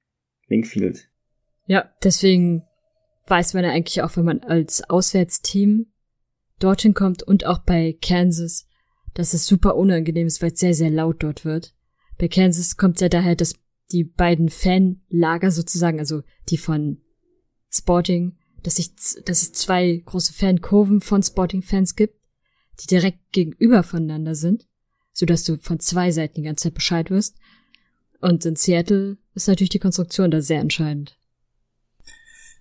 Linkfield. 0.49 1.09
Ja, 1.67 1.91
deswegen 2.03 2.65
weiß 3.27 3.55
man 3.55 3.65
ja 3.65 3.71
eigentlich 3.71 4.03
auch, 4.03 4.17
wenn 4.17 4.25
man 4.25 4.41
als 4.41 4.89
Auswärtsteam 4.89 5.87
dorthin 6.59 6.95
kommt 6.95 7.23
und 7.23 7.47
auch 7.47 7.59
bei 7.59 7.97
Kansas, 8.01 8.67
dass 9.15 9.35
es 9.35 9.47
super 9.47 9.77
unangenehm 9.77 10.27
ist, 10.27 10.43
weil 10.43 10.53
es 10.53 10.61
sehr, 10.61 10.75
sehr 10.75 10.91
laut 10.91 11.23
dort 11.23 11.45
wird. 11.45 11.75
Bei 12.19 12.29
Kansas 12.29 12.77
kommt 12.77 13.01
ja 13.01 13.09
daher, 13.09 13.37
dass 13.37 13.55
die 13.93 14.05
beiden 14.05 14.49
Fanlager 14.49 15.51
sozusagen, 15.51 15.99
also 15.99 16.23
die 16.49 16.59
von 16.59 17.03
Sporting, 17.71 18.39
dass, 18.63 18.79
ich, 18.79 18.95
dass 19.25 19.43
es 19.43 19.53
zwei 19.53 20.03
große 20.05 20.33
Fankurven 20.33 21.01
von 21.01 21.23
Sporting-Fans 21.23 21.97
gibt, 21.97 22.17
die 22.81 22.87
direkt 22.87 23.19
gegenüber 23.33 23.83
voneinander 23.83 24.35
sind, 24.35 24.67
so 25.13 25.27
dass 25.27 25.45
du 25.45 25.57
von 25.59 25.81
zwei 25.81 26.11
Seiten 26.13 26.35
die 26.37 26.43
ganze 26.43 26.65
Zeit 26.65 26.75
Bescheid 26.75 27.11
wirst. 27.11 27.37
Und 28.21 28.45
in 28.47 28.57
Seattle 28.57 29.19
ist 29.35 29.49
natürlich 29.49 29.69
die 29.71 29.79
Konstruktion 29.79 30.31
da 30.31 30.41
sehr 30.41 30.61
entscheidend. 30.61 31.19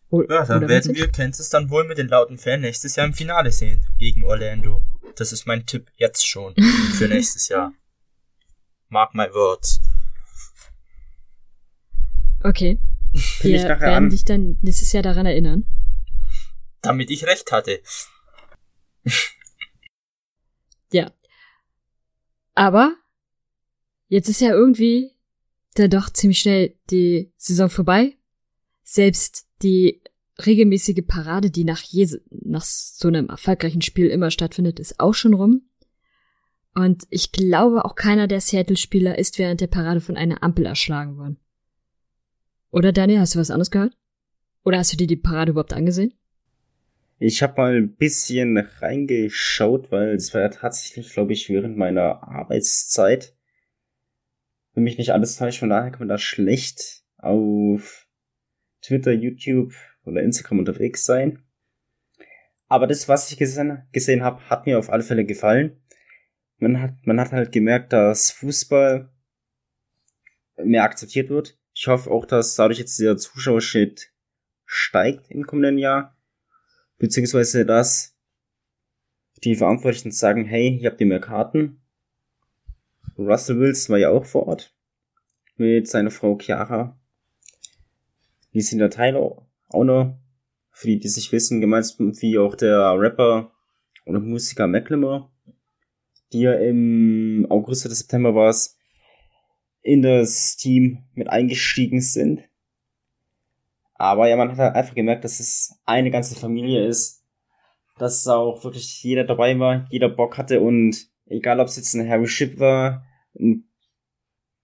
O- 0.09 0.21
Ja, 0.29 0.45
dann 0.45 0.67
werden 0.67 0.93
wir 0.95 1.09
Kansas 1.11 1.49
dann 1.49 1.69
wohl 1.69 1.87
mit 1.87 1.97
den 1.97 2.07
lauten 2.07 2.37
Fan 2.37 2.61
nächstes 2.61 2.95
Jahr 2.95 3.07
im 3.07 3.13
Finale 3.13 3.51
sehen. 3.51 3.83
Gegen 3.97 4.23
Orlando. 4.23 4.83
Das 5.15 5.31
ist 5.31 5.47
mein 5.47 5.65
Tipp 5.65 5.89
jetzt 5.95 6.27
schon. 6.27 6.53
Für 6.97 7.07
nächstes 7.07 7.47
Jahr. 7.47 7.73
Mark 8.89 9.15
my 9.15 9.25
words. 9.33 9.81
Okay. 12.43 12.77
Wir 13.41 13.55
ich 13.55 13.63
nachher 13.63 13.79
werden 13.81 14.03
an. 14.05 14.09
dich 14.09 14.25
dann 14.25 14.57
nächstes 14.61 14.91
Jahr 14.91 15.03
daran 15.03 15.25
erinnern. 15.25 15.65
Damit 16.81 17.09
ich 17.09 17.25
recht 17.25 17.51
hatte. 17.51 17.79
Ja. 20.93 21.11
Aber 22.55 22.95
jetzt 24.07 24.29
ist 24.29 24.41
ja 24.41 24.51
irgendwie 24.51 25.11
dann 25.75 25.89
doch 25.89 26.09
ziemlich 26.11 26.39
schnell 26.39 26.77
die 26.89 27.33
Saison 27.35 27.69
vorbei. 27.69 28.17
Selbst 28.83 29.47
die 29.63 30.01
regelmäßige 30.45 31.03
Parade, 31.07 31.49
die 31.49 31.63
nach, 31.63 31.81
je, 31.81 32.07
nach 32.29 32.63
so 32.63 33.07
einem 33.07 33.29
erfolgreichen 33.29 33.81
Spiel 33.81 34.07
immer 34.07 34.31
stattfindet, 34.31 34.79
ist 34.79 34.99
auch 34.99 35.13
schon 35.13 35.33
rum. 35.33 35.63
Und 36.75 37.03
ich 37.09 37.31
glaube, 37.31 37.85
auch 37.85 37.95
keiner 37.95 38.27
der 38.27 38.41
Seattle-Spieler 38.41 39.17
ist 39.17 39.37
während 39.37 39.61
der 39.61 39.67
Parade 39.67 40.01
von 40.01 40.17
einer 40.17 40.41
Ampel 40.41 40.65
erschlagen 40.65 41.17
worden. 41.17 41.37
Oder 42.71 42.91
Daniel, 42.91 43.19
hast 43.19 43.35
du 43.35 43.39
was 43.39 43.51
anderes 43.51 43.69
gehört? 43.69 43.95
Oder 44.63 44.79
hast 44.79 44.91
du 44.91 44.97
dir 44.97 45.07
die 45.07 45.15
Parade 45.15 45.51
überhaupt 45.51 45.73
angesehen? 45.73 46.13
Ich 47.25 47.41
habe 47.41 47.61
mal 47.61 47.75
ein 47.75 47.95
bisschen 47.95 48.57
reingeschaut, 48.57 49.91
weil 49.91 50.09
es 50.09 50.33
war 50.33 50.41
ja 50.41 50.49
tatsächlich, 50.49 51.13
glaube 51.13 51.33
ich, 51.33 51.49
während 51.49 51.77
meiner 51.77 52.23
Arbeitszeit. 52.23 53.35
Wenn 54.73 54.83
mich 54.83 54.97
nicht 54.97 55.11
alles 55.11 55.37
täuscht, 55.37 55.59
von 55.59 55.69
daher 55.69 55.91
kann 55.91 55.99
man 55.99 56.07
da 56.09 56.17
schlecht 56.17 57.03
auf 57.17 58.07
Twitter, 58.81 59.13
YouTube 59.13 59.73
oder 60.03 60.21
Instagram 60.21 60.59
unterwegs 60.59 61.05
sein. 61.05 61.43
Aber 62.67 62.87
das, 62.87 63.07
was 63.07 63.31
ich 63.31 63.37
gesehen, 63.37 63.83
gesehen 63.91 64.23
habe, 64.23 64.49
hat 64.49 64.65
mir 64.65 64.77
auf 64.77 64.89
alle 64.89 65.03
Fälle 65.03 65.25
gefallen 65.25 65.83
man 66.63 66.81
hat, 66.81 67.05
man 67.05 67.19
hat 67.19 67.31
halt 67.31 67.51
gemerkt, 67.51 67.93
dass 67.93 68.31
Fußball 68.31 69.11
mehr 70.63 70.83
akzeptiert 70.83 71.29
wird. 71.29 71.59
Ich 71.73 71.87
hoffe 71.87 72.09
auch, 72.09 72.25
dass 72.25 72.55
dadurch 72.55 72.79
jetzt 72.79 72.99
der 72.99 73.17
Zuschauerschnitt 73.17 74.11
steigt 74.65 75.29
im 75.29 75.45
kommenden 75.45 75.77
Jahr. 75.77 76.17
Beziehungsweise, 77.03 77.65
dass 77.65 78.15
die 79.43 79.57
Verantwortlichen 79.57 80.11
sagen, 80.11 80.45
hey, 80.45 80.77
ihr 80.77 80.89
habt 80.89 81.01
ihr 81.01 81.07
mehr 81.07 81.19
Karten. 81.19 81.81
Russell 83.17 83.59
Wilson 83.59 83.91
war 83.91 83.99
ja 83.99 84.09
auch 84.09 84.23
vor 84.23 84.47
Ort. 84.47 84.73
Mit 85.57 85.89
seiner 85.89 86.11
Frau 86.11 86.37
Chiara. 86.39 86.97
Die 88.53 88.61
sind 88.61 88.79
der 88.79 88.89
Tyler 88.89 89.45
auch 89.67 89.83
noch. 89.83 90.17
Für 90.71 90.87
die, 90.87 90.97
die 90.97 91.09
sich 91.09 91.33
wissen, 91.33 91.59
gemeinsam 91.59 92.13
wie 92.21 92.39
auch 92.39 92.55
der 92.55 92.97
Rapper 92.97 93.51
oder 94.05 94.21
Musiker 94.21 94.67
Macklemore 94.67 95.29
die 96.31 96.39
ja 96.39 96.53
im 96.53 97.45
August 97.49 97.85
oder 97.85 97.93
September 97.93 98.33
war 98.33 98.49
es, 98.49 98.79
in 99.81 100.01
das 100.01 100.55
Team 100.55 101.03
mit 101.13 101.29
eingestiegen 101.29 101.99
sind. 101.99 102.43
Aber 104.03 104.27
ja, 104.27 104.35
man 104.35 104.51
hat 104.51 104.57
halt 104.57 104.75
einfach 104.75 104.95
gemerkt, 104.95 105.23
dass 105.23 105.39
es 105.39 105.79
eine 105.85 106.11
ganze 106.11 106.35
Familie 106.35 106.85
ist, 106.85 107.23
dass 107.97 108.27
auch 108.27 108.61
wirklich 108.65 109.01
jeder 109.01 109.23
dabei 109.23 109.57
war, 109.57 109.87
jeder 109.91 110.09
Bock 110.09 110.37
hatte 110.37 110.59
und 110.59 111.07
egal 111.25 111.61
ob 111.61 111.67
es 111.67 111.77
jetzt 111.77 111.93
ein 111.93 112.09
Harry 112.09 112.27
Ship 112.27 112.59
war, 112.59 113.05
ein 113.39 113.63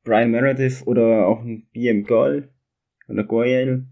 Brian 0.04 0.32
Meredith 0.32 0.86
oder 0.86 1.25
auch 1.25 1.39
ein 1.39 1.69
BM 1.71 2.04
Goll 2.04 2.54
oder 3.08 3.23
Goyal, 3.23 3.88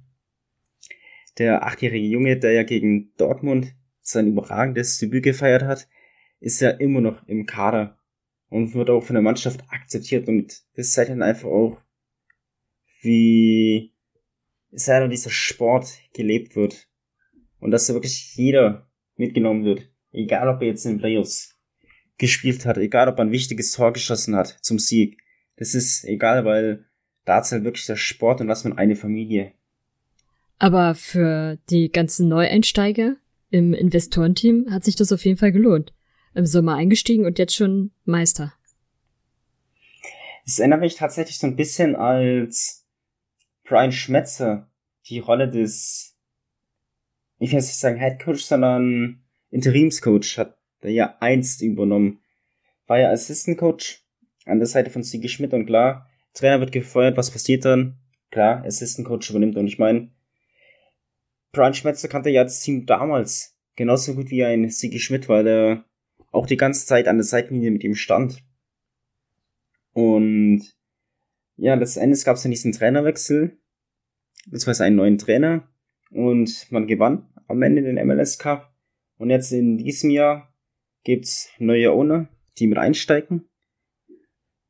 der 1.37 1.65
achtjährige 1.65 2.07
Junge, 2.07 2.37
der 2.37 2.51
ja 2.51 2.63
gegen 2.63 3.13
Dortmund 3.15 3.73
sein 4.01 4.27
überragendes 4.27 4.97
Debüt 4.97 5.23
gefeiert 5.23 5.63
hat, 5.63 5.87
ist 6.41 6.59
ja 6.59 6.71
immer 6.71 6.99
noch 6.99 7.25
im 7.25 7.45
Kader 7.45 7.97
und 8.49 8.73
wird 8.73 8.89
auch 8.89 9.01
von 9.01 9.13
der 9.13 9.23
Mannschaft 9.23 9.63
akzeptiert 9.69 10.27
und 10.27 10.61
das 10.75 10.91
zeigt 10.91 11.09
dann 11.09 11.23
einfach 11.23 11.47
auch, 11.47 11.77
wie 13.01 13.93
sehr 14.71 15.07
dieser 15.07 15.29
Sport 15.29 15.87
gelebt 16.13 16.55
wird 16.55 16.87
und 17.59 17.71
dass 17.71 17.87
da 17.87 17.93
wirklich 17.93 18.35
jeder 18.35 18.89
mitgenommen 19.15 19.65
wird, 19.65 19.89
egal 20.11 20.47
ob 20.47 20.61
er 20.61 20.67
jetzt 20.67 20.85
in 20.85 20.93
den 20.93 20.99
Playoffs 20.99 21.55
gespielt 22.17 22.65
hat, 22.65 22.77
egal 22.77 23.07
ob 23.07 23.17
er 23.17 23.25
ein 23.25 23.31
wichtiges 23.31 23.71
Tor 23.71 23.93
geschossen 23.93 24.35
hat 24.35 24.57
zum 24.61 24.79
Sieg. 24.79 25.19
Das 25.57 25.75
ist 25.75 26.03
egal, 26.03 26.45
weil 26.45 26.85
da 27.25 27.41
zählt 27.43 27.63
wirklich 27.63 27.85
der 27.85 27.95
Sport 27.95 28.41
und 28.41 28.47
was 28.47 28.63
man 28.63 28.77
eine 28.77 28.95
Familie. 28.95 29.53
Aber 30.59 30.95
für 30.95 31.57
die 31.69 31.91
ganzen 31.91 32.27
Neueinsteiger 32.27 33.15
im 33.49 33.73
Investorenteam 33.73 34.67
hat 34.71 34.83
sich 34.83 34.95
das 34.95 35.11
auf 35.11 35.23
jeden 35.25 35.37
Fall 35.37 35.51
gelohnt 35.51 35.93
im 36.33 36.45
Sommer 36.45 36.75
eingestiegen 36.75 37.25
und 37.25 37.39
jetzt 37.39 37.55
schon 37.55 37.91
Meister. 38.05 38.53
Es 40.45 40.59
erinnert 40.59 40.81
mich 40.81 40.95
tatsächlich 40.95 41.37
so 41.37 41.47
ein 41.47 41.55
bisschen 41.55 41.95
als 41.95 42.86
Brian 43.67 43.91
Schmetzer 43.91 44.71
die 45.07 45.19
Rolle 45.19 45.49
des, 45.49 46.17
ich 47.37 47.51
will 47.51 47.57
nicht 47.57 47.67
sagen 47.67 47.99
Head 47.99 48.19
Coach, 48.19 48.43
sondern 48.43 49.23
Interimscoach 49.51 50.37
hat 50.37 50.57
er 50.81 50.91
ja 50.91 51.17
einst 51.19 51.61
übernommen. 51.61 52.21
War 52.87 52.99
ja 52.99 53.11
Assistant 53.11 53.57
Coach 53.57 54.03
an 54.45 54.59
der 54.59 54.67
Seite 54.67 54.89
von 54.89 55.03
Sigi 55.03 55.27
Schmidt 55.27 55.53
und 55.53 55.65
klar, 55.65 56.09
Trainer 56.33 56.59
wird 56.61 56.71
gefeuert, 56.71 57.17
was 57.17 57.31
passiert 57.31 57.65
dann? 57.65 57.97
Klar, 58.31 58.63
Assistant 58.65 59.07
Coach 59.07 59.29
übernimmt 59.29 59.57
und 59.57 59.67
ich 59.67 59.79
meine, 59.79 60.11
Brian 61.51 61.73
Schmetzer 61.73 62.07
kannte 62.07 62.29
ja 62.29 62.43
das 62.43 62.61
Team 62.61 62.85
damals 62.85 63.57
genauso 63.75 64.15
gut 64.15 64.29
wie 64.29 64.45
ein 64.45 64.69
Sigi 64.69 64.99
Schmidt, 64.99 65.27
weil 65.27 65.47
er 65.47 65.85
auch 66.31 66.45
die 66.45 66.57
ganze 66.57 66.85
Zeit 66.85 67.07
an 67.07 67.17
der 67.17 67.25
Seitenlinie 67.25 67.71
mit 67.71 67.83
ihm 67.83 67.95
stand. 67.95 68.43
Und 69.93 70.76
ja, 71.57 71.73
letztendlich 71.73 72.23
gab 72.23 72.37
es 72.37 72.43
dann 72.43 72.51
diesen 72.51 72.71
Trainerwechsel, 72.71 73.57
beziehungsweise 74.45 74.85
einen 74.85 74.95
neuen 74.95 75.17
Trainer 75.17 75.67
und 76.11 76.71
man 76.71 76.87
gewann 76.87 77.27
am 77.47 77.61
Ende 77.61 77.81
den 77.81 78.05
MLS 78.05 78.37
Cup. 78.37 78.73
Und 79.17 79.29
jetzt 79.31 79.51
in 79.51 79.77
diesem 79.77 80.09
Jahr 80.11 80.53
gibt's 81.03 81.49
neue 81.57 81.91
Owner, 81.91 82.29
die 82.59 82.67
mit 82.67 82.77
einsteigen. 82.77 83.49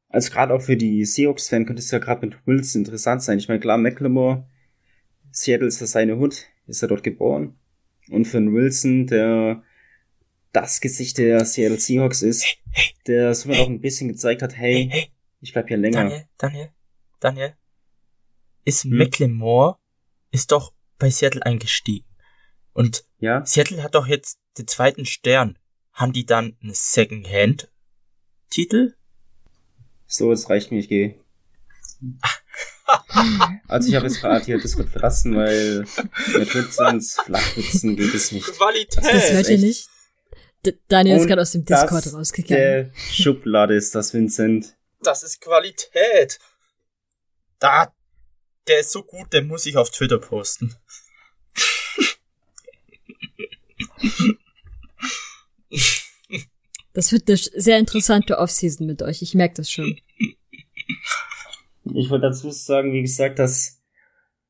Also 0.09 0.31
gerade 0.31 0.53
auch 0.53 0.61
für 0.61 0.77
die 0.77 1.03
Seahawks-Fan 1.03 1.65
könnte 1.65 1.81
es 1.81 1.91
ja 1.91 1.99
gerade 1.99 2.25
mit 2.25 2.47
Wills 2.47 2.75
interessant 2.75 3.21
sein. 3.21 3.39
Ich 3.39 3.49
meine, 3.49 3.59
klar, 3.59 3.77
McLemore, 3.77 4.47
Seattle 5.31 5.67
ist 5.67 5.81
ja 5.81 5.87
seine 5.87 6.17
Hut, 6.17 6.45
ist 6.65 6.81
er 6.81 6.87
dort 6.87 7.03
geboren. 7.03 7.59
Und 8.09 8.25
für 8.25 8.37
einen 8.37 8.53
Wilson, 8.53 9.07
der 9.07 9.63
das 10.53 10.79
Gesicht 10.79 11.17
der 11.17 11.43
Seattle 11.43 11.79
Seahawks 11.79 12.21
ist, 12.21 12.45
der 13.05 13.33
somit 13.35 13.59
auch 13.59 13.67
ein 13.67 13.81
bisschen 13.81 14.07
gezeigt 14.07 14.41
hat, 14.41 14.55
hey, 14.55 14.91
ich 15.41 15.51
bleib 15.51 15.67
hier 15.67 15.77
länger. 15.77 16.03
Daniel, 16.03 16.23
Daniel, 16.37 16.69
Daniel, 17.19 17.55
ist 18.65 18.83
hm? 18.83 18.97
McLemore 18.97 19.77
ist 20.31 20.51
doch 20.51 20.73
bei 20.97 21.09
Seattle 21.09 21.45
eingestiegen. 21.45 22.05
Und 22.73 23.05
ja? 23.19 23.45
Seattle 23.45 23.83
hat 23.83 23.95
doch 23.95 24.07
jetzt 24.07 24.39
den 24.57 24.67
zweiten 24.67 25.05
Stern. 25.05 25.57
Haben 25.93 26.11
die 26.13 26.25
dann 26.25 26.57
einen 26.61 26.73
Second-Hand-Titel? 26.73 28.95
So, 30.05 30.31
es 30.31 30.49
reicht 30.49 30.71
mir, 30.71 30.79
ich 30.79 30.87
gehe. 30.89 31.19
also 33.67 33.89
ich 33.89 33.95
habe 33.95 34.05
jetzt 34.05 34.21
gerade 34.21 34.45
hier 34.45 34.59
Discord 34.59 34.89
verlassen, 34.89 35.35
weil 35.35 35.79
mit 36.37 36.53
Witzens, 36.53 37.17
Flachwitzen 37.25 37.95
geht 37.95 38.13
es 38.13 38.31
nicht. 38.31 38.45
Qualität! 38.45 39.03
Das 39.03 39.31
hört 39.31 39.49
ihr 39.49 39.57
nicht? 39.57 39.89
Daniel 40.87 41.17
ist 41.17 41.25
gerade 41.27 41.41
aus 41.41 41.51
dem 41.51 41.65
Discord 41.65 42.13
rausgegangen. 42.13 42.63
Der 42.63 42.91
Schublade 42.95 43.75
ist 43.75 43.93
das, 43.95 44.13
Vincent. 44.13 44.77
Das 45.01 45.23
ist 45.23 45.41
Qualität. 45.41 46.39
Da, 47.59 47.93
der 48.67 48.81
ist 48.81 48.91
so 48.91 49.03
gut, 49.03 49.33
der 49.33 49.43
muss 49.43 49.65
ich 49.65 49.77
auf 49.77 49.89
Twitter 49.89 50.19
posten. 50.19 50.75
Das 56.93 57.11
wird 57.11 57.27
eine 57.27 57.37
sehr 57.37 57.77
interessante 57.77 58.37
Offseason 58.39 58.87
mit 58.87 59.01
euch. 59.03 59.21
Ich 59.21 59.35
merke 59.35 59.55
das 59.55 59.71
schon. 59.71 59.99
Ich 61.93 62.09
wollte 62.09 62.27
dazu 62.27 62.51
sagen, 62.51 62.91
wie 62.93 63.03
gesagt, 63.03 63.39
dass 63.39 63.81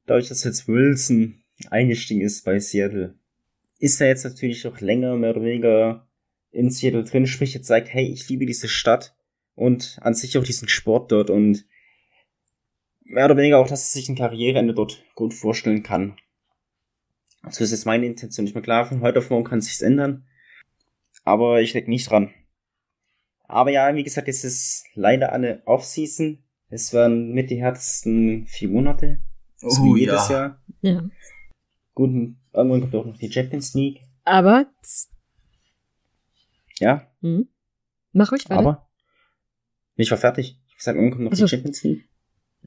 dadurch, 0.05 0.29
dass 0.29 0.43
jetzt 0.43 0.67
Wilson 0.67 1.43
eingestiegen 1.69 2.21
ist 2.21 2.45
bei 2.45 2.59
Seattle, 2.59 3.15
ist 3.79 4.01
er 4.01 4.07
jetzt 4.07 4.23
natürlich 4.23 4.65
auch 4.65 4.79
länger 4.79 5.15
mehr 5.15 5.31
oder 5.31 5.43
weniger 5.43 6.07
in 6.51 6.71
Seattle 6.71 7.03
drin, 7.03 7.27
sprich 7.27 7.53
jetzt 7.53 7.67
sagt, 7.67 7.89
hey, 7.89 8.07
ich 8.11 8.27
liebe 8.29 8.45
diese 8.45 8.67
Stadt 8.67 9.15
und 9.53 9.99
an 10.01 10.13
sich 10.13 10.37
auch 10.37 10.43
diesen 10.43 10.69
Sport 10.69 11.11
dort 11.11 11.29
und 11.29 11.65
mehr 13.07 13.25
oder 13.25 13.37
weniger 13.37 13.59
auch, 13.59 13.67
dass 13.67 13.95
er 13.95 13.99
sich 13.99 14.09
ein 14.09 14.15
Karriereende 14.15 14.73
dort 14.73 15.03
gut 15.15 15.33
vorstellen 15.33 15.83
kann. 15.83 16.17
Also 17.41 17.63
das 17.63 17.71
ist 17.71 17.85
meine 17.85 18.05
Intention. 18.05 18.45
Ich 18.45 18.53
bin 18.53 18.63
klar, 18.63 18.85
von 18.85 19.01
heute 19.01 19.19
auf 19.19 19.29
morgen 19.29 19.45
kann 19.45 19.61
sich's 19.61 19.81
ändern, 19.81 20.25
aber 21.23 21.61
ich 21.61 21.73
denke 21.73 21.89
nicht 21.89 22.09
dran. 22.09 22.33
Aber 23.47 23.71
ja, 23.71 23.95
wie 23.95 24.03
gesagt, 24.03 24.27
es 24.27 24.43
ist 24.43 24.85
leider 24.93 25.31
eine 25.31 25.61
Off-Season. 25.65 26.43
Es 26.69 26.93
waren 26.93 27.31
mit 27.31 27.49
die 27.49 27.61
härtesten 27.61 28.45
vier 28.45 28.67
Monate. 28.67 29.21
So 29.55 29.81
oh, 29.81 29.95
wie 29.95 30.01
jedes 30.01 30.27
ja. 30.27 30.35
Jahr. 30.35 30.63
Ja. 30.81 31.09
Gut, 31.93 32.09
irgendwann 32.53 32.81
kommt 32.81 32.95
auch 32.95 33.05
noch 33.05 33.17
die 33.17 33.31
Champions 33.31 33.73
League. 33.73 34.01
Aber 34.25 34.65
ja. 36.79 37.09
Hm. 37.21 37.47
Mach 38.11 38.31
ruhig 38.31 38.49
weiter. 38.49 38.59
Aber 38.59 38.89
ich 39.95 40.11
war 40.11 40.17
fertig. 40.17 40.59
Ich 40.75 40.83
sag, 40.83 40.95
irgendwann 40.95 41.11
kommt 41.11 41.23
noch 41.23 41.31
also, 41.31 41.45
die 41.45 41.49
Champions 41.49 41.83
League. 41.83 42.09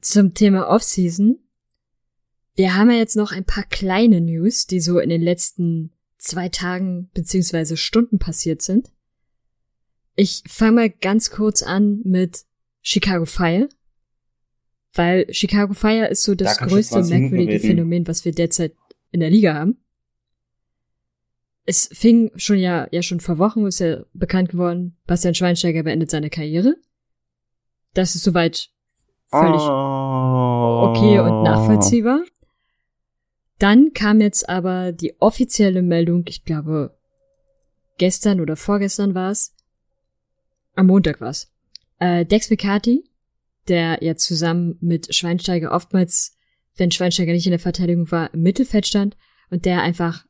Zum 0.01 0.33
Thema 0.33 0.67
Offseason. 0.67 1.39
Wir 2.55 2.75
haben 2.75 2.89
ja 2.89 2.97
jetzt 2.97 3.15
noch 3.15 3.31
ein 3.31 3.45
paar 3.45 3.63
kleine 3.63 4.19
News, 4.19 4.67
die 4.67 4.79
so 4.79 4.99
in 4.99 5.09
den 5.09 5.21
letzten 5.21 5.91
zwei 6.17 6.49
Tagen 6.49 7.09
beziehungsweise 7.13 7.77
Stunden 7.77 8.19
passiert 8.19 8.61
sind. 8.61 8.91
Ich 10.15 10.43
fange 10.47 10.73
mal 10.73 10.89
ganz 10.89 11.31
kurz 11.31 11.63
an 11.63 12.01
mit 12.03 12.45
Chicago 12.81 13.25
Fire. 13.25 13.69
Weil 14.93 15.31
Chicago 15.33 15.73
Fire 15.73 16.07
ist 16.07 16.23
so 16.23 16.35
das 16.35 16.57
da 16.57 16.65
größte 16.65 17.03
merkwürdige 17.03 17.59
Phänomen, 17.59 18.07
was 18.07 18.25
wir 18.25 18.33
derzeit 18.33 18.75
in 19.11 19.21
der 19.21 19.29
Liga 19.29 19.53
haben. 19.53 19.77
Es 21.65 21.89
fing 21.93 22.31
schon 22.35 22.57
ja, 22.57 22.87
ja 22.91 23.01
schon 23.01 23.19
vor 23.19 23.37
Wochen, 23.37 23.65
ist 23.65 23.79
ja 23.79 24.03
bekannt 24.13 24.49
geworden, 24.49 24.97
Bastian 25.05 25.35
Schweinsteiger 25.35 25.83
beendet 25.83 26.09
seine 26.09 26.29
Karriere. 26.29 26.75
Das 27.93 28.15
ist 28.15 28.23
soweit 28.23 28.71
völlig 29.31 29.61
oh. 29.61 30.89
okay 30.89 31.19
und 31.19 31.43
nachvollziehbar. 31.43 32.21
Dann 33.59 33.93
kam 33.93 34.21
jetzt 34.21 34.49
aber 34.49 34.91
die 34.91 35.19
offizielle 35.19 35.81
Meldung, 35.81 36.23
ich 36.27 36.45
glaube, 36.45 36.97
gestern 37.97 38.41
oder 38.41 38.55
vorgestern 38.55 39.13
war 39.13 39.31
es. 39.31 39.53
Am 40.75 40.87
Montag 40.87 41.21
war's. 41.21 41.51
Äh, 41.99 42.25
Dex 42.25 42.49
McCarthy, 42.49 43.03
der 43.67 44.03
ja 44.03 44.15
zusammen 44.15 44.77
mit 44.81 45.13
Schweinsteiger 45.13 45.71
oftmals, 45.71 46.35
wenn 46.75 46.91
Schweinsteiger 46.91 47.33
nicht 47.33 47.45
in 47.45 47.51
der 47.51 47.59
Verteidigung 47.59 48.09
war, 48.11 48.33
im 48.33 48.41
Mittelfeld 48.41 48.87
stand 48.87 49.15
und 49.51 49.65
der 49.65 49.83
einfach 49.83 50.25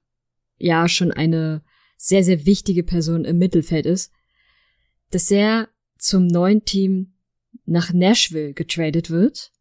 ja 0.57 0.89
schon 0.89 1.11
eine 1.11 1.63
sehr, 1.95 2.23
sehr 2.23 2.45
wichtige 2.45 2.83
Person 2.83 3.23
im 3.23 3.37
Mittelfeld 3.37 3.85
ist, 3.85 4.11
dass 5.11 5.31
er 5.31 5.69
zum 5.97 6.27
neuen 6.27 6.65
Team 6.65 7.11
nach 7.71 7.93
Nashville 7.93 8.53
getradet 8.53 9.10
wird. 9.10 9.51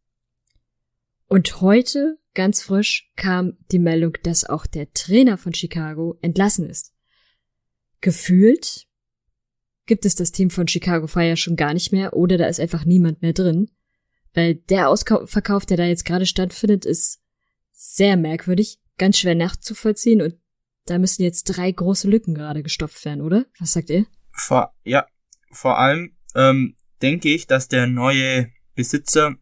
Und 1.27 1.61
heute, 1.61 2.19
ganz 2.35 2.63
frisch, 2.63 3.11
kam 3.17 3.57
die 3.71 3.79
Meldung, 3.79 4.15
dass 4.25 4.45
auch 4.45 4.67
der 4.67 4.93
Trainer 4.93 5.39
von 5.39 5.55
Chicago 5.55 6.19
entlassen 6.21 6.69
ist. 6.69 6.93
Gefühlt 8.01 8.87
gibt 9.87 10.05
es 10.05 10.15
das 10.15 10.33
Team 10.33 10.51
von 10.51 10.69
Chicago 10.69 11.07
Fire 11.07 11.37
schon 11.37 11.57
gar 11.57 11.75
nicht 11.75 11.93
mehr 11.93 12.15
oder 12.15 12.39
da 12.39 12.47
ist 12.47 12.61
einfach 12.61 12.85
niemand 12.85 13.23
mehr 13.23 13.33
drin. 13.33 13.71
Weil 14.35 14.55
der 14.55 14.89
Ausverkauf, 14.89 15.67
der 15.67 15.77
da 15.77 15.85
jetzt 15.85 16.05
gerade 16.05 16.27
stattfindet, 16.27 16.85
ist 16.85 17.21
sehr 17.73 18.17
merkwürdig, 18.17 18.81
ganz 18.99 19.19
schwer 19.19 19.35
nachzuvollziehen 19.35 20.23
und 20.23 20.37
da 20.87 20.99
müssen 20.99 21.23
jetzt 21.23 21.45
drei 21.45 21.71
große 21.71 22.09
Lücken 22.09 22.35
gerade 22.35 22.63
gestopft 22.63 23.05
werden, 23.05 23.21
oder? 23.21 23.47
Was 23.59 23.73
sagt 23.73 23.91
ihr? 23.91 24.07
Vor, 24.33 24.73
ja, 24.85 25.07
vor 25.51 25.79
allem 25.79 26.17
ähm, 26.35 26.77
denke 27.03 27.29
ich, 27.29 27.47
dass 27.47 27.69
der 27.69 27.87
neue 27.87 28.51
Besitzer 28.75 29.37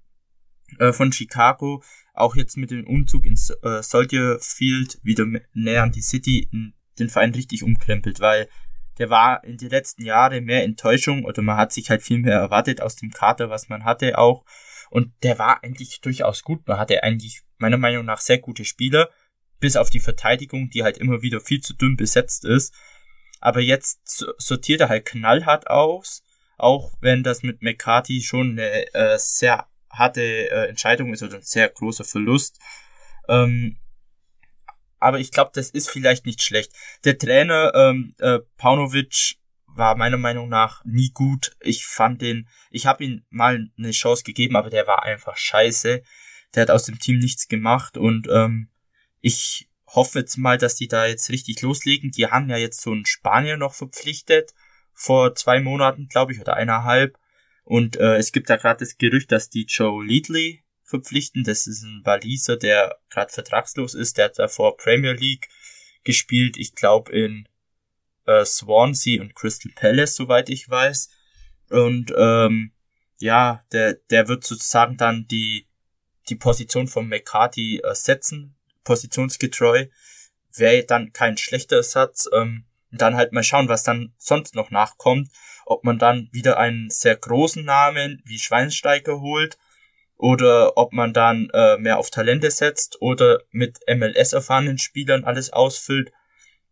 äh, 0.79 0.93
von 0.93 1.13
Chicago 1.13 1.83
auch 2.15 2.37
jetzt 2.37 2.57
mit 2.57 2.71
dem 2.71 2.87
Umzug 2.87 3.27
ins 3.27 3.51
äh, 3.63 3.83
Soldier 3.83 4.39
Field 4.41 4.99
wieder 5.03 5.27
näher 5.53 5.85
an 5.85 5.93
die 5.93 6.03
City 6.03 6.49
den 6.99 7.09
Verein 7.09 7.33
richtig 7.33 7.63
umkrempelt, 7.63 8.21
weil 8.21 8.49
der 8.99 9.11
war 9.11 9.45
in 9.45 9.57
den 9.57 9.71
letzten 9.71 10.05
Jahren 10.05 10.45
mehr 10.45 10.65
Enttäuschung 10.65 11.25
oder 11.25 11.43
man 11.43 11.57
hat 11.57 11.73
sich 11.73 11.91
halt 11.91 12.03
viel 12.03 12.19
mehr 12.19 12.35
erwartet 12.35 12.81
aus 12.81 12.97
dem 12.97 13.11
Kader, 13.11 13.49
was 13.49 13.69
man 13.69 13.85
hatte 13.85 14.19
auch. 14.19 14.45
Und 14.91 15.13
der 15.23 15.39
war 15.39 15.63
eigentlich 15.63 16.01
durchaus 16.01 16.43
gut. 16.43 16.67
Man 16.67 16.79
hatte 16.79 17.03
eigentlich 17.03 17.43
meiner 17.59 17.77
Meinung 17.77 18.05
nach 18.05 18.21
sehr 18.21 18.39
gute 18.39 18.65
Spieler, 18.65 19.09
bis 19.61 19.77
auf 19.77 19.91
die 19.91 20.01
Verteidigung, 20.01 20.71
die 20.71 20.83
halt 20.83 20.99
immer 20.99 21.23
wieder 21.23 21.41
viel 21.41 21.61
zu 21.61 21.75
dünn 21.75 21.97
besetzt 21.97 22.45
ist. 22.45 22.75
Aber 23.41 23.61
jetzt 23.61 24.25
sortiert 24.39 24.81
er 24.81 24.89
halt 24.89 25.05
knallhart 25.05 25.69
aus, 25.69 26.25
auch 26.59 26.93
wenn 27.01 27.23
das 27.23 27.43
mit 27.43 27.63
McCarthy 27.63 28.21
schon 28.21 28.53
eine 28.53 28.93
äh, 28.95 29.19
sehr 29.19 29.67
harte 29.91 30.23
äh, 30.23 30.69
Entscheidung 30.69 31.13
ist 31.13 31.23
oder 31.23 31.37
ein 31.37 31.43
sehr 31.43 31.69
großer 31.69 32.05
Verlust. 32.05 32.59
Ähm, 33.29 33.79
aber 34.99 35.21
ich 35.21 35.31
glaube, 35.31 35.53
das 35.55 35.71
ist 35.71 35.89
vielleicht 35.89 36.27
nicht 36.27 36.43
schlecht. 36.43 36.73
Der 37.05 37.17
Trainer 37.17 37.73
ähm, 37.75 38.15
äh, 38.19 38.41
Paunovic 38.57 39.37
war 39.67 39.97
meiner 39.97 40.17
Meinung 40.19 40.49
nach 40.49 40.85
nie 40.85 41.11
gut. 41.15 41.57
Ich 41.61 41.87
fand 41.87 42.21
den, 42.21 42.49
ich 42.71 42.87
habe 42.87 43.05
ihm 43.05 43.25
mal 43.31 43.71
eine 43.79 43.91
Chance 43.93 44.25
gegeben, 44.25 44.57
aber 44.57 44.71
der 44.71 44.87
war 44.89 45.05
einfach 45.05 45.37
scheiße. 45.37 46.03
Der 46.55 46.63
hat 46.63 46.71
aus 46.71 46.85
dem 46.85 46.99
Team 46.99 47.19
nichts 47.19 47.47
gemacht 47.47 47.97
und 47.97 48.27
ähm, 48.29 48.71
ich 49.21 49.69
hoffe 49.87 50.21
jetzt 50.21 50.37
mal, 50.37 50.59
dass 50.59 50.75
die 50.75 50.89
da 50.89 51.07
jetzt 51.07 51.31
richtig 51.31 51.63
loslegen. 51.63 52.11
Die 52.11 52.27
haben 52.27 52.51
ja 52.51 52.57
jetzt 52.57 52.81
so 52.81 52.91
einen 52.91 53.07
Spanier 53.07 53.57
noch 53.57 53.75
verpflichtet 53.75 54.53
vor 54.99 55.37
zwei 55.37 55.61
Monaten, 55.61 56.09
glaube 56.09 56.33
ich, 56.33 56.41
oder 56.41 56.55
eineinhalb. 56.55 57.17
Und 57.63 57.97
äh, 57.97 58.17
es 58.17 58.33
gibt 58.33 58.51
da 58.51 58.57
gerade 58.57 58.81
das 58.81 58.99
Gerücht, 58.99 59.31
dass 59.31 59.49
die 59.49 59.65
Joe 59.65 60.05
Leadley 60.05 60.65
verpflichten. 60.83 61.45
Das 61.45 61.69
ist 61.69 61.85
ein 61.85 62.03
Waliser, 62.05 62.57
der 62.57 62.99
gerade 63.09 63.33
vertragslos 63.33 63.95
ist. 63.95 64.19
Der 64.19 64.25
hat 64.27 64.39
davor 64.41 64.77
Premier 64.77 65.13
League 65.13 65.49
gespielt. 66.03 66.57
Ich 66.57 66.75
glaube 66.75 67.13
in 67.13 67.49
äh, 68.27 68.45
Swansea 68.45 69.21
und 69.21 69.37
Crystal 69.37 69.71
Palace, 69.77 70.17
soweit 70.17 70.51
ich 70.51 70.69
weiß. 70.69 71.11
Und 71.71 72.13
ähm, 72.17 72.73
ja, 73.19 73.65
der, 73.71 73.95
der 74.11 74.27
wird 74.27 74.43
sozusagen 74.43 74.97
dann 74.97 75.29
die, 75.29 75.69
die 76.29 76.37
Position 76.37 76.89
von 76.89 77.09
McCarthy 77.09 77.83
ersetzen, 77.85 78.57
positionsgetreu. 78.83 79.87
Wäre 80.57 80.83
dann 80.83 81.13
kein 81.13 81.37
schlechter 81.37 81.77
Ersatz. 81.77 82.29
Ähm, 82.33 82.65
und 82.91 83.01
dann 83.03 83.17
halt 83.17 83.33
mal 83.33 83.43
schauen, 83.43 83.69
was 83.69 83.83
dann 83.83 84.15
sonst 84.19 84.55
noch 84.55 84.71
nachkommt. 84.71 85.29
Ob 85.67 85.85
man 85.85 85.99
dann 85.99 86.29
wieder 86.33 86.59
einen 86.59 86.89
sehr 86.91 87.17
großen 87.17 87.65
Namen 87.65 88.23
wie 88.25 88.39
Schweinsteiger 88.39 89.21
holt 89.21 89.59
oder 90.17 90.77
ob 90.77 90.93
man 90.93 91.13
dann 91.13 91.49
äh, 91.53 91.77
mehr 91.79 91.99
auf 91.99 92.11
Talente 92.11 92.51
setzt 92.51 93.01
oder 93.01 93.43
mit 93.51 93.79
MLS 93.89 94.33
erfahrenen 94.33 94.79
Spielern 94.79 95.25
alles 95.25 95.53
ausfüllt 95.53 96.11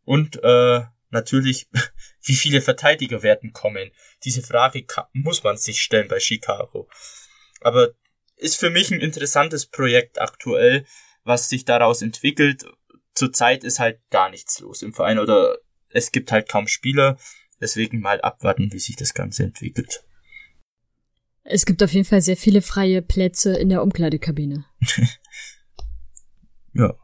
und 0.05 0.43
äh, 0.43 0.83
natürlich 1.11 1.69
wie 2.23 2.35
viele 2.35 2.61
Verteidiger 2.61 3.23
werden 3.23 3.53
kommen. 3.53 3.91
Diese 4.25 4.43
Frage 4.43 4.85
muss 5.13 5.45
man 5.45 5.57
sich 5.57 5.81
stellen 5.81 6.09
bei 6.09 6.19
Chicago. 6.19 6.89
Aber 7.61 7.91
ist 8.37 8.59
für 8.59 8.71
mich 8.71 8.91
ein 8.91 9.01
interessantes 9.01 9.67
Projekt 9.67 10.21
aktuell, 10.21 10.87
was 11.25 11.49
sich 11.49 11.65
daraus 11.65 12.03
entwickelt. 12.03 12.65
Zurzeit 13.15 13.65
ist 13.65 13.79
halt 13.79 14.01
gar 14.11 14.29
nichts 14.31 14.61
los 14.61 14.83
im 14.83 14.93
Verein 14.93 15.19
oder 15.19 15.57
es 15.97 16.13
gibt 16.13 16.31
halt 16.31 16.49
kaum 16.49 16.69
Spieler. 16.69 17.19
Deswegen 17.61 18.01
mal 18.01 18.21
abwarten, 18.21 18.71
wie 18.73 18.79
sich 18.79 18.97
das 18.97 19.15
Ganze 19.15 19.45
entwickelt. 19.45 20.05
Es 21.43 21.65
gibt 21.65 21.83
auf 21.83 21.93
jeden 21.93 22.05
Fall 22.05 22.21
sehr 22.21 22.37
viele 22.37 22.61
freie 22.61 23.01
Plätze 23.01 23.57
in 23.57 23.71
der 23.71 23.83
Umkleidekabine. 23.83 24.67
ja. 26.75 26.95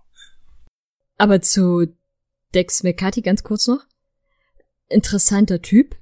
Aber 1.17 1.41
zu 1.41 1.87
Dex 2.53 2.83
McCarthy 2.83 3.23
ganz 3.23 3.43
kurz 3.45 3.67
noch. 3.67 3.87
Interessanter 4.89 5.63
Typ, 5.63 5.97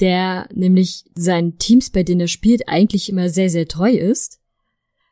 der 0.00 0.48
nämlich 0.52 1.04
seinen 1.14 1.58
Teams, 1.58 1.90
bei 1.90 2.02
denen 2.02 2.22
er 2.22 2.28
spielt, 2.28 2.68
eigentlich 2.68 3.08
immer 3.08 3.28
sehr, 3.28 3.50
sehr 3.50 3.68
treu 3.68 3.92
ist, 3.92 4.40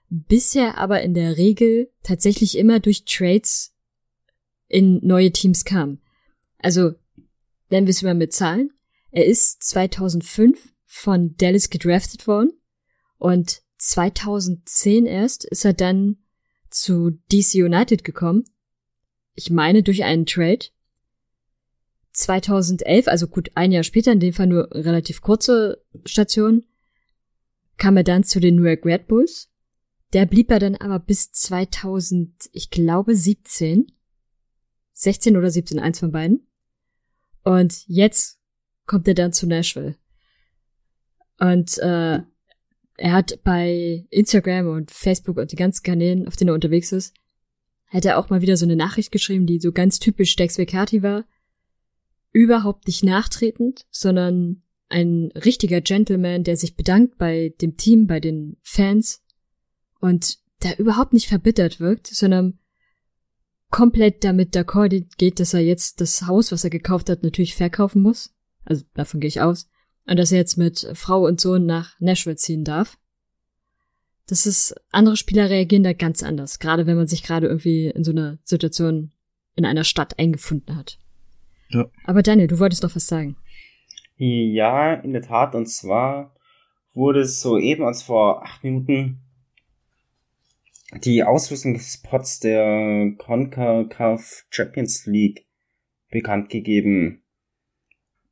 bisher 0.08 0.78
aber 0.78 1.02
in 1.02 1.14
der 1.14 1.36
Regel 1.36 1.92
tatsächlich 2.02 2.58
immer 2.58 2.80
durch 2.80 3.04
Trades 3.04 3.76
in 4.66 4.98
neue 5.06 5.30
Teams 5.30 5.64
kam. 5.64 6.00
Also, 6.64 6.94
nennen 7.68 7.86
wir 7.86 7.90
es 7.90 8.00
mal 8.00 8.14
mit 8.14 8.32
Zahlen. 8.32 8.72
Er 9.10 9.26
ist 9.26 9.62
2005 9.64 10.72
von 10.86 11.36
Dallas 11.36 11.68
gedraftet 11.68 12.26
worden 12.26 12.52
und 13.18 13.60
2010 13.76 15.04
erst 15.04 15.44
ist 15.44 15.66
er 15.66 15.74
dann 15.74 16.16
zu 16.70 17.10
DC 17.30 17.56
United 17.56 18.02
gekommen. 18.02 18.44
Ich 19.34 19.50
meine 19.50 19.82
durch 19.82 20.04
einen 20.04 20.24
Trade. 20.24 20.64
2011, 22.12 23.08
also 23.08 23.26
gut 23.26 23.50
ein 23.56 23.70
Jahr 23.70 23.84
später, 23.84 24.12
in 24.12 24.20
dem 24.20 24.32
Fall 24.32 24.46
nur 24.46 24.70
relativ 24.72 25.20
kurze 25.20 25.84
Station, 26.06 26.64
kam 27.76 27.98
er 27.98 28.04
dann 28.04 28.24
zu 28.24 28.40
den 28.40 28.56
New 28.56 28.64
York 28.64 28.86
Red 28.86 29.06
Bulls. 29.06 29.50
Der 30.14 30.24
blieb 30.24 30.50
er 30.50 30.60
dann 30.60 30.76
aber 30.76 30.98
bis 30.98 31.30
2000, 31.30 32.48
ich 32.52 32.70
glaube 32.70 33.14
17. 33.14 33.92
16 34.94 35.36
oder 35.36 35.50
17, 35.50 35.78
eins 35.78 35.98
von 35.98 36.10
beiden. 36.10 36.46
Und 37.44 37.84
jetzt 37.86 38.40
kommt 38.86 39.06
er 39.06 39.14
dann 39.14 39.32
zu 39.32 39.46
Nashville. 39.46 39.96
Und 41.38 41.78
äh, 41.78 42.20
er 42.96 43.12
hat 43.12 43.42
bei 43.42 44.06
Instagram 44.10 44.68
und 44.68 44.90
Facebook 44.90 45.36
und 45.36 45.52
die 45.52 45.56
ganzen 45.56 45.82
Kanälen, 45.82 46.26
auf 46.26 46.36
denen 46.36 46.48
er 46.48 46.54
unterwegs 46.54 46.92
ist, 46.92 47.14
hat 47.88 48.04
er 48.04 48.18
auch 48.18 48.30
mal 48.30 48.40
wieder 48.40 48.56
so 48.56 48.64
eine 48.64 48.76
Nachricht 48.76 49.12
geschrieben, 49.12 49.46
die 49.46 49.60
so 49.60 49.72
ganz 49.72 49.98
typisch 49.98 50.34
Dex 50.36 50.58
Vekati 50.58 51.02
war. 51.02 51.24
Überhaupt 52.32 52.86
nicht 52.86 53.04
nachtretend, 53.04 53.86
sondern 53.90 54.62
ein 54.88 55.32
richtiger 55.32 55.80
Gentleman, 55.80 56.44
der 56.44 56.56
sich 56.56 56.76
bedankt 56.76 57.18
bei 57.18 57.54
dem 57.60 57.76
Team, 57.76 58.06
bei 58.06 58.20
den 58.20 58.56
Fans 58.62 59.22
und 60.00 60.38
da 60.60 60.72
überhaupt 60.74 61.12
nicht 61.12 61.28
verbittert 61.28 61.80
wirkt, 61.80 62.06
sondern 62.06 62.58
komplett 63.74 64.22
damit 64.22 64.54
d'accord 64.54 65.04
geht, 65.18 65.40
dass 65.40 65.52
er 65.52 65.58
jetzt 65.58 66.00
das 66.00 66.28
Haus, 66.28 66.52
was 66.52 66.62
er 66.62 66.70
gekauft 66.70 67.10
hat, 67.10 67.24
natürlich 67.24 67.56
verkaufen 67.56 68.02
muss. 68.02 68.32
Also 68.64 68.84
davon 68.94 69.18
gehe 69.18 69.26
ich 69.26 69.40
aus. 69.40 69.68
Und 70.06 70.16
dass 70.16 70.30
er 70.30 70.38
jetzt 70.38 70.56
mit 70.56 70.88
Frau 70.94 71.26
und 71.26 71.40
Sohn 71.40 71.66
nach 71.66 71.98
Nashville 71.98 72.36
ziehen 72.36 72.62
darf. 72.62 72.96
Das 74.28 74.46
ist, 74.46 74.76
andere 74.92 75.16
Spieler 75.16 75.50
reagieren 75.50 75.82
da 75.82 75.92
ganz 75.92 76.22
anders. 76.22 76.60
Gerade 76.60 76.86
wenn 76.86 76.96
man 76.96 77.08
sich 77.08 77.24
gerade 77.24 77.48
irgendwie 77.48 77.88
in 77.88 78.04
so 78.04 78.12
einer 78.12 78.38
Situation 78.44 79.10
in 79.56 79.64
einer 79.64 79.82
Stadt 79.82 80.20
eingefunden 80.20 80.76
hat. 80.76 81.00
Ja. 81.70 81.86
Aber 82.04 82.22
Daniel, 82.22 82.46
du 82.46 82.60
wolltest 82.60 82.84
doch 82.84 82.94
was 82.94 83.08
sagen. 83.08 83.36
Ja, 84.16 84.94
in 84.94 85.14
der 85.14 85.22
Tat. 85.22 85.56
Und 85.56 85.66
zwar 85.66 86.36
wurde 86.92 87.22
es 87.22 87.40
soeben, 87.40 87.82
als 87.82 88.04
vor 88.04 88.44
acht 88.44 88.62
Minuten, 88.62 89.23
die 91.02 91.24
Auslösungsspots 91.24 92.40
der 92.40 93.12
CONCACAF 93.18 94.46
Champions 94.50 95.06
League 95.06 95.46
bekannt 96.10 96.48
gegeben. 96.48 97.22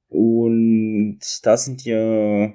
Und 0.09 1.21
da 1.43 1.57
sind 1.57 1.85
ja 1.85 2.53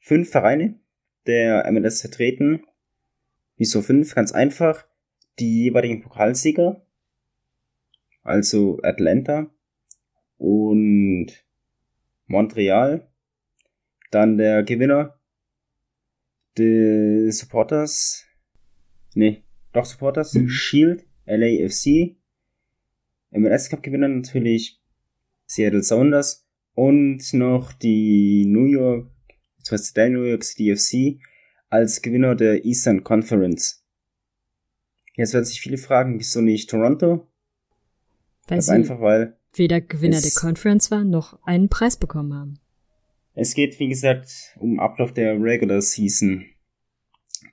fünf 0.00 0.30
Vereine 0.30 0.78
der 1.26 1.70
MLS 1.70 2.00
vertreten. 2.00 2.64
Wieso 3.56 3.82
fünf? 3.82 4.14
Ganz 4.14 4.32
einfach. 4.32 4.86
Die 5.38 5.64
jeweiligen 5.64 6.02
Pokalsieger. 6.02 6.82
Also 8.22 8.80
Atlanta 8.82 9.50
und 10.38 11.28
Montreal. 12.26 13.08
Dann 14.10 14.38
der 14.38 14.62
Gewinner 14.62 15.18
des 16.56 17.38
Supporters. 17.38 18.25
Nee, 19.16 19.42
doch 19.72 19.86
Supporters. 19.86 20.34
Mhm. 20.34 20.48
Shield, 20.50 21.06
LAFC. 21.24 22.16
MLS 23.30 23.70
Cup 23.70 23.82
Gewinner 23.82 24.08
natürlich 24.08 24.78
Seattle 25.46 25.82
Sounders 25.82 26.46
und 26.74 27.32
noch 27.32 27.72
die 27.72 28.44
New 28.46 28.66
York, 28.66 29.10
beziehungsweise 29.56 29.94
der 29.94 30.10
New 30.10 30.22
York 30.22 30.44
City 30.44 30.76
FC 30.76 31.18
als 31.70 32.02
Gewinner 32.02 32.34
der 32.34 32.66
Eastern 32.66 33.04
Conference. 33.04 33.82
Jetzt 35.14 35.32
werden 35.32 35.46
sich 35.46 35.62
viele 35.62 35.78
fragen, 35.78 36.18
wieso 36.18 36.42
nicht 36.42 36.68
Toronto? 36.68 37.26
Weil 38.48 38.58
das 38.58 38.68
einfach, 38.68 39.00
weil 39.00 39.38
weder 39.54 39.80
Gewinner 39.80 40.20
der 40.20 40.32
Conference 40.32 40.90
waren, 40.90 41.08
noch 41.08 41.42
einen 41.42 41.70
Preis 41.70 41.96
bekommen 41.96 42.34
haben. 42.34 42.60
Es 43.34 43.54
geht, 43.54 43.80
wie 43.80 43.88
gesagt, 43.88 44.54
um 44.58 44.78
Ablauf 44.78 45.14
der 45.14 45.40
Regular 45.40 45.80
Season. 45.80 46.44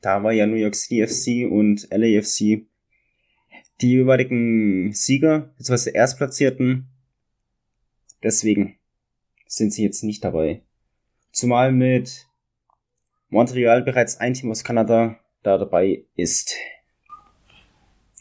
Da 0.01 0.23
war 0.23 0.31
ja 0.31 0.45
New 0.45 0.55
York 0.55 0.75
City 0.75 1.05
FC 1.05 1.51
und 1.51 1.87
LAFC 1.91 2.65
die 3.81 3.89
jeweiligen 3.89 4.93
Sieger, 4.93 5.53
beziehungsweise 5.57 5.91
Erstplatzierten. 5.91 6.87
Deswegen 8.21 8.77
sind 9.47 9.73
sie 9.73 9.83
jetzt 9.83 10.03
nicht 10.03 10.23
dabei. 10.23 10.61
Zumal 11.31 11.71
mit 11.71 12.27
Montreal 13.29 13.83
bereits 13.83 14.17
ein 14.17 14.33
Team 14.33 14.51
aus 14.51 14.63
Kanada 14.63 15.19
da 15.41 15.57
dabei 15.57 16.05
ist. 16.15 16.55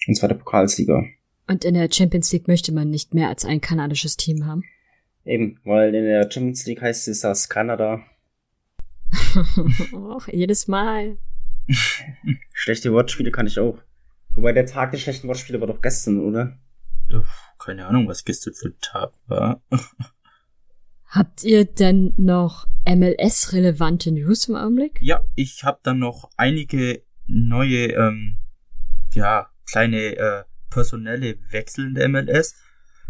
Und 0.08 0.16
zwar 0.16 0.28
der 0.28 0.36
Pokalsieger. 0.36 1.04
Und 1.46 1.64
in 1.64 1.74
der 1.74 1.88
Champions 1.92 2.32
League 2.32 2.48
möchte 2.48 2.72
man 2.72 2.90
nicht 2.90 3.14
mehr 3.14 3.28
als 3.28 3.44
ein 3.44 3.60
kanadisches 3.60 4.16
Team 4.16 4.46
haben. 4.46 4.64
Eben, 5.24 5.60
weil 5.64 5.94
in 5.94 6.04
der 6.04 6.28
Champions 6.30 6.66
League 6.66 6.80
heißt 6.80 7.06
es 7.08 7.24
aus 7.24 7.48
Kanada. 7.48 8.02
Och, 9.92 10.26
jedes 10.28 10.66
Mal. 10.66 11.18
Schlechte 12.52 12.92
Wortspiele 12.92 13.30
kann 13.30 13.46
ich 13.46 13.58
auch. 13.58 13.78
Wobei 14.34 14.52
der 14.52 14.66
Tag 14.66 14.92
der 14.92 14.98
schlechten 14.98 15.28
Wortspiele 15.28 15.60
war 15.60 15.66
doch 15.66 15.80
gestern, 15.80 16.20
oder? 16.20 16.58
Keine 17.58 17.86
Ahnung, 17.86 18.08
was 18.08 18.24
gestern 18.24 18.54
für 18.54 18.68
ein 18.68 18.78
Tag 18.80 19.12
war. 19.26 19.62
Habt 21.06 21.44
ihr 21.44 21.66
denn 21.66 22.14
noch 22.16 22.66
MLS-relevante 22.86 24.12
News 24.12 24.48
im 24.48 24.56
Augenblick? 24.56 24.98
Ja, 25.02 25.22
ich 25.34 25.62
habe 25.62 25.78
dann 25.82 25.98
noch 25.98 26.30
einige 26.38 27.02
neue, 27.26 27.88
ähm, 27.88 28.38
ja, 29.12 29.50
kleine 29.70 30.16
äh, 30.16 30.44
personelle 30.70 31.38
Wechsel 31.50 31.88
in 31.88 31.94
der 31.94 32.08
MLS. 32.08 32.54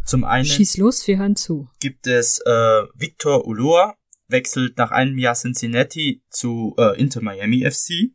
Zum 0.05 0.25
einen 0.25 0.45
Schieß 0.45 0.79
los, 0.79 1.07
wir 1.07 1.19
hören 1.19 1.37
zu. 1.37 1.69
gibt 1.79 2.09
es 2.09 2.41
äh, 2.41 2.83
Victor 2.95 3.47
Ulloa, 3.47 3.95
wechselt 4.27 4.79
nach 4.79 4.91
einem 4.91 5.17
Jahr 5.17 5.35
Cincinnati 5.35 6.25
zu 6.29 6.75
äh, 6.79 7.01
Inter 7.01 7.23
Miami 7.23 7.65
FC. 7.71 8.11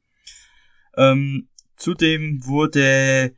Ähm, 0.97 1.47
zudem 1.77 2.45
wurde, 2.45 3.35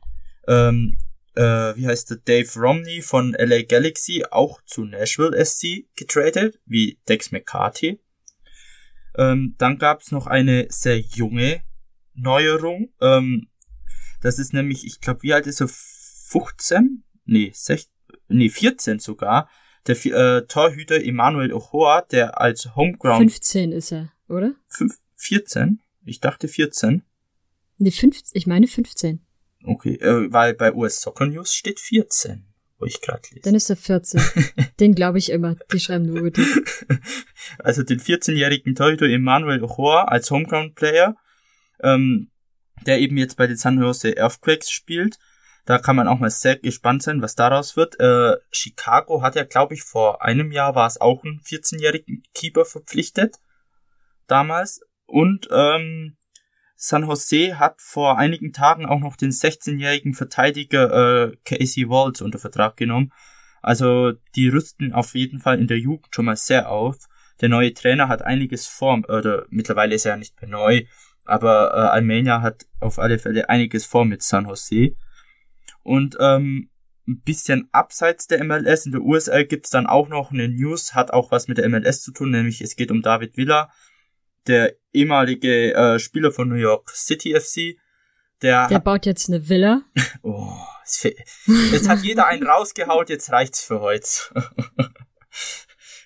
ähm, 0.48 0.98
äh, 1.34 1.42
wie 1.76 1.86
heißt 1.86 2.10
der, 2.10 2.16
Dave 2.18 2.48
Romney 2.58 3.02
von 3.02 3.34
LA 3.38 3.62
Galaxy 3.62 4.24
auch 4.30 4.60
zu 4.62 4.84
Nashville 4.84 5.44
SC 5.44 5.86
getradet, 5.94 6.58
wie 6.66 6.98
Dex 7.08 7.30
McCarthy. 7.30 8.00
Ähm, 9.16 9.54
dann 9.58 9.78
gab 9.78 10.00
es 10.00 10.10
noch 10.10 10.26
eine 10.26 10.66
sehr 10.70 10.98
junge 10.98 11.62
Neuerung. 12.14 12.92
Ähm, 13.00 13.48
das 14.20 14.38
ist 14.38 14.52
nämlich, 14.52 14.84
ich 14.84 15.00
glaube, 15.00 15.22
wie 15.22 15.34
alt 15.34 15.46
ist 15.46 15.60
er? 15.60 15.68
15? 15.68 17.04
Nee, 17.24 17.50
16, 17.54 17.92
nee 18.28 18.48
14 18.48 18.98
sogar. 18.98 19.48
Der 19.86 20.06
äh, 20.06 20.46
Torhüter 20.46 21.02
Emmanuel 21.02 21.52
Ochoa, 21.52 22.02
der 22.02 22.40
als 22.40 22.76
Homeground... 22.76 23.30
15 23.30 23.72
ist 23.72 23.92
er, 23.92 24.12
oder? 24.28 24.54
5, 24.68 24.98
14? 25.16 25.80
Ich 26.04 26.20
dachte 26.20 26.48
14. 26.48 27.02
Nee, 27.80 27.90
15, 27.90 28.32
ich 28.34 28.46
meine 28.46 28.66
15. 28.66 29.24
Okay, 29.64 29.94
äh, 29.94 30.30
weil 30.30 30.52
bei 30.52 30.74
US 30.74 31.00
Soccer 31.00 31.24
News 31.26 31.54
steht 31.54 31.80
14, 31.80 32.44
wo 32.78 32.84
ich 32.84 33.00
gerade 33.00 33.22
lese. 33.30 33.40
Dann 33.40 33.54
ist 33.54 33.70
er 33.70 33.76
14. 33.76 34.20
den 34.80 34.94
glaube 34.94 35.16
ich 35.16 35.30
immer. 35.30 35.56
Die 35.72 35.80
schreiben 35.80 36.04
nur 36.04 36.20
gut. 36.20 36.38
Also 37.58 37.82
den 37.82 37.98
14-jährigen 37.98 38.74
Torhüter 38.74 39.06
Emmanuel 39.06 39.64
Ochoa 39.64 40.04
als 40.04 40.30
Homeground 40.30 40.76
Player, 40.76 41.16
ähm, 41.82 42.30
der 42.86 43.00
eben 43.00 43.16
jetzt 43.16 43.36
bei 43.36 43.46
den 43.46 43.56
San 43.56 43.78
Jose 43.78 44.16
Earthquakes 44.16 44.70
spielt. 44.70 45.18
Da 45.64 45.78
kann 45.78 45.96
man 45.96 46.06
auch 46.06 46.18
mal 46.20 46.30
sehr 46.30 46.56
gespannt 46.56 47.02
sein, 47.02 47.22
was 47.22 47.34
daraus 47.34 47.76
wird. 47.76 47.98
Äh, 47.98 48.36
Chicago 48.52 49.22
hat 49.22 49.36
ja, 49.36 49.44
glaube 49.44 49.74
ich, 49.74 49.82
vor 49.82 50.22
einem 50.22 50.52
Jahr 50.52 50.74
war 50.74 50.86
es 50.86 51.00
auch 51.00 51.24
einen 51.24 51.40
14-jährigen 51.40 52.22
Keeper 52.34 52.64
verpflichtet. 52.64 53.36
Damals. 54.26 54.82
Und 55.06 55.48
ähm, 55.50 56.16
San 56.82 57.06
Jose 57.06 57.58
hat 57.58 57.82
vor 57.82 58.16
einigen 58.16 58.54
Tagen 58.54 58.86
auch 58.86 59.00
noch 59.00 59.16
den 59.16 59.32
16-jährigen 59.32 60.14
Verteidiger 60.14 61.28
äh, 61.28 61.36
Casey 61.44 61.90
Waltz 61.90 62.22
unter 62.22 62.38
Vertrag 62.38 62.78
genommen. 62.78 63.12
Also 63.60 64.12
die 64.34 64.48
rüsten 64.48 64.94
auf 64.94 65.14
jeden 65.14 65.40
Fall 65.40 65.60
in 65.60 65.66
der 65.66 65.78
Jugend 65.78 66.14
schon 66.14 66.24
mal 66.24 66.36
sehr 66.36 66.70
auf. 66.70 66.96
Der 67.42 67.50
neue 67.50 67.74
Trainer 67.74 68.08
hat 68.08 68.22
einiges 68.22 68.66
vor, 68.66 68.98
oder 69.10 69.44
mittlerweile 69.50 69.94
ist 69.94 70.06
er 70.06 70.12
ja 70.12 70.16
nicht 70.16 70.40
mehr 70.40 70.50
neu, 70.50 70.84
aber 71.26 71.74
äh, 71.74 71.88
Almenia 71.90 72.40
hat 72.40 72.64
auf 72.80 72.98
alle 72.98 73.18
Fälle 73.18 73.50
einiges 73.50 73.84
vor 73.84 74.06
mit 74.06 74.22
San 74.22 74.46
Jose. 74.46 74.96
Und 75.82 76.16
ähm, 76.18 76.70
ein 77.06 77.20
bisschen 77.20 77.68
abseits 77.72 78.26
der 78.26 78.42
MLS 78.42 78.86
in 78.86 78.92
der 78.92 79.02
USL 79.02 79.44
gibt's 79.44 79.68
dann 79.68 79.86
auch 79.86 80.08
noch 80.08 80.32
eine 80.32 80.48
News, 80.48 80.94
hat 80.94 81.12
auch 81.12 81.30
was 81.30 81.46
mit 81.46 81.58
der 81.58 81.68
MLS 81.68 82.00
zu 82.00 82.12
tun, 82.12 82.30
nämlich 82.30 82.62
es 82.62 82.74
geht 82.74 82.90
um 82.90 83.02
David 83.02 83.36
Villa, 83.36 83.70
der 84.46 84.74
ehemalige 84.92 85.74
äh, 85.74 85.98
Spieler 85.98 86.32
von 86.32 86.48
New 86.48 86.56
York 86.56 86.90
City 86.90 87.38
FC. 87.38 87.78
Der, 88.42 88.68
der 88.68 88.80
baut 88.80 89.06
jetzt 89.06 89.28
eine 89.28 89.48
Villa. 89.48 89.82
oh, 90.22 90.52
es 90.84 91.88
hat 91.88 92.02
jeder 92.02 92.26
einen 92.26 92.46
rausgehaut, 92.46 93.10
jetzt 93.10 93.30
reicht's 93.30 93.62
für 93.62 93.80
heute. 93.80 94.08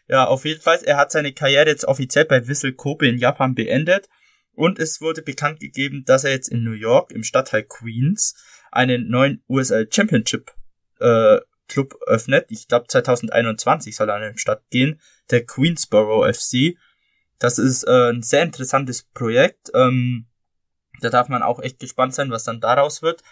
ja, 0.09 0.27
auf 0.27 0.45
jeden 0.45 0.61
Fall, 0.61 0.81
er 0.85 0.97
hat 0.97 1.13
seine 1.13 1.33
Karriere 1.33 1.69
jetzt 1.69 1.85
offiziell 1.85 2.25
bei 2.25 2.47
Wissel 2.49 2.73
Kobe 2.73 3.07
in 3.07 3.19
Japan 3.19 3.55
beendet 3.55 4.09
und 4.53 4.79
es 4.79 5.01
wurde 5.01 5.23
bekannt 5.23 5.61
gegeben, 5.61 6.05
dass 6.05 6.25
er 6.25 6.33
jetzt 6.33 6.49
in 6.49 6.65
New 6.65 6.73
York 6.73 7.13
im 7.13 7.23
Stadtteil 7.23 7.65
Queens 7.65 8.35
einen 8.71 9.09
neuen 9.09 9.43
USL 9.49 9.89
Championship 9.91 10.53
äh, 11.01 11.39
Club 11.69 11.95
öffnet. 12.07 12.47
Ich 12.51 12.69
glaube 12.69 12.87
2021 12.89 13.97
soll 13.97 14.09
er 14.09 14.17
an 14.17 14.23
den 14.23 14.39
Start 14.39 14.63
gehen, 14.71 15.01
der 15.31 15.45
Queensboro 15.45 16.31
FC. 16.31 16.77
Das 17.39 17.59
ist 17.59 17.85
äh, 17.85 18.11
ein 18.11 18.23
sehr 18.23 18.43
interessantes 18.43 19.03
Projekt. 19.03 19.71
Ähm, 19.75 20.27
da 21.01 21.11
darf 21.11 21.29
man 21.29 21.43
auch 21.43 21.61
echt 21.61 21.79
gespannt 21.79 22.15
sein, 22.15 22.31
was 22.31 22.45
dann 22.45 22.61
daraus 22.61 23.03
wird. 23.03 23.23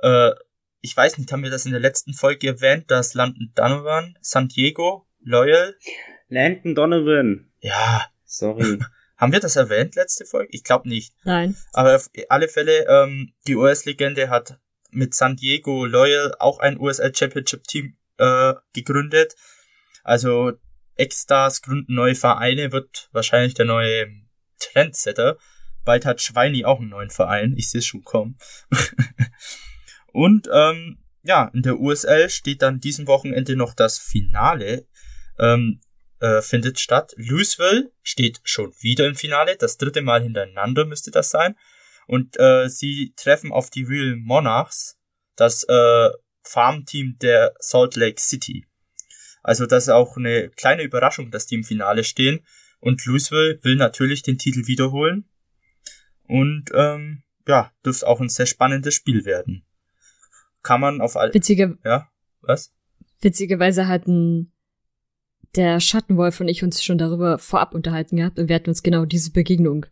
Äh, 0.00 0.30
ich 0.80 0.96
weiß 0.96 1.18
nicht, 1.18 1.32
haben 1.32 1.42
wir 1.42 1.50
das 1.50 1.66
in 1.66 1.72
der 1.72 1.80
letzten 1.80 2.14
Folge 2.14 2.48
erwähnt, 2.48 2.90
dass 2.90 3.14
Landon 3.14 3.52
Donovan, 3.54 4.16
San 4.20 4.48
Diego, 4.48 5.06
Loyal. 5.20 5.76
Landon 6.28 6.74
Donovan. 6.74 7.50
Ja. 7.60 8.06
Sorry. 8.24 8.78
haben 9.16 9.32
wir 9.32 9.40
das 9.40 9.56
erwähnt, 9.56 9.96
letzte 9.96 10.24
Folge? 10.24 10.50
Ich 10.52 10.62
glaube 10.62 10.88
nicht. 10.88 11.14
Nein. 11.24 11.56
Aber 11.72 11.96
auf 11.96 12.08
alle 12.28 12.48
Fälle, 12.48 12.86
ähm, 12.86 13.32
die 13.46 13.56
US-Legende 13.56 14.30
hat 14.30 14.58
mit 14.90 15.14
San 15.14 15.36
Diego 15.36 15.84
Loyal 15.84 16.34
auch 16.38 16.60
ein 16.60 16.78
USL 16.78 17.14
Championship 17.14 17.64
Team 17.64 17.96
äh, 18.18 18.54
gegründet. 18.72 19.34
Also 20.04 20.52
Ex-Stars 20.98 21.62
gründen 21.62 21.94
neue 21.94 22.14
Vereine, 22.14 22.72
wird 22.72 23.08
wahrscheinlich 23.12 23.54
der 23.54 23.64
neue 23.64 24.08
Trendsetter. 24.58 25.38
Bald 25.84 26.04
hat 26.04 26.20
Schweini 26.20 26.64
auch 26.64 26.80
einen 26.80 26.90
neuen 26.90 27.10
Verein, 27.10 27.54
ich 27.56 27.70
sehe 27.70 27.78
es 27.78 27.86
schon 27.86 28.04
kommen. 28.04 28.36
Und 30.12 30.48
ähm, 30.52 30.98
ja, 31.22 31.50
in 31.54 31.62
der 31.62 31.78
USL 31.78 32.28
steht 32.30 32.62
dann 32.62 32.80
diesen 32.80 33.06
Wochenende 33.06 33.56
noch 33.56 33.74
das 33.74 33.98
Finale, 33.98 34.86
ähm, 35.38 35.80
äh, 36.20 36.42
findet 36.42 36.80
statt. 36.80 37.14
Louisville 37.16 37.92
steht 38.02 38.40
schon 38.42 38.72
wieder 38.80 39.06
im 39.06 39.14
Finale, 39.14 39.56
das 39.56 39.76
dritte 39.76 40.02
Mal 40.02 40.22
hintereinander 40.22 40.84
müsste 40.84 41.10
das 41.10 41.30
sein. 41.30 41.54
Und 42.06 42.38
äh, 42.38 42.68
sie 42.68 43.12
treffen 43.16 43.52
auf 43.52 43.70
die 43.70 43.84
Real 43.84 44.16
Monarchs, 44.16 44.98
das 45.36 45.64
äh, 45.64 46.10
Farmteam 46.42 47.16
der 47.20 47.54
Salt 47.60 47.96
Lake 47.96 48.20
City. 48.20 48.67
Also 49.48 49.64
das 49.64 49.84
ist 49.84 49.88
auch 49.88 50.18
eine 50.18 50.50
kleine 50.50 50.82
Überraschung, 50.82 51.30
dass 51.30 51.46
die 51.46 51.54
im 51.54 51.64
Finale 51.64 52.04
stehen. 52.04 52.40
Und 52.80 53.06
Louisville 53.06 53.58
will 53.62 53.76
natürlich 53.76 54.22
den 54.22 54.36
Titel 54.36 54.66
wiederholen. 54.66 55.24
Und 56.24 56.66
ähm, 56.74 57.22
ja, 57.46 57.72
dürfte 57.82 58.06
auch 58.06 58.20
ein 58.20 58.28
sehr 58.28 58.44
spannendes 58.44 58.92
Spiel 58.92 59.24
werden. 59.24 59.64
Kann 60.62 60.82
man 60.82 61.00
auf 61.00 61.16
all. 61.16 61.32
Witzige, 61.32 61.78
Ja, 61.82 62.10
was? 62.42 62.74
witzigerweise 63.22 63.88
hatten 63.88 64.52
der 65.56 65.80
Schattenwolf 65.80 66.40
und 66.40 66.48
ich 66.48 66.62
uns 66.62 66.84
schon 66.84 66.98
darüber 66.98 67.38
vorab 67.38 67.74
unterhalten 67.74 68.16
gehabt 68.16 68.38
und 68.38 68.50
wir 68.50 68.54
hatten 68.54 68.68
uns 68.68 68.82
genau 68.82 69.06
diese 69.06 69.32
Begegnung 69.32 69.86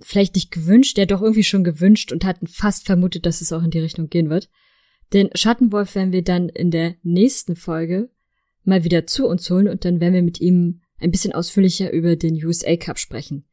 vielleicht 0.00 0.36
nicht 0.36 0.50
gewünscht, 0.50 0.96
der 0.96 1.04
doch 1.04 1.20
irgendwie 1.20 1.44
schon 1.44 1.64
gewünscht 1.64 2.12
und 2.12 2.24
hatten 2.24 2.46
fast 2.46 2.86
vermutet, 2.86 3.26
dass 3.26 3.42
es 3.42 3.52
auch 3.52 3.62
in 3.62 3.70
die 3.70 3.78
Richtung 3.80 4.08
gehen 4.08 4.30
wird. 4.30 4.48
Den 5.12 5.28
Schattenwolf 5.34 5.94
werden 5.94 6.12
wir 6.12 6.24
dann 6.24 6.48
in 6.48 6.70
der 6.70 6.94
nächsten 7.02 7.56
Folge 7.56 8.08
mal 8.64 8.84
wieder 8.84 9.06
zu 9.06 9.26
uns 9.26 9.48
holen 9.50 9.68
und 9.68 9.84
dann 9.84 10.00
werden 10.00 10.14
wir 10.14 10.22
mit 10.22 10.40
ihm 10.40 10.82
ein 11.00 11.10
bisschen 11.10 11.32
ausführlicher 11.32 11.92
über 11.92 12.16
den 12.16 12.34
USA 12.44 12.76
Cup 12.76 12.98
sprechen. 12.98 13.44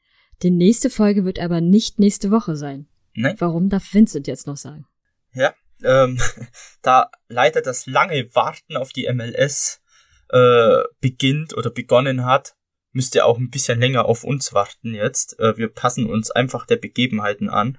Die 0.43 0.51
nächste 0.51 0.89
Folge 0.89 1.26
wird 1.26 1.39
aber 1.39 1.62
nicht 1.62 1.99
nächste 1.99 2.32
Woche 2.32 2.55
sein. 2.55 2.88
Nein. 3.14 3.36
Warum 3.39 3.70
darf 3.70 3.93
Vincent 3.93 4.28
jetzt 4.28 4.47
noch 4.47 4.57
sagen? 4.57 4.86
Ja, 5.34 5.53
ähm, 5.84 6.20
da 6.82 7.10
leider 7.28 7.62
das 7.62 7.86
lange 7.86 8.34
Warten 8.34 8.78
auf 8.78 8.93
die 8.93 9.12
MLS 9.12 9.82
äh, 10.30 10.82
beginnt 11.01 11.57
oder 11.57 11.72
begonnen 11.72 12.26
hat, 12.26 12.55
müsst 12.91 13.16
ihr 13.16 13.26
auch 13.26 13.38
ein 13.38 13.49
bisschen 13.49 13.80
länger 13.80 14.05
auf 14.05 14.24
uns 14.24 14.53
warten 14.53 14.93
jetzt. 14.93 15.39
Äh, 15.39 15.57
wir 15.57 15.70
passen 15.70 16.05
uns 16.10 16.32
einfach 16.32 16.66
der 16.66 16.78
Begebenheiten 16.78 17.49
an. 17.49 17.78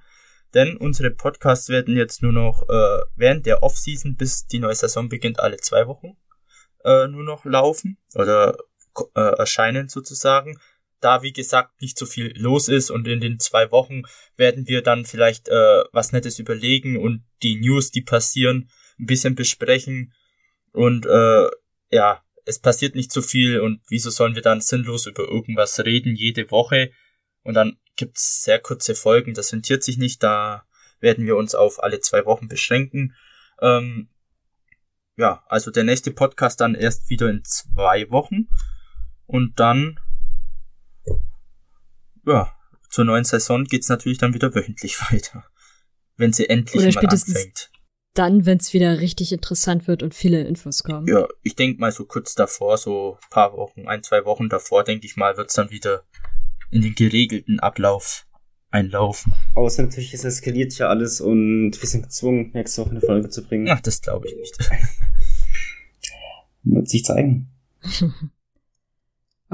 Denn 0.53 0.75
unsere 0.75 1.11
Podcasts 1.11 1.69
werden 1.69 1.95
jetzt 1.95 2.21
nur 2.21 2.33
noch 2.33 2.67
äh, 2.67 3.03
während 3.15 3.45
der 3.45 3.63
Offseason, 3.63 4.17
bis 4.17 4.47
die 4.47 4.59
neue 4.59 4.75
Saison 4.75 5.07
beginnt, 5.07 5.39
alle 5.39 5.57
zwei 5.57 5.87
Wochen 5.87 6.17
äh, 6.83 7.07
nur 7.07 7.23
noch 7.23 7.45
laufen 7.45 7.97
oder 8.15 8.57
äh, 9.15 9.37
erscheinen 9.37 9.89
sozusagen. 9.89 10.59
Da, 10.99 11.23
wie 11.23 11.33
gesagt, 11.33 11.81
nicht 11.81 11.97
so 11.97 12.05
viel 12.05 12.31
los 12.37 12.67
ist 12.67 12.91
und 12.91 13.07
in 13.07 13.21
den 13.21 13.39
zwei 13.39 13.71
Wochen 13.71 14.03
werden 14.35 14.67
wir 14.67 14.83
dann 14.83 15.05
vielleicht 15.05 15.49
äh, 15.49 15.83
was 15.91 16.11
Nettes 16.11 16.37
überlegen 16.37 16.97
und 16.97 17.23
die 17.41 17.55
News, 17.55 17.89
die 17.89 18.01
passieren, 18.01 18.69
ein 18.99 19.07
bisschen 19.07 19.33
besprechen. 19.33 20.13
Und 20.73 21.07
äh, 21.07 21.49
ja, 21.89 22.23
es 22.45 22.59
passiert 22.59 22.95
nicht 22.95 23.11
so 23.11 23.21
viel 23.21 23.59
und 23.59 23.81
wieso 23.89 24.09
sollen 24.11 24.35
wir 24.35 24.41
dann 24.43 24.61
sinnlos 24.61 25.07
über 25.07 25.23
irgendwas 25.23 25.79
reden 25.79 26.15
jede 26.15 26.51
Woche? 26.51 26.91
Und 27.43 27.55
dann 27.55 27.77
gibt's 27.95 28.43
sehr 28.43 28.59
kurze 28.59 28.93
Folgen, 28.93 29.33
das 29.33 29.51
rentiert 29.51 29.83
sich 29.83 29.97
nicht, 29.97 30.21
da 30.21 30.65
werden 30.99 31.25
wir 31.25 31.35
uns 31.35 31.55
auf 31.55 31.83
alle 31.83 31.99
zwei 31.99 32.25
Wochen 32.25 32.47
beschränken. 32.47 33.15
Ähm, 33.59 34.09
ja, 35.17 35.43
also 35.47 35.71
der 35.71 35.83
nächste 35.83 36.11
Podcast 36.11 36.61
dann 36.61 36.75
erst 36.75 37.09
wieder 37.09 37.29
in 37.29 37.43
zwei 37.43 38.09
Wochen 38.09 38.47
und 39.25 39.59
dann, 39.59 39.99
ja, 42.25 42.53
zur 42.89 43.05
neuen 43.05 43.23
Saison 43.23 43.63
geht's 43.63 43.89
natürlich 43.89 44.17
dann 44.17 44.33
wieder 44.33 44.53
wöchentlich 44.53 44.99
weiter, 45.11 45.45
wenn 46.17 46.33
sie 46.33 46.49
endlich 46.49 46.75
Oder 46.75 46.85
mal 46.85 46.91
spätestens 46.91 47.35
anfängt. 47.35 47.71
Dann, 48.13 48.45
wenn 48.45 48.57
es 48.57 48.73
wieder 48.73 48.99
richtig 48.99 49.31
interessant 49.31 49.87
wird 49.87 50.03
und 50.03 50.13
viele 50.13 50.43
Infos 50.43 50.83
kommen. 50.83 51.07
Ja, 51.07 51.27
ich 51.43 51.55
denk 51.55 51.79
mal 51.79 51.93
so 51.93 52.03
kurz 52.05 52.35
davor, 52.35 52.77
so 52.77 53.17
paar 53.29 53.53
Wochen, 53.53 53.87
ein, 53.87 54.03
zwei 54.03 54.25
Wochen 54.25 54.49
davor, 54.49 54.83
denke 54.83 55.05
ich 55.05 55.15
mal, 55.15 55.37
wird's 55.37 55.53
dann 55.53 55.69
wieder 55.69 56.03
in 56.71 56.81
den 56.81 56.93
geregelten 56.93 57.61
Ablauf 57.61 58.25
einlaufen. 58.71 59.33
Außer 59.55 59.83
natürlich, 59.83 60.13
es 60.13 60.23
eskaliert 60.23 60.77
ja 60.77 60.87
alles 60.87 61.21
und 61.21 61.71
wir 61.79 61.87
sind 61.87 62.03
gezwungen, 62.03 62.51
nächste 62.53 62.81
Woche 62.81 62.91
eine 62.91 63.01
Folge 63.01 63.29
zu 63.29 63.43
bringen. 63.43 63.67
Ach, 63.69 63.81
das 63.81 64.01
glaube 64.01 64.27
ich 64.29 64.35
nicht. 64.35 64.57
Wird 66.63 66.89
sich 66.89 67.03
zeigen. 67.03 67.49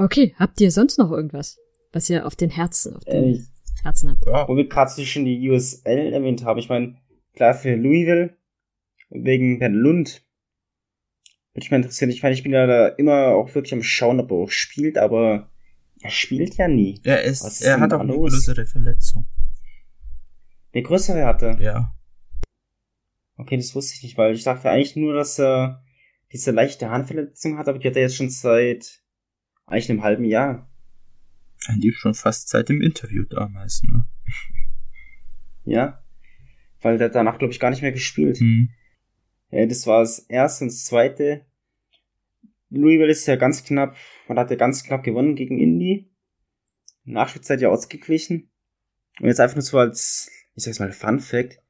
Okay, 0.00 0.32
habt 0.38 0.60
ihr 0.60 0.70
sonst 0.70 0.96
noch 0.96 1.10
irgendwas, 1.10 1.58
was 1.92 2.08
ihr 2.08 2.24
auf 2.24 2.36
den 2.36 2.50
Herzen, 2.50 2.94
auf 2.94 3.04
den 3.04 3.34
Äh, 3.34 3.40
Herzen 3.82 4.10
habt? 4.12 4.24
Ja, 4.28 4.48
wo 4.48 4.54
wir 4.56 4.68
gerade 4.68 4.92
zwischen 4.92 5.24
die 5.24 5.50
USL 5.50 6.12
erwähnt 6.12 6.44
haben, 6.44 6.60
ich 6.60 6.68
meine, 6.68 6.94
klar 7.34 7.52
für 7.52 7.74
Louisville, 7.74 8.36
wegen 9.10 9.58
Ben 9.58 9.74
Lund, 9.74 10.22
würde 11.52 11.64
ich 11.64 11.70
mal 11.72 11.78
interessieren. 11.78 12.10
Ich 12.10 12.22
meine, 12.22 12.34
ich 12.34 12.44
bin 12.44 12.52
ja 12.52 12.68
da 12.68 12.86
immer 12.86 13.30
auch 13.30 13.52
wirklich 13.56 13.72
am 13.72 13.82
Schauen, 13.82 14.20
ob 14.20 14.30
er 14.30 14.36
auch 14.36 14.50
spielt, 14.52 14.98
aber 14.98 15.50
er 16.00 16.10
spielt 16.10 16.56
ja 16.56 16.68
nie. 16.68 17.00
er 17.04 17.22
ist, 17.22 17.42
Was 17.44 17.60
ist 17.60 17.66
er 17.66 17.80
hat 17.80 17.92
auch 17.92 18.00
eine 18.00 18.12
los? 18.12 18.32
größere 18.32 18.66
Verletzung. 18.66 19.26
Der 20.74 20.82
größere 20.82 21.24
hatte. 21.24 21.56
Ja. 21.60 21.94
Okay, 23.36 23.56
das 23.56 23.74
wusste 23.74 23.94
ich 23.96 24.02
nicht, 24.02 24.18
weil 24.18 24.34
ich 24.34 24.44
dachte 24.44 24.70
eigentlich 24.70 24.96
nur, 24.96 25.14
dass 25.14 25.38
er 25.38 25.82
diese 26.32 26.50
leichte 26.50 26.90
Handverletzung 26.90 27.56
hat, 27.56 27.68
aber 27.68 27.78
die 27.78 27.88
hat 27.88 27.96
er 27.96 28.02
jetzt 28.02 28.16
schon 28.16 28.30
seit 28.30 29.02
eigentlich 29.66 29.90
einem 29.90 30.02
halben 30.02 30.24
Jahr. 30.24 30.70
Eigentlich 31.66 31.96
schon 31.96 32.14
fast 32.14 32.48
seit 32.48 32.68
dem 32.68 32.82
Interview 32.82 33.24
damals, 33.24 33.82
ne? 33.82 34.04
Ja. 35.64 36.02
Weil 36.80 36.96
der 36.96 37.08
danach, 37.10 37.38
glaube 37.38 37.52
ich, 37.52 37.60
gar 37.60 37.70
nicht 37.70 37.82
mehr 37.82 37.92
gespielt. 37.92 38.38
Hm. 38.38 38.70
Ja, 39.50 39.66
das 39.66 39.86
war 39.86 40.00
das 40.00 40.18
erste 40.20 40.64
und 40.64 40.70
das 40.72 40.84
zweite. 40.84 41.44
Louisville 42.70 43.10
ist 43.10 43.26
ja 43.26 43.36
ganz 43.36 43.64
knapp, 43.64 43.96
man 44.28 44.38
hat 44.38 44.50
ja 44.50 44.56
ganz 44.56 44.84
knapp 44.84 45.02
gewonnen 45.02 45.34
gegen 45.34 45.58
Indy. 45.58 46.10
Nachspielzeit 47.04 47.60
ja 47.60 47.70
ausgeglichen. 47.70 48.50
Und 49.20 49.28
jetzt 49.28 49.40
einfach 49.40 49.56
nur 49.56 49.62
so 49.62 49.78
als, 49.78 50.30
ich 50.54 50.64
sag's 50.64 50.78
mal, 50.78 50.92
Fun 50.92 51.20
Fact. 51.20 51.62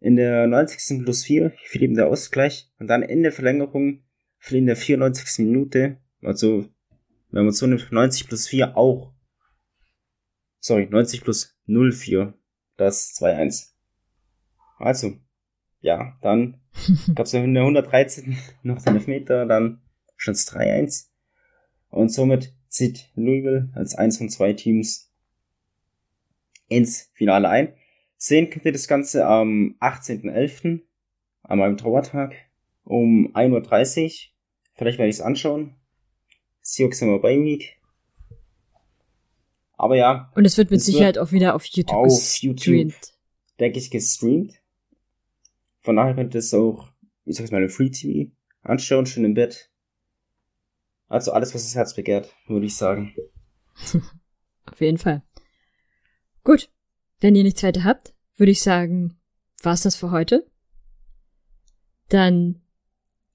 In 0.00 0.16
der 0.16 0.46
90. 0.46 1.04
plus 1.04 1.24
4 1.24 1.52
fiel 1.64 1.82
eben 1.82 1.94
der 1.94 2.08
Ausgleich. 2.08 2.70
Und 2.78 2.88
dann 2.88 3.02
in 3.02 3.22
der 3.22 3.32
Verlängerung 3.32 4.04
fiel 4.38 4.58
in 4.58 4.66
der 4.66 4.76
94. 4.76 5.44
Minute, 5.44 5.98
also, 6.22 6.66
wenn 7.30 7.44
man 7.44 7.52
so 7.52 7.66
nimmt, 7.66 7.92
90 7.92 8.28
plus 8.28 8.48
4 8.48 8.76
auch. 8.76 9.14
Sorry, 10.58 10.86
90 10.86 11.22
plus 11.22 11.58
04. 11.66 12.34
Das 12.76 13.14
2-1. 13.14 13.72
Also, 14.78 15.18
ja, 15.80 16.18
dann 16.22 16.60
gab's 17.14 17.32
ja 17.32 17.42
in 17.42 17.54
der 17.54 17.62
113 17.62 18.36
noch 18.62 18.82
den 18.82 18.96
Elfmeter, 18.96 19.46
dann 19.46 19.82
stand 20.16 20.38
3-1. 20.38 21.08
Und 21.90 22.10
somit 22.12 22.52
zieht 22.68 23.10
Louisville 23.14 23.70
als 23.74 23.94
eins 23.94 24.18
von 24.18 24.28
zwei 24.28 24.52
Teams 24.52 25.10
ins 26.68 27.10
Finale 27.14 27.48
ein. 27.48 27.72
Sehen 28.16 28.50
könnt 28.50 28.64
ihr 28.64 28.72
das 28.72 28.88
Ganze 28.88 29.26
am 29.26 29.76
18.11. 29.80 30.80
an 31.42 31.58
meinem 31.58 31.76
Trauertag 31.76 32.34
um 32.84 33.34
1.30 33.34 34.04
Uhr. 34.04 34.10
Vielleicht 34.74 34.98
werde 34.98 35.08
ich 35.08 35.16
es 35.16 35.20
anschauen. 35.20 35.74
Seahawks 36.60 37.02
immer 37.02 37.18
bei 37.18 37.36
Week. 37.38 37.80
Aber 39.74 39.96
ja, 39.96 40.32
Und 40.34 40.44
es 40.44 40.56
wird 40.56 40.70
mit 40.70 40.80
Es 40.80 40.86
wird 40.86 40.94
Sicherheit 40.94 41.18
auch 41.18 41.32
wieder 41.32 41.54
auf 41.54 41.64
YouTube 41.66 41.94
auf 41.96 42.08
gestreamt. 42.08 43.14
denke 43.60 43.78
ich, 43.78 43.90
gestreamt. 43.90 44.54
Von 45.82 45.96
daher 45.96 46.14
könnt 46.14 46.34
ihr 46.34 46.38
es 46.38 46.52
auch, 46.54 46.88
ich 47.24 47.36
sag's 47.36 47.50
mal, 47.50 47.62
im 47.62 47.68
Free 47.68 47.90
TV 47.90 48.30
anschauen, 48.62 49.06
schön 49.06 49.24
im 49.24 49.34
Bett. 49.34 49.70
Also 51.08 51.32
alles, 51.32 51.54
was 51.54 51.62
das 51.64 51.74
Herz 51.74 51.94
begehrt, 51.94 52.34
würde 52.46 52.66
ich 52.66 52.76
sagen. 52.76 53.14
Auf 54.66 54.80
jeden 54.80 54.98
Fall. 54.98 55.22
Gut. 56.44 56.70
Wenn 57.20 57.34
ihr 57.34 57.44
nichts 57.44 57.62
weiter 57.62 57.84
habt, 57.84 58.14
würde 58.36 58.52
ich 58.52 58.60
sagen, 58.60 59.18
war's 59.62 59.82
das 59.82 59.96
für 59.96 60.10
heute. 60.10 60.46
Dann, 62.08 62.60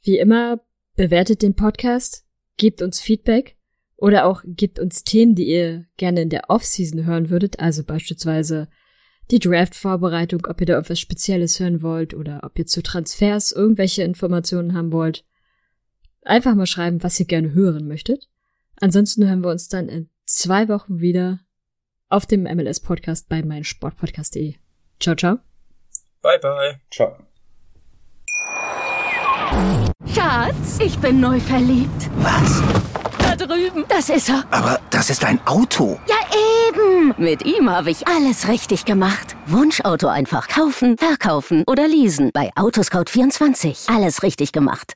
wie 0.04 0.18
immer, 0.18 0.60
bewertet 0.96 1.42
den 1.42 1.56
Podcast, 1.56 2.26
gebt 2.58 2.82
uns 2.82 3.00
Feedback 3.00 3.58
oder 3.98 4.26
auch 4.26 4.44
gebt 4.46 4.80
uns 4.80 5.04
Themen, 5.04 5.36
die 5.36 5.48
ihr 5.48 5.86
gerne 5.98 6.22
in 6.22 6.30
der 6.30 6.50
Offseason 6.50 7.06
hören 7.06 7.30
würdet, 7.30 7.60
also 7.60 7.84
beispielsweise 7.84 8.70
die 9.32 9.40
Draft-Vorbereitung, 9.40 10.46
ob 10.48 10.60
ihr 10.60 10.68
da 10.68 10.78
etwas 10.78 11.00
Spezielles 11.00 11.60
hören 11.60 11.82
wollt 11.82 12.14
oder 12.14 12.42
ob 12.44 12.58
ihr 12.60 12.68
zu 12.68 12.84
Transfers 12.84 13.52
irgendwelche 13.52 14.04
Informationen 14.04 14.74
haben 14.74 14.92
wollt. 14.92 15.26
Einfach 16.24 16.56
mal 16.56 16.68
schreiben, 16.68 17.04
was 17.04 17.20
ihr 17.20 17.26
gerne 17.26 17.54
hören 17.54 17.88
möchtet. 17.88 18.30
Ansonsten 18.80 19.28
hören 19.28 19.44
wir 19.44 19.50
uns 19.50 19.68
dann 19.68 19.90
in 19.90 20.10
zwei 20.26 20.68
Wochen 20.70 21.00
wieder 21.00 21.40
auf 22.10 22.26
dem 22.26 22.44
MLS-Podcast 22.44 23.30
bei 23.30 23.42
meinsportpodcast.de. 23.44 24.56
Ciao, 25.00 25.16
ciao. 25.16 25.40
Bye, 26.22 26.40
bye. 26.40 26.80
Ciao. 26.92 27.18
Schatz, 30.14 30.80
ich 30.80 30.98
bin 31.00 31.20
neu 31.20 31.40
verliebt. 31.40 32.10
Was? 32.18 32.62
Da 33.18 33.36
drüben. 33.36 33.86
Das 33.88 34.10
ist 34.10 34.30
er. 34.30 34.46
Aber 34.52 34.80
das 34.90 35.10
ist 35.10 35.24
ein 35.24 35.40
Auto. 35.48 36.00
Ja, 36.08 36.16
eben. 36.70 37.14
Mit 37.18 37.46
ihm 37.46 37.70
habe 37.70 37.92
ich 37.92 38.08
alles 38.08 38.48
richtig 38.48 38.86
gemacht. 38.86 39.36
Wunschauto 39.48 40.08
einfach 40.08 40.48
kaufen, 40.48 40.98
verkaufen 40.98 41.64
oder 41.66 41.88
leasen. 41.88 42.32
Bei 42.34 42.52
Autoscout24. 42.54 43.94
Alles 43.94 44.24
richtig 44.24 44.52
gemacht. 44.52 44.96